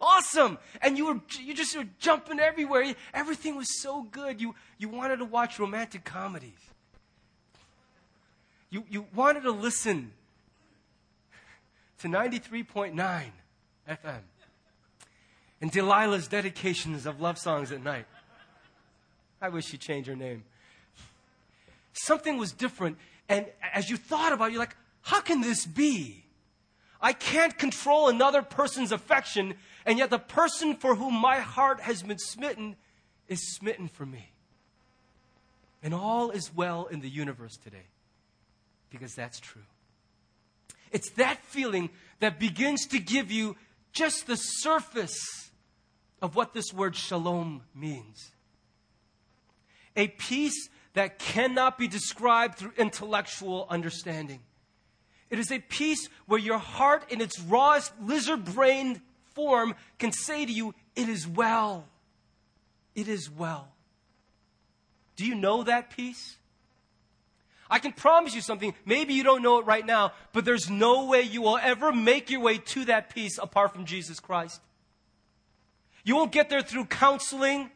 awesome. 0.00 0.58
And 0.80 0.96
you 0.96 1.06
were, 1.06 1.20
you 1.40 1.54
just 1.54 1.76
were 1.76 1.86
jumping 1.98 2.40
everywhere. 2.40 2.94
Everything 3.12 3.56
was 3.56 3.80
so 3.80 4.02
good. 4.02 4.40
You, 4.40 4.54
you 4.78 4.88
wanted 4.88 5.18
to 5.18 5.24
watch 5.24 5.58
romantic 5.58 6.04
comedies. 6.04 6.52
You, 8.70 8.84
you 8.88 9.06
wanted 9.14 9.42
to 9.44 9.50
listen 9.50 10.12
to 12.00 12.08
93.9 12.08 12.94
FM 13.88 14.20
and 15.60 15.72
Delilah's 15.72 16.28
dedications 16.28 17.06
of 17.06 17.20
love 17.20 17.38
songs 17.38 17.72
at 17.72 17.82
night. 17.82 18.06
I 19.40 19.48
wish 19.48 19.66
she'd 19.66 19.80
change 19.80 20.06
her 20.06 20.16
name. 20.16 20.44
Something 21.92 22.38
was 22.38 22.52
different. 22.52 22.98
And 23.28 23.46
as 23.74 23.90
you 23.90 23.96
thought 23.96 24.32
about 24.32 24.48
it, 24.48 24.52
you're 24.52 24.60
like, 24.60 24.76
how 25.08 25.22
can 25.22 25.40
this 25.40 25.64
be? 25.64 26.22
I 27.00 27.14
can't 27.14 27.56
control 27.56 28.10
another 28.10 28.42
person's 28.42 28.92
affection, 28.92 29.54
and 29.86 29.98
yet 29.98 30.10
the 30.10 30.18
person 30.18 30.76
for 30.76 30.96
whom 30.96 31.14
my 31.14 31.38
heart 31.38 31.80
has 31.80 32.02
been 32.02 32.18
smitten 32.18 32.76
is 33.26 33.54
smitten 33.56 33.88
for 33.88 34.04
me. 34.04 34.32
And 35.82 35.94
all 35.94 36.30
is 36.30 36.54
well 36.54 36.84
in 36.84 37.00
the 37.00 37.08
universe 37.08 37.56
today 37.56 37.86
because 38.90 39.14
that's 39.14 39.40
true. 39.40 39.62
It's 40.92 41.08
that 41.12 41.42
feeling 41.42 41.88
that 42.20 42.38
begins 42.38 42.84
to 42.88 42.98
give 42.98 43.32
you 43.32 43.56
just 43.92 44.26
the 44.26 44.36
surface 44.36 45.50
of 46.20 46.36
what 46.36 46.52
this 46.52 46.70
word 46.70 46.94
shalom 46.94 47.62
means. 47.74 48.32
A 49.96 50.08
peace 50.08 50.68
that 50.92 51.18
cannot 51.18 51.78
be 51.78 51.88
described 51.88 52.58
through 52.58 52.72
intellectual 52.76 53.66
understanding. 53.70 54.40
It 55.30 55.38
is 55.38 55.52
a 55.52 55.58
peace 55.58 56.08
where 56.26 56.38
your 56.38 56.58
heart, 56.58 57.10
in 57.10 57.20
its 57.20 57.40
rawest 57.40 57.92
lizard 58.00 58.44
brained 58.44 59.00
form, 59.34 59.74
can 59.98 60.12
say 60.12 60.46
to 60.46 60.52
you, 60.52 60.74
It 60.96 61.08
is 61.08 61.26
well. 61.26 61.86
It 62.94 63.08
is 63.08 63.30
well. 63.30 63.68
Do 65.16 65.26
you 65.26 65.34
know 65.34 65.62
that 65.64 65.90
peace? 65.90 66.36
I 67.70 67.78
can 67.78 67.92
promise 67.92 68.34
you 68.34 68.40
something. 68.40 68.74
Maybe 68.86 69.14
you 69.14 69.22
don't 69.22 69.42
know 69.42 69.58
it 69.58 69.66
right 69.66 69.84
now, 69.84 70.12
but 70.32 70.44
there's 70.44 70.70
no 70.70 71.04
way 71.04 71.22
you 71.22 71.42
will 71.42 71.58
ever 71.58 71.92
make 71.92 72.30
your 72.30 72.40
way 72.40 72.58
to 72.58 72.86
that 72.86 73.14
peace 73.14 73.38
apart 73.38 73.74
from 73.74 73.84
Jesus 73.84 74.20
Christ. 74.20 74.60
You 76.04 76.16
won't 76.16 76.32
get 76.32 76.48
there 76.48 76.62
through 76.62 76.86
counseling. 76.86 77.70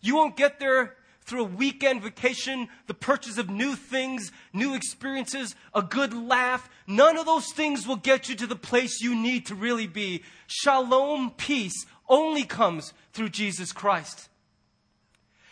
You 0.00 0.16
won't 0.16 0.36
get 0.36 0.58
there 0.58 0.96
through 1.32 1.40
a 1.40 1.44
weekend 1.44 2.02
vacation, 2.02 2.68
the 2.88 2.92
purchase 2.92 3.38
of 3.38 3.48
new 3.48 3.74
things, 3.74 4.30
new 4.52 4.74
experiences, 4.74 5.56
a 5.74 5.80
good 5.80 6.12
laugh. 6.12 6.68
None 6.86 7.16
of 7.16 7.24
those 7.24 7.50
things 7.54 7.86
will 7.86 7.96
get 7.96 8.28
you 8.28 8.34
to 8.34 8.46
the 8.46 8.54
place 8.54 9.00
you 9.00 9.14
need 9.14 9.46
to 9.46 9.54
really 9.54 9.86
be. 9.86 10.24
Shalom, 10.46 11.30
peace, 11.30 11.86
only 12.06 12.44
comes 12.44 12.92
through 13.14 13.30
Jesus 13.30 13.72
Christ. 13.72 14.28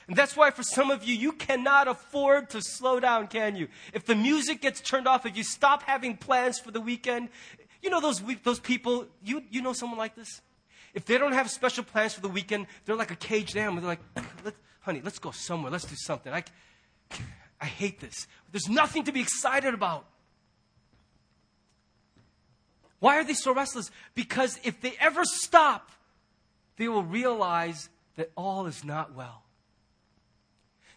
And 0.06 0.14
that's 0.14 0.36
why 0.36 0.50
for 0.50 0.62
some 0.62 0.90
of 0.90 1.02
you, 1.02 1.14
you 1.14 1.32
cannot 1.32 1.88
afford 1.88 2.50
to 2.50 2.60
slow 2.60 3.00
down, 3.00 3.26
can 3.28 3.56
you? 3.56 3.68
If 3.94 4.04
the 4.04 4.14
music 4.14 4.60
gets 4.60 4.82
turned 4.82 5.08
off, 5.08 5.24
if 5.24 5.34
you 5.34 5.44
stop 5.44 5.84
having 5.84 6.14
plans 6.18 6.58
for 6.58 6.70
the 6.72 6.80
weekend, 6.82 7.30
you 7.80 7.88
know 7.88 8.02
those, 8.02 8.22
those 8.42 8.60
people, 8.60 9.06
you, 9.24 9.44
you 9.50 9.62
know 9.62 9.72
someone 9.72 9.98
like 9.98 10.14
this? 10.14 10.42
If 10.92 11.06
they 11.06 11.16
don't 11.16 11.32
have 11.32 11.50
special 11.50 11.84
plans 11.84 12.12
for 12.12 12.20
the 12.20 12.28
weekend, 12.28 12.66
they're 12.84 12.96
like 12.96 13.12
a 13.12 13.16
caged 13.16 13.56
animal. 13.56 13.80
They're 13.80 13.88
like, 13.88 14.26
Let, 14.44 14.54
honey, 14.80 15.00
let's 15.02 15.18
go 15.18 15.30
somewhere. 15.30 15.70
Let's 15.70 15.84
do 15.84 15.96
something. 15.96 16.32
I, 16.32 16.44
I 17.60 17.66
hate 17.66 18.00
this. 18.00 18.26
There's 18.52 18.68
nothing 18.68 19.04
to 19.04 19.12
be 19.12 19.20
excited 19.20 19.74
about. 19.74 20.06
Why 22.98 23.16
are 23.18 23.24
they 23.24 23.34
so 23.34 23.54
restless? 23.54 23.90
Because 24.14 24.58
if 24.62 24.80
they 24.80 24.94
ever 25.00 25.24
stop, 25.24 25.90
they 26.76 26.88
will 26.88 27.02
realize 27.02 27.88
that 28.16 28.30
all 28.36 28.66
is 28.66 28.84
not 28.84 29.14
well. 29.14 29.42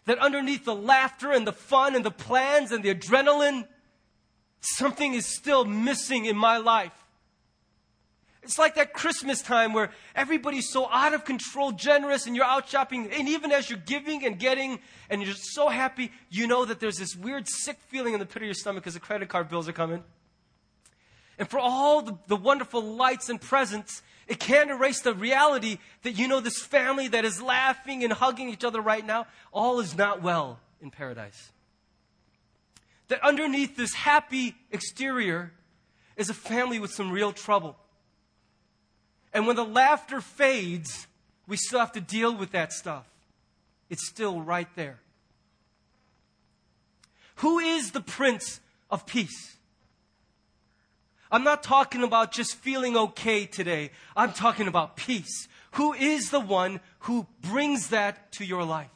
That 0.04 0.18
underneath 0.18 0.66
the 0.66 0.74
laughter 0.74 1.32
and 1.32 1.46
the 1.46 1.52
fun 1.52 1.94
and 1.94 2.04
the 2.04 2.10
plans 2.10 2.72
and 2.72 2.84
the 2.84 2.94
adrenaline, 2.94 3.66
something 4.60 5.14
is 5.14 5.24
still 5.24 5.64
missing 5.64 6.26
in 6.26 6.36
my 6.36 6.58
life. 6.58 7.03
It's 8.44 8.58
like 8.58 8.74
that 8.74 8.92
Christmas 8.92 9.40
time 9.40 9.72
where 9.72 9.90
everybody's 10.14 10.68
so 10.70 10.86
out 10.90 11.14
of 11.14 11.24
control, 11.24 11.72
generous, 11.72 12.26
and 12.26 12.36
you're 12.36 12.44
out 12.44 12.68
shopping. 12.68 13.08
And 13.10 13.26
even 13.26 13.50
as 13.50 13.70
you're 13.70 13.78
giving 13.78 14.24
and 14.24 14.38
getting, 14.38 14.80
and 15.08 15.22
you're 15.22 15.34
so 15.34 15.70
happy, 15.70 16.12
you 16.28 16.46
know 16.46 16.66
that 16.66 16.78
there's 16.78 16.98
this 16.98 17.16
weird 17.16 17.48
sick 17.48 17.78
feeling 17.88 18.12
in 18.12 18.20
the 18.20 18.26
pit 18.26 18.42
of 18.42 18.42
your 18.42 18.54
stomach 18.54 18.82
because 18.82 18.94
the 18.94 19.00
credit 19.00 19.30
card 19.30 19.48
bills 19.48 19.66
are 19.66 19.72
coming. 19.72 20.04
And 21.38 21.48
for 21.48 21.58
all 21.58 22.02
the, 22.02 22.18
the 22.26 22.36
wonderful 22.36 22.82
lights 22.82 23.30
and 23.30 23.40
presents, 23.40 24.02
it 24.28 24.40
can't 24.40 24.70
erase 24.70 25.00
the 25.00 25.14
reality 25.14 25.78
that 26.02 26.12
you 26.12 26.28
know 26.28 26.40
this 26.40 26.60
family 26.60 27.08
that 27.08 27.24
is 27.24 27.40
laughing 27.40 28.04
and 28.04 28.12
hugging 28.12 28.50
each 28.50 28.62
other 28.62 28.80
right 28.80 29.04
now, 29.04 29.26
all 29.52 29.80
is 29.80 29.96
not 29.96 30.22
well 30.22 30.60
in 30.82 30.90
paradise. 30.90 31.50
That 33.08 33.24
underneath 33.24 33.74
this 33.74 33.94
happy 33.94 34.54
exterior 34.70 35.52
is 36.16 36.28
a 36.28 36.34
family 36.34 36.78
with 36.78 36.90
some 36.92 37.10
real 37.10 37.32
trouble. 37.32 37.76
And 39.34 39.48
when 39.48 39.56
the 39.56 39.64
laughter 39.64 40.20
fades, 40.20 41.08
we 41.46 41.56
still 41.56 41.80
have 41.80 41.92
to 41.92 42.00
deal 42.00 42.34
with 42.34 42.52
that 42.52 42.72
stuff. 42.72 43.04
It's 43.90 44.06
still 44.06 44.40
right 44.40 44.68
there. 44.76 45.00
Who 47.36 47.58
is 47.58 47.90
the 47.90 48.00
Prince 48.00 48.60
of 48.90 49.06
Peace? 49.06 49.56
I'm 51.30 51.42
not 51.42 51.64
talking 51.64 52.04
about 52.04 52.32
just 52.32 52.54
feeling 52.54 52.96
okay 52.96 53.44
today. 53.44 53.90
I'm 54.16 54.32
talking 54.32 54.68
about 54.68 54.96
peace. 54.96 55.48
Who 55.72 55.92
is 55.92 56.30
the 56.30 56.38
one 56.38 56.78
who 57.00 57.26
brings 57.40 57.88
that 57.88 58.30
to 58.32 58.44
your 58.44 58.62
life? 58.62 58.86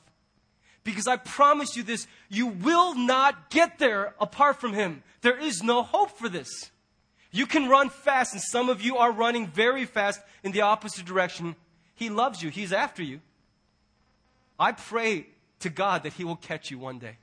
Because 0.84 1.08
I 1.08 1.16
promise 1.16 1.76
you 1.76 1.82
this, 1.82 2.06
you 2.28 2.46
will 2.46 2.94
not 2.94 3.50
get 3.50 3.80
there 3.80 4.14
apart 4.20 4.60
from 4.60 4.72
Him. 4.72 5.02
There 5.20 5.38
is 5.38 5.64
no 5.64 5.82
hope 5.82 6.16
for 6.16 6.28
this. 6.28 6.70
You 7.30 7.46
can 7.46 7.68
run 7.68 7.90
fast, 7.90 8.32
and 8.32 8.42
some 8.42 8.68
of 8.68 8.80
you 8.80 8.96
are 8.96 9.12
running 9.12 9.46
very 9.46 9.84
fast 9.84 10.20
in 10.42 10.52
the 10.52 10.62
opposite 10.62 11.04
direction. 11.04 11.56
He 11.94 12.08
loves 12.08 12.42
you, 12.42 12.50
He's 12.50 12.72
after 12.72 13.02
you. 13.02 13.20
I 14.58 14.72
pray 14.72 15.26
to 15.60 15.68
God 15.68 16.02
that 16.04 16.14
He 16.14 16.24
will 16.24 16.36
catch 16.36 16.70
you 16.70 16.78
one 16.78 16.98
day. 16.98 17.18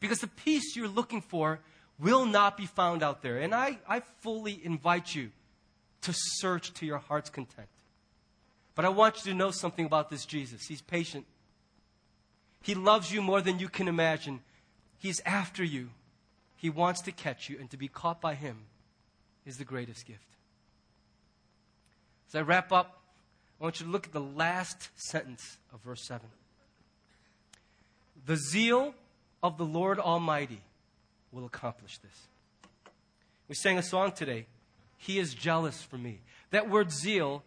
Because 0.00 0.20
the 0.20 0.26
peace 0.28 0.76
you're 0.76 0.88
looking 0.88 1.20
for 1.20 1.60
will 1.98 2.26
not 2.26 2.56
be 2.56 2.66
found 2.66 3.02
out 3.02 3.22
there. 3.22 3.38
And 3.38 3.54
I, 3.54 3.78
I 3.88 4.00
fully 4.20 4.60
invite 4.62 5.14
you 5.14 5.30
to 6.02 6.12
search 6.14 6.72
to 6.74 6.86
your 6.86 6.98
heart's 6.98 7.30
content. 7.30 7.68
But 8.74 8.84
I 8.84 8.88
want 8.88 9.24
you 9.24 9.32
to 9.32 9.38
know 9.38 9.50
something 9.50 9.86
about 9.86 10.10
this 10.10 10.26
Jesus. 10.26 10.66
He's 10.66 10.82
patient. 10.82 11.26
He 12.60 12.74
loves 12.74 13.12
you 13.12 13.22
more 13.22 13.40
than 13.40 13.58
you 13.58 13.68
can 13.68 13.88
imagine. 13.88 14.40
He's 14.98 15.20
after 15.24 15.62
you. 15.62 15.90
He 16.56 16.70
wants 16.70 17.00
to 17.02 17.12
catch 17.12 17.48
you, 17.48 17.58
and 17.58 17.70
to 17.70 17.76
be 17.76 17.88
caught 17.88 18.20
by 18.20 18.34
Him 18.34 18.66
is 19.44 19.58
the 19.58 19.64
greatest 19.64 20.06
gift. 20.06 20.36
As 22.28 22.36
I 22.36 22.40
wrap 22.40 22.72
up, 22.72 23.00
I 23.60 23.64
want 23.64 23.80
you 23.80 23.86
to 23.86 23.92
look 23.92 24.06
at 24.06 24.12
the 24.12 24.20
last 24.20 24.90
sentence 24.96 25.58
of 25.72 25.80
verse 25.82 26.04
7. 26.06 26.26
The 28.26 28.36
zeal 28.36 28.94
of 29.42 29.58
the 29.58 29.64
Lord 29.64 29.98
Almighty 29.98 30.60
will 31.30 31.44
accomplish 31.44 31.98
this. 31.98 32.28
We 33.48 33.54
sang 33.54 33.78
a 33.78 33.82
song 33.82 34.12
today. 34.12 34.46
He 34.96 35.18
is 35.18 35.34
jealous 35.34 35.82
for 35.82 35.98
me. 35.98 36.20
That 36.50 36.70
word 36.70 36.90
zeal 36.90 37.42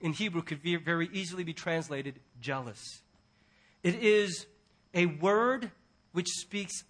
in 0.00 0.12
Hebrew 0.12 0.42
could 0.42 0.62
be, 0.62 0.76
very 0.76 1.08
easily 1.12 1.42
be 1.42 1.52
translated 1.52 2.20
jealous. 2.40 3.02
It 3.82 3.96
is 3.96 4.46
a 4.94 5.06
word 5.06 5.70
which 6.12 6.28
speaks 6.28 6.84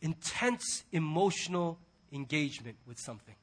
intense 0.00 0.84
emotional 0.92 1.78
engagement 2.12 2.76
with 2.86 2.98
something. 2.98 3.34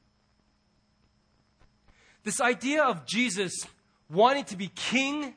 This 2.24 2.40
idea 2.40 2.82
of 2.82 3.06
Jesus 3.06 3.66
wanting 4.10 4.44
to 4.44 4.56
be 4.56 4.68
king, 4.68 5.34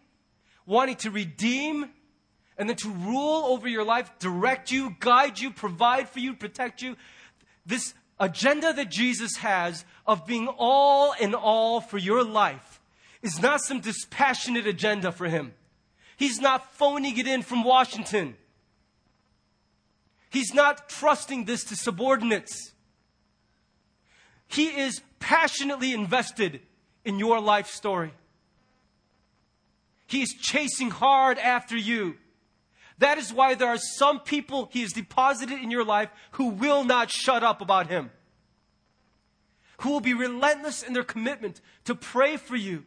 wanting 0.66 0.96
to 0.98 1.12
redeem, 1.12 1.90
and 2.58 2.70
then 2.70 2.76
to 2.78 2.90
rule 2.90 3.46
over 3.46 3.68
your 3.68 3.84
life, 3.84 4.12
direct 4.20 4.72
you, 4.72 4.96
guide 5.00 5.40
you, 5.40 5.52
provide 5.52 6.10
for 6.10 6.20
you, 6.20 6.34
protect 6.34 6.82
you. 6.82 6.96
This 7.66 7.94
agenda 8.20 8.74
that 8.74 8.92
Jesus 8.92 9.38
has 9.38 9.86
of 10.06 10.26
being 10.26 10.48
all 10.48 11.14
in 11.20 11.34
all 11.34 11.82
for 11.82 11.98
your 11.98 12.24
life 12.24 12.82
is 13.22 13.42
not 13.42 13.62
some 13.62 13.80
dispassionate 13.80 14.68
agenda 14.68 15.12
for 15.12 15.28
him. 15.28 15.54
He's 16.18 16.40
not 16.40 16.74
phoning 16.76 17.18
it 17.18 17.28
in 17.28 17.42
from 17.42 17.64
Washington. 17.64 18.36
He's 20.32 20.54
not 20.54 20.88
trusting 20.88 21.44
this 21.44 21.66
to 21.66 21.76
subordinates. 21.76 22.72
He 24.48 24.68
is 24.68 25.02
passionately 25.20 25.92
invested 25.92 26.62
in 27.04 27.20
your 27.20 27.42
life 27.42 27.68
story. 27.68 28.14
He's 30.08 30.34
chasing 30.34 30.90
hard 30.90 31.38
after 31.38 31.76
you. 31.76 32.16
That 32.98 33.18
is 33.18 33.34
why 33.34 33.56
there 33.56 33.68
are 33.68 33.78
some 33.78 34.22
people 34.22 34.70
He 34.72 34.82
has 34.82 34.94
deposited 34.94 35.62
in 35.62 35.70
your 35.70 35.84
life 35.84 36.10
who 36.32 36.48
will 36.48 36.86
not 36.86 37.12
shut 37.12 37.44
up 37.44 37.60
about 37.60 37.88
Him, 37.88 38.10
who 39.80 39.90
will 39.90 40.00
be 40.00 40.14
relentless 40.14 40.82
in 40.82 40.94
their 40.94 41.04
commitment 41.04 41.60
to 41.84 41.94
pray 41.94 42.38
for 42.38 42.56
you, 42.56 42.86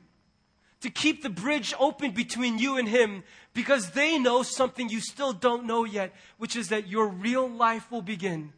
to 0.84 0.90
keep 0.90 1.22
the 1.22 1.30
bridge 1.30 1.72
open 1.80 2.10
between 2.10 2.58
you 2.58 2.76
and 2.76 2.86
Him, 2.86 3.24
because 3.54 3.92
they 3.92 4.18
know 4.18 4.42
something 4.42 4.90
you 4.90 5.00
still 5.00 5.32
don't 5.32 5.64
know 5.64 5.84
yet, 5.84 6.14
which 6.36 6.56
is 6.56 6.68
that 6.68 6.88
your 6.88 7.08
real 7.08 7.48
life 7.48 7.90
will 7.90 8.02
begin 8.02 8.52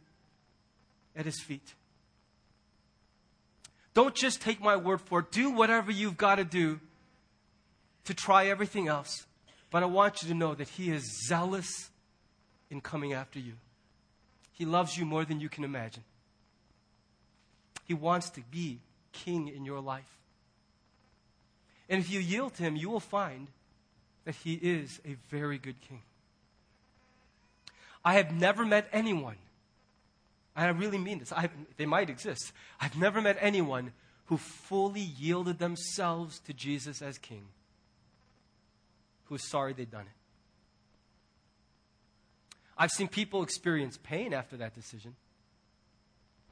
at 1.15 1.25
His 1.25 1.39
feet. 1.39 1.73
Don't 3.93 4.13
just 4.13 4.41
take 4.41 4.59
my 4.59 4.75
word 4.75 4.99
for 4.99 5.21
it. 5.21 5.31
Do 5.31 5.51
whatever 5.51 5.89
you've 5.89 6.17
got 6.17 6.35
to 6.35 6.43
do 6.43 6.81
to 8.03 8.13
try 8.13 8.47
everything 8.47 8.89
else. 8.89 9.25
But 9.71 9.83
I 9.83 9.85
want 9.85 10.21
you 10.21 10.27
to 10.27 10.33
know 10.33 10.53
that 10.53 10.67
He 10.67 10.91
is 10.91 11.25
zealous 11.29 11.91
in 12.69 12.81
coming 12.81 13.13
after 13.13 13.39
you. 13.39 13.53
He 14.51 14.65
loves 14.65 14.97
you 14.97 15.05
more 15.05 15.23
than 15.23 15.39
you 15.39 15.47
can 15.47 15.63
imagine. 15.63 16.03
He 17.85 17.93
wants 17.93 18.29
to 18.31 18.41
be 18.51 18.79
king 19.13 19.47
in 19.47 19.63
your 19.63 19.79
life. 19.79 20.16
And 21.89 21.99
if 22.01 22.09
you 22.09 22.19
yield 22.19 22.55
to 22.55 22.63
Him, 22.63 22.75
you 22.75 22.89
will 22.89 22.99
find 22.99 23.47
that 24.25 24.35
He 24.35 24.53
is 24.53 24.99
a 25.05 25.15
very 25.29 25.57
good 25.57 25.79
king. 25.81 26.01
I 28.03 28.13
have 28.13 28.33
never 28.33 28.65
met 28.65 28.87
anyone, 28.93 29.37
and 30.55 30.65
I 30.65 30.69
really 30.69 30.97
mean 30.97 31.19
this, 31.19 31.33
I, 31.33 31.49
they 31.75 31.85
might 31.85 32.09
exist. 32.09 32.53
I've 32.79 32.97
never 32.97 33.21
met 33.21 33.37
anyone 33.41 33.91
who 34.25 34.37
fully 34.37 35.01
yielded 35.01 35.59
themselves 35.59 36.39
to 36.39 36.53
Jesus 36.53 37.01
as 37.01 37.17
king 37.17 37.47
who 39.27 39.35
is 39.35 39.49
sorry 39.49 39.73
they'd 39.73 39.91
done 39.91 40.01
it. 40.01 40.07
I've 42.77 42.91
seen 42.91 43.07
people 43.07 43.43
experience 43.43 43.97
pain 44.01 44.33
after 44.33 44.57
that 44.57 44.73
decision. 44.73 45.15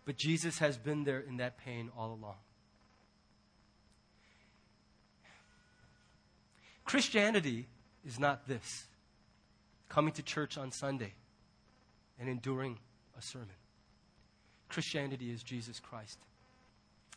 But 0.05 0.17
Jesus 0.17 0.59
has 0.59 0.77
been 0.77 1.03
there 1.03 1.19
in 1.19 1.37
that 1.37 1.57
pain 1.57 1.89
all 1.97 2.13
along. 2.13 2.35
Christianity 6.85 7.67
is 8.05 8.19
not 8.19 8.47
this 8.47 8.85
coming 9.89 10.13
to 10.13 10.23
church 10.23 10.57
on 10.57 10.71
Sunday 10.71 11.13
and 12.19 12.29
enduring 12.29 12.77
a 13.17 13.21
sermon. 13.21 13.49
Christianity 14.69 15.31
is 15.31 15.43
Jesus 15.43 15.79
Christ. 15.79 16.19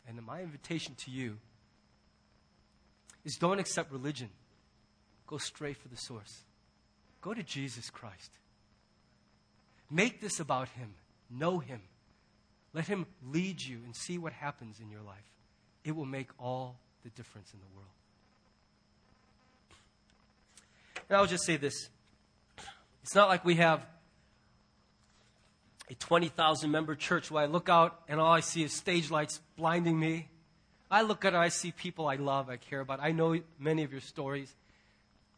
And 0.07 0.21
my 0.25 0.41
invitation 0.41 0.95
to 1.05 1.11
you 1.11 1.37
is 3.23 3.37
don't 3.37 3.59
accept 3.59 3.91
religion, 3.91 4.29
go 5.27 5.37
straight 5.37 5.77
for 5.77 5.87
the 5.87 5.97
source. 5.97 6.41
Go 7.21 7.33
to 7.33 7.43
Jesus 7.43 7.89
Christ. 7.89 8.31
Make 9.91 10.21
this 10.21 10.39
about 10.39 10.69
Him. 10.69 10.93
Know 11.29 11.59
Him. 11.59 11.81
Let 12.73 12.87
Him 12.87 13.05
lead 13.29 13.61
you 13.61 13.79
and 13.85 13.95
see 13.95 14.17
what 14.17 14.33
happens 14.33 14.79
in 14.79 14.89
your 14.89 15.01
life. 15.01 15.17
It 15.83 15.95
will 15.95 16.05
make 16.05 16.29
all 16.39 16.79
the 17.03 17.09
difference 17.09 17.51
in 17.53 17.59
the 17.59 17.75
world. 17.75 17.98
And 21.09 21.17
I'll 21.17 21.25
just 21.25 21.43
say 21.43 21.57
this 21.57 21.89
it's 23.03 23.15
not 23.15 23.27
like 23.27 23.43
we 23.43 23.55
have 23.55 23.85
a 25.89 25.95
20,000 25.95 26.69
member 26.69 26.95
church 26.95 27.31
where 27.31 27.43
I 27.43 27.47
look 27.47 27.67
out 27.67 27.99
and 28.07 28.19
all 28.19 28.31
I 28.31 28.41
see 28.41 28.63
is 28.63 28.73
stage 28.73 29.09
lights 29.09 29.41
blinding 29.57 29.99
me. 29.99 30.29
I 30.91 31.01
look 31.01 31.25
at 31.25 31.33
it, 31.33 31.37
I 31.37 31.49
see 31.49 31.71
people 31.71 32.07
I 32.07 32.15
love, 32.15 32.49
I 32.49 32.57
care 32.57 32.79
about. 32.79 32.99
I 33.01 33.11
know 33.11 33.39
many 33.59 33.83
of 33.83 33.91
your 33.91 34.01
stories. 34.01 34.55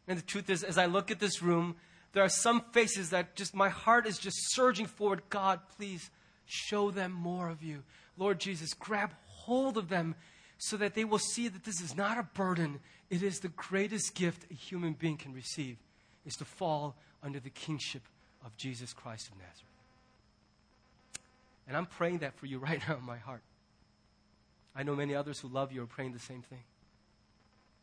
And 0.07 0.17
the 0.17 0.23
truth 0.23 0.49
is, 0.49 0.63
as 0.63 0.77
I 0.77 0.87
look 0.87 1.11
at 1.11 1.19
this 1.19 1.41
room, 1.41 1.75
there 2.13 2.23
are 2.23 2.29
some 2.29 2.61
faces 2.71 3.11
that 3.11 3.35
just 3.35 3.55
my 3.55 3.69
heart 3.69 4.05
is 4.05 4.17
just 4.17 4.37
surging 4.53 4.85
forward. 4.85 5.21
God, 5.29 5.59
please 5.77 6.09
show 6.45 6.91
them 6.91 7.11
more 7.13 7.49
of 7.49 7.63
you. 7.63 7.83
Lord 8.17 8.39
Jesus, 8.39 8.73
grab 8.73 9.11
hold 9.25 9.77
of 9.77 9.87
them 9.87 10.15
so 10.61 10.77
that 10.77 10.93
they 10.93 11.03
will 11.03 11.17
see 11.17 11.47
that 11.47 11.63
this 11.63 11.81
is 11.81 11.97
not 11.97 12.19
a 12.19 12.23
burden. 12.35 12.79
It 13.09 13.23
is 13.23 13.39
the 13.39 13.47
greatest 13.47 14.13
gift 14.13 14.45
a 14.51 14.53
human 14.53 14.93
being 14.93 15.17
can 15.17 15.33
receive 15.33 15.77
is 16.23 16.35
to 16.35 16.45
fall 16.45 16.95
under 17.23 17.39
the 17.39 17.49
kingship 17.49 18.03
of 18.45 18.55
Jesus 18.57 18.93
Christ 18.93 19.29
of 19.29 19.37
Nazareth. 19.39 19.65
And 21.67 21.75
I'm 21.75 21.87
praying 21.87 22.19
that 22.19 22.35
for 22.35 22.45
you 22.45 22.59
right 22.59 22.79
now 22.87 22.97
in 22.97 23.03
my 23.03 23.17
heart. 23.17 23.41
I 24.75 24.83
know 24.83 24.95
many 24.95 25.15
others 25.15 25.39
who 25.39 25.47
love 25.47 25.71
you 25.71 25.81
are 25.81 25.87
praying 25.87 26.13
the 26.13 26.19
same 26.19 26.43
thing. 26.43 26.63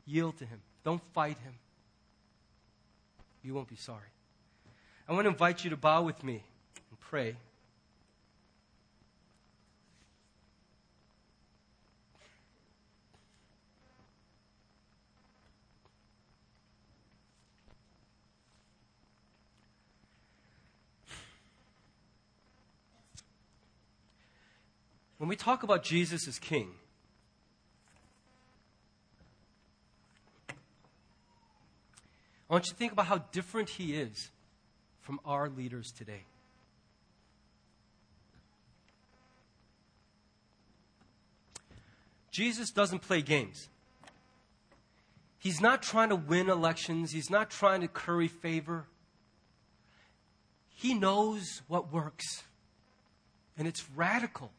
Yield 0.07 0.39
to 0.39 0.47
Him. 0.47 0.61
Don't 0.85 1.03
fight 1.12 1.37
Him. 1.39 1.55
You 3.43 3.55
won't 3.55 3.68
be 3.68 3.76
sorry. 3.76 4.12
I 5.09 5.14
want 5.14 5.24
to 5.24 5.31
invite 5.31 5.64
you 5.64 5.70
to 5.70 5.76
bow 5.76 6.03
with 6.03 6.22
me 6.22 6.45
and 6.91 7.01
pray. 7.01 7.35
When 25.19 25.29
we 25.29 25.37
talk 25.37 25.64
about 25.64 25.83
Jesus 25.83 26.29
as 26.29 26.39
King, 26.39 26.71
I 32.49 32.55
want 32.55 32.66
you 32.66 32.73
to 32.73 32.77
think 32.77 32.93
about 32.93 33.07
how 33.07 33.19
different 33.33 33.69
he 33.69 33.95
is 33.95 34.31
from 35.01 35.21
our 35.25 35.49
leaders 35.49 35.91
today. 35.91 36.23
Jesus 42.31 42.71
doesn't 42.71 43.01
play 43.01 43.21
games. 43.21 43.69
He's 45.41 45.61
not 45.61 45.83
trying 45.83 46.11
to 46.11 46.16
win 46.16 46.49
elections, 46.49 47.11
he's 47.11 47.31
not 47.31 47.51
trying 47.51 47.81
to 47.81 47.89
curry 47.89 48.29
favor. 48.29 48.87
He 50.69 50.95
knows 50.95 51.62
what 51.66 51.93
works, 51.93 52.45
and 53.57 53.66
it's 53.66 53.85
radical. 53.97 54.53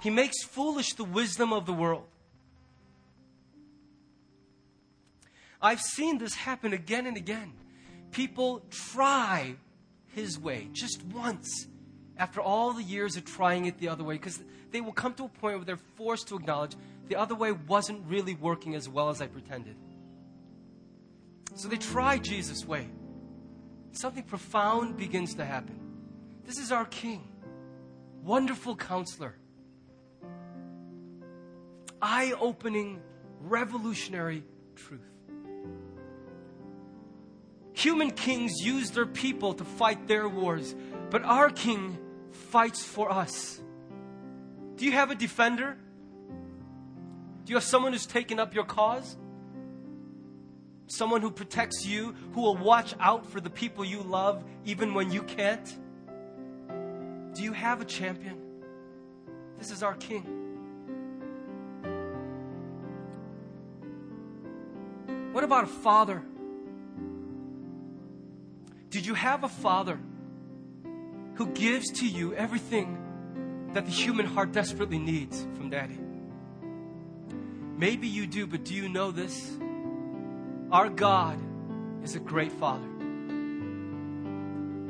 He 0.00 0.10
makes 0.10 0.42
foolish 0.42 0.94
the 0.94 1.04
wisdom 1.04 1.52
of 1.52 1.66
the 1.66 1.72
world. 1.72 2.06
I've 5.60 5.80
seen 5.80 6.18
this 6.18 6.34
happen 6.34 6.72
again 6.72 7.06
and 7.06 7.16
again. 7.16 7.52
People 8.10 8.62
try 8.70 9.56
his 10.14 10.38
way 10.38 10.68
just 10.72 11.02
once 11.06 11.66
after 12.16 12.40
all 12.40 12.72
the 12.72 12.82
years 12.82 13.16
of 13.16 13.24
trying 13.24 13.64
it 13.64 13.78
the 13.78 13.88
other 13.88 14.04
way 14.04 14.14
because 14.14 14.40
they 14.70 14.80
will 14.80 14.92
come 14.92 15.14
to 15.14 15.24
a 15.24 15.28
point 15.28 15.56
where 15.56 15.64
they're 15.64 15.76
forced 15.96 16.28
to 16.28 16.36
acknowledge 16.36 16.76
the 17.08 17.16
other 17.16 17.34
way 17.34 17.52
wasn't 17.52 18.04
really 18.06 18.34
working 18.34 18.74
as 18.74 18.88
well 18.88 19.08
as 19.08 19.20
I 19.20 19.26
pretended. 19.26 19.76
So 21.54 21.68
they 21.68 21.76
try 21.76 22.18
Jesus' 22.18 22.66
way. 22.66 22.88
Something 23.92 24.24
profound 24.24 24.96
begins 24.96 25.34
to 25.34 25.44
happen. 25.44 25.78
This 26.44 26.58
is 26.58 26.72
our 26.72 26.84
King, 26.86 27.26
wonderful 28.22 28.76
counselor, 28.76 29.34
eye 32.04 32.34
opening, 32.38 33.00
revolutionary 33.40 34.44
truth. 34.76 35.00
Human 37.72 38.10
kings 38.10 38.52
use 38.60 38.90
their 38.90 39.06
people 39.06 39.54
to 39.54 39.64
fight 39.64 40.06
their 40.06 40.28
wars, 40.28 40.74
but 41.08 41.22
our 41.22 41.48
king 41.48 41.98
fights 42.30 42.84
for 42.84 43.10
us. 43.10 43.58
Do 44.76 44.84
you 44.84 44.92
have 44.92 45.10
a 45.10 45.14
defender? 45.14 45.78
Do 47.44 47.50
you 47.50 47.56
have 47.56 47.64
someone 47.64 47.92
who's 47.92 48.06
taken 48.06 48.38
up 48.38 48.54
your 48.54 48.64
cause? 48.64 49.16
Someone 50.86 51.22
who 51.22 51.30
protects 51.30 51.86
you, 51.86 52.14
who 52.32 52.42
will 52.42 52.56
watch 52.56 52.94
out 53.00 53.24
for 53.24 53.40
the 53.40 53.48
people 53.48 53.82
you 53.82 54.02
love 54.02 54.44
even 54.66 54.92
when 54.92 55.10
you 55.10 55.22
can't? 55.22 55.74
Do 57.34 57.42
you 57.42 57.52
have 57.52 57.80
a 57.80 57.86
champion? 57.86 58.38
This 59.58 59.70
is 59.70 59.82
our 59.82 59.94
king. 59.94 60.43
What 65.34 65.42
about 65.42 65.64
a 65.64 65.66
father? 65.66 66.22
Did 68.88 69.04
you 69.04 69.14
have 69.14 69.42
a 69.42 69.48
father 69.48 69.98
who 71.34 71.48
gives 71.48 71.90
to 71.90 72.06
you 72.06 72.36
everything 72.36 73.68
that 73.72 73.84
the 73.84 73.90
human 73.90 74.26
heart 74.26 74.52
desperately 74.52 75.00
needs 75.00 75.44
from 75.56 75.70
daddy? 75.70 75.98
Maybe 77.76 78.06
you 78.06 78.28
do, 78.28 78.46
but 78.46 78.64
do 78.64 78.74
you 78.74 78.88
know 78.88 79.10
this? 79.10 79.58
Our 80.70 80.88
God 80.88 81.36
is 82.04 82.14
a 82.14 82.20
great 82.20 82.52
father. 82.52 82.86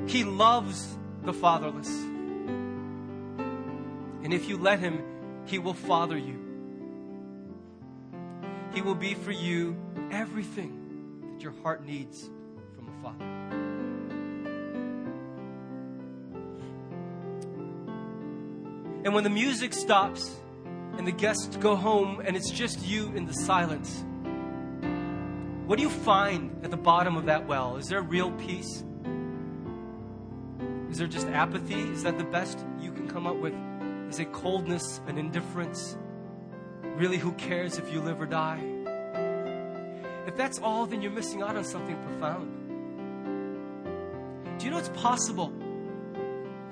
He 0.06 0.24
loves 0.24 0.98
the 1.22 1.32
fatherless. 1.32 1.88
And 4.22 4.34
if 4.34 4.50
you 4.50 4.58
let 4.58 4.78
him, 4.78 5.02
he 5.46 5.58
will 5.58 5.72
father 5.72 6.18
you. 6.18 6.38
He 8.74 8.82
will 8.82 8.94
be 8.94 9.14
for 9.14 9.32
you 9.32 9.80
everything 10.14 11.32
that 11.32 11.42
your 11.42 11.52
heart 11.62 11.84
needs 11.84 12.30
from 12.76 12.88
a 12.88 13.02
father. 13.02 13.24
And 19.04 19.12
when 19.12 19.24
the 19.24 19.30
music 19.30 19.74
stops 19.74 20.34
and 20.96 21.06
the 21.06 21.12
guests 21.12 21.56
go 21.56 21.76
home 21.76 22.22
and 22.24 22.36
it's 22.36 22.50
just 22.50 22.86
you 22.86 23.12
in 23.14 23.26
the 23.26 23.34
silence, 23.34 24.04
what 25.66 25.76
do 25.76 25.82
you 25.82 25.90
find 25.90 26.64
at 26.64 26.70
the 26.70 26.76
bottom 26.76 27.16
of 27.16 27.26
that 27.26 27.46
well? 27.46 27.76
Is 27.76 27.88
there 27.88 28.00
real 28.00 28.30
peace? 28.32 28.84
Is 30.90 30.98
there 30.98 31.08
just 31.08 31.26
apathy? 31.28 31.80
Is 31.90 32.04
that 32.04 32.18
the 32.18 32.24
best 32.24 32.64
you 32.80 32.92
can 32.92 33.08
come 33.08 33.26
up 33.26 33.36
with? 33.36 33.54
Is 34.08 34.20
it 34.20 34.32
coldness 34.32 35.00
and 35.08 35.18
indifference? 35.18 35.96
Really, 36.82 37.18
who 37.18 37.32
cares 37.32 37.78
if 37.78 37.92
you 37.92 38.00
live 38.00 38.20
or 38.20 38.26
die? 38.26 38.73
If 40.26 40.36
that's 40.36 40.58
all, 40.58 40.86
then 40.86 41.02
you're 41.02 41.12
missing 41.12 41.42
out 41.42 41.56
on 41.56 41.64
something 41.64 41.96
profound. 42.02 42.50
Do 44.58 44.64
you 44.64 44.70
know 44.70 44.78
it's 44.78 44.88
possible 44.90 45.52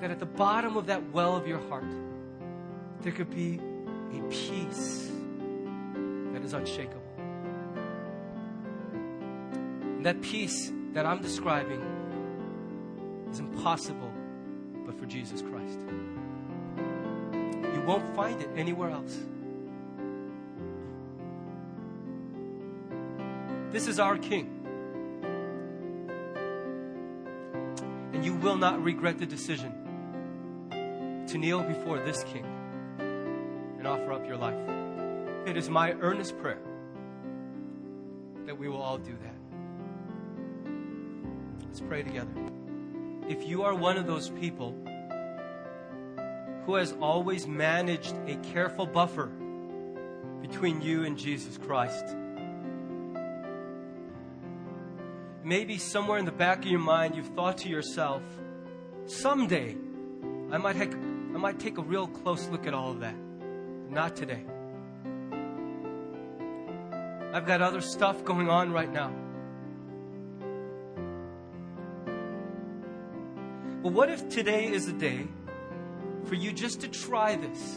that 0.01 0.11
at 0.11 0.19
the 0.19 0.27
bottom 0.27 0.77
of 0.77 0.87
that 0.87 1.11
well 1.13 1.37
of 1.37 1.47
your 1.47 1.61
heart, 1.69 1.85
there 3.03 3.13
could 3.13 3.31
be 3.31 3.61
a 4.17 4.23
peace 4.31 5.11
that 6.33 6.43
is 6.43 6.55
unshakable. 6.55 7.03
And 9.83 10.07
that 10.07 10.23
peace 10.23 10.73
that 10.93 11.07
I'm 11.07 11.21
describing 11.23 11.81
is 13.31 13.39
impossible 13.39 14.13
but 14.85 14.99
for 14.99 15.07
Jesus 15.07 15.43
Christ. 15.43 15.79
You 17.75 17.83
won't 17.87 18.15
find 18.17 18.41
it 18.41 18.49
anywhere 18.57 18.91
else. 18.91 19.17
This 23.73 23.89
is 23.89 23.99
our 23.99 24.19
King. 24.19 24.63
and 28.23 28.25
you 28.25 28.35
will 28.35 28.57
not 28.57 28.81
regret 28.81 29.19
the 29.19 29.27
decision 29.27 29.73
to 31.27 31.39
kneel 31.39 31.61
before 31.61 31.99
this 31.99 32.23
King 32.33 32.47
and 33.79 33.85
offer 33.85 34.13
up 34.13 34.25
your 34.25 34.37
life. 34.37 34.57
It 35.45 35.57
is 35.57 35.69
my 35.69 35.95
earnest 35.95 36.39
prayer 36.39 36.63
that 38.47 38.57
we 38.57 38.69
will 38.69 38.81
all 38.81 38.99
do 38.99 39.11
that. 39.11 39.35
Let's 41.67 41.81
pray 41.81 42.05
together. 42.05 42.31
If 43.29 43.45
you 43.49 43.65
are 43.65 43.75
one 43.75 43.97
of 43.97 44.07
those 44.07 44.31
people 44.31 44.73
who 46.65 46.77
has 46.77 46.93
always 47.01 47.49
managed 47.49 48.15
a 48.29 48.37
careful 48.37 48.87
buffer 48.87 49.33
between 50.41 50.81
you 50.81 51.03
and 51.05 51.19
Jesus 51.19 51.59
Christ, 51.59 52.15
maybe 55.53 55.77
somewhere 55.77 56.17
in 56.17 56.25
the 56.25 56.33
back 56.33 56.61
of 56.61 56.65
your 56.65 56.81
mind 56.81 57.15
you've 57.15 57.35
thought 57.37 57.59
to 57.59 57.69
yourself, 57.69 58.23
someday 59.05 59.77
I 60.51 60.57
might, 60.57 60.77
have, 60.77 60.95
I 60.95 61.37
might 61.37 61.61
take 61.61 61.77
a 61.77 61.83
real 61.83 62.07
close 62.07 62.49
look 62.49 62.67
at 62.67 62.73
all 62.73 62.93
of 62.93 63.01
that. 63.01 63.15
Not 63.91 64.17
today. 64.17 64.43
I've 67.35 67.45
got 67.45 67.61
other 67.61 67.83
stuff 67.83 68.25
going 68.25 68.49
on 68.49 68.73
right 68.73 68.91
now. 68.91 69.13
But 73.83 73.93
what 73.93 74.09
if 74.09 74.31
today 74.31 74.69
is 74.69 74.89
a 74.89 74.95
day 74.95 75.29
for 76.25 76.35
you 76.35 76.55
just 76.55 76.81
to 76.81 76.89
try 76.89 77.37
this? 77.37 77.77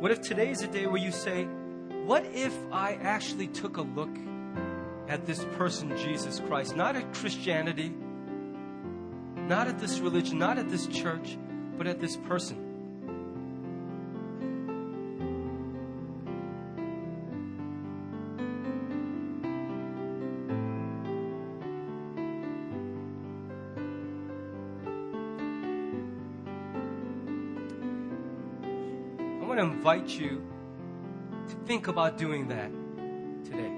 What 0.00 0.10
if 0.10 0.20
today 0.20 0.50
is 0.50 0.60
a 0.60 0.66
day 0.66 0.86
where 0.86 1.00
you 1.00 1.10
say, 1.10 1.48
What 2.04 2.26
if 2.34 2.52
I 2.72 2.94
actually 2.94 3.46
took 3.46 3.76
a 3.76 3.82
look 3.82 4.10
at 5.06 5.24
this 5.24 5.44
person, 5.56 5.96
Jesus 5.96 6.40
Christ? 6.40 6.74
Not 6.74 6.96
at 6.96 7.14
Christianity, 7.14 7.94
not 9.36 9.68
at 9.68 9.78
this 9.78 10.00
religion, 10.00 10.36
not 10.36 10.58
at 10.58 10.68
this 10.68 10.88
church, 10.88 11.38
but 11.78 11.86
at 11.86 12.00
this 12.00 12.16
person. 12.16 12.58
I 29.40 29.46
want 29.46 29.60
to 29.60 29.66
invite 29.66 30.08
you 30.08 30.51
think 31.72 31.88
about 31.88 32.18
doing 32.18 32.48
that 32.48 32.70
today. 33.46 33.72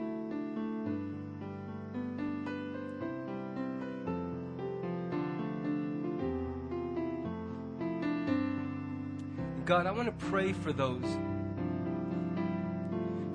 God, 9.64 9.86
I 9.86 9.92
want 9.92 10.06
to 10.06 10.26
pray 10.26 10.52
for 10.52 10.72
those 10.72 11.04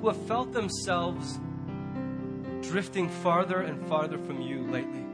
who 0.01 0.09
have 0.09 0.21
felt 0.27 0.51
themselves 0.51 1.39
drifting 2.61 3.07
farther 3.07 3.61
and 3.61 3.87
farther 3.87 4.17
from 4.17 4.41
you 4.41 4.67
lately. 4.67 5.05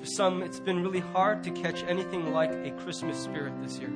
For 0.00 0.06
some, 0.06 0.42
it's 0.42 0.60
been 0.60 0.82
really 0.82 1.00
hard 1.00 1.44
to 1.44 1.50
catch 1.50 1.82
anything 1.82 2.32
like 2.32 2.52
a 2.52 2.70
Christmas 2.70 3.18
spirit 3.18 3.52
this 3.60 3.78
year. 3.78 3.92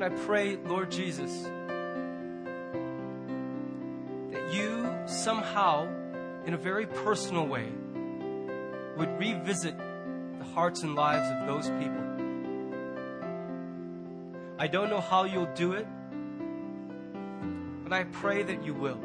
And 0.00 0.14
I 0.14 0.16
pray, 0.24 0.56
Lord 0.56 0.90
Jesus, 0.90 1.30
that 4.32 4.54
you 4.54 4.90
somehow 5.06 5.88
in 6.46 6.54
a 6.54 6.56
very 6.56 6.86
personal 6.86 7.46
way, 7.46 7.68
would 8.96 9.18
revisit 9.18 9.76
the 9.76 10.44
hearts 10.54 10.82
and 10.82 10.94
lives 10.94 11.28
of 11.30 11.46
those 11.46 11.68
people. 11.78 12.02
I 14.58 14.66
don't 14.66 14.90
know 14.90 15.00
how 15.00 15.24
you'll 15.24 15.52
do 15.54 15.72
it, 15.72 15.86
but 17.84 17.92
I 17.92 18.04
pray 18.04 18.42
that 18.42 18.64
you 18.64 18.74
will. 18.74 19.00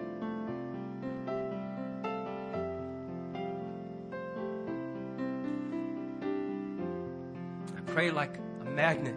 I 7.77 7.81
pray 7.85 8.11
like 8.11 8.37
a 8.61 8.65
magnet, 8.65 9.15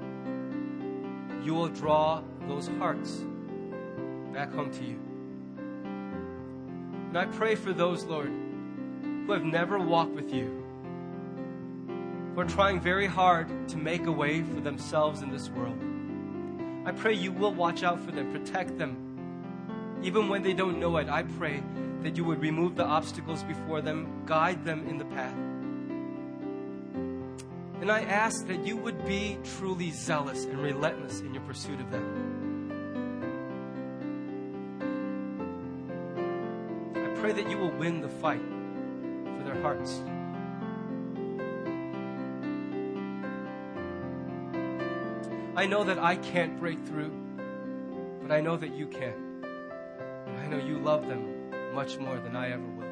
you 1.48 1.54
will 1.54 1.68
draw 1.68 2.22
those 2.46 2.68
hearts 2.78 3.24
back 4.34 4.52
home 4.52 4.70
to 4.70 4.84
you. 4.84 4.98
And 7.08 7.16
I 7.16 7.24
pray 7.24 7.54
for 7.54 7.72
those, 7.72 8.04
Lord, 8.04 8.30
who 9.02 9.32
have 9.32 9.44
never 9.44 9.78
walked 9.78 10.12
with 10.12 10.30
you, 10.30 10.62
who 12.34 12.40
are 12.42 12.44
trying 12.44 12.82
very 12.82 13.06
hard 13.06 13.48
to 13.70 13.78
make 13.78 14.04
a 14.04 14.12
way 14.12 14.42
for 14.42 14.60
themselves 14.60 15.22
in 15.22 15.30
this 15.30 15.48
world. 15.48 15.78
I 16.84 16.92
pray 16.92 17.14
you 17.14 17.32
will 17.32 17.54
watch 17.54 17.82
out 17.82 17.98
for 17.98 18.10
them, 18.10 18.30
protect 18.30 18.76
them. 18.76 19.98
Even 20.02 20.28
when 20.28 20.42
they 20.42 20.52
don't 20.52 20.78
know 20.78 20.98
it, 20.98 21.08
I 21.08 21.22
pray 21.22 21.62
that 22.02 22.14
you 22.14 22.24
would 22.24 22.42
remove 22.42 22.76
the 22.76 22.84
obstacles 22.84 23.42
before 23.42 23.80
them, 23.80 24.22
guide 24.26 24.66
them 24.66 24.86
in 24.86 24.98
the 24.98 25.06
path. 25.06 25.47
And 27.80 27.92
I 27.92 28.02
ask 28.02 28.46
that 28.48 28.66
you 28.66 28.76
would 28.76 29.06
be 29.06 29.38
truly 29.56 29.92
zealous 29.92 30.44
and 30.44 30.58
relentless 30.58 31.20
in 31.20 31.32
your 31.32 31.44
pursuit 31.44 31.80
of 31.80 31.90
them. 31.92 32.72
I 36.96 37.20
pray 37.20 37.32
that 37.32 37.48
you 37.48 37.56
will 37.56 37.70
win 37.70 38.00
the 38.00 38.08
fight 38.08 38.42
for 38.42 39.44
their 39.44 39.62
hearts. 39.62 40.02
I 45.56 45.66
know 45.66 45.84
that 45.84 45.98
I 45.98 46.16
can't 46.16 46.58
break 46.58 46.84
through, 46.84 47.12
but 48.22 48.32
I 48.32 48.40
know 48.40 48.56
that 48.56 48.74
you 48.74 48.88
can. 48.88 49.44
I 50.40 50.46
know 50.46 50.58
you 50.58 50.78
love 50.78 51.06
them 51.06 51.52
much 51.74 51.96
more 51.98 52.18
than 52.18 52.34
I 52.34 52.50
ever 52.50 52.64
will. 52.64 52.86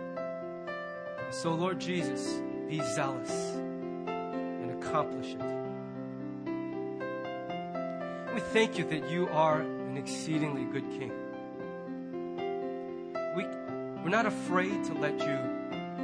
So, 1.30 1.54
Lord 1.54 1.80
Jesus, 1.80 2.40
be 2.68 2.80
zealous 2.94 3.65
accomplish 4.96 5.34
it. 5.34 5.40
We 8.34 8.40
thank 8.40 8.78
you 8.78 8.84
that 8.88 9.10
you 9.10 9.28
are 9.28 9.60
an 9.60 9.96
exceedingly 9.98 10.64
good 10.64 10.88
King. 10.90 11.12
We, 13.36 13.44
we're 14.02 14.08
not 14.08 14.24
afraid 14.24 14.84
to 14.84 14.94
let 14.94 15.18
you 15.20 15.38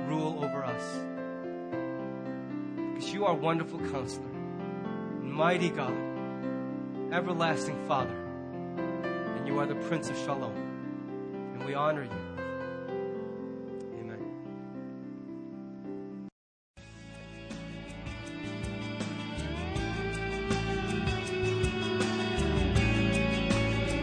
rule 0.07 0.45
over 0.45 0.63
us. 0.65 1.01
Because 2.95 3.13
you 3.15 3.25
are 3.25 3.35
wonderful 3.35 3.79
counselor, 3.91 4.29
mighty 5.23 5.71
God, 5.71 5.97
everlasting 7.13 7.87
Father, 7.89 8.15
and 8.15 9.47
you 9.47 9.59
are 9.59 9.67
the 9.67 9.77
Prince 9.87 10.11
of 10.11 10.19
Shalom. 10.19 10.55
And 11.55 11.65
we 11.65 11.73
honor 11.73 12.05
you. 12.05 12.42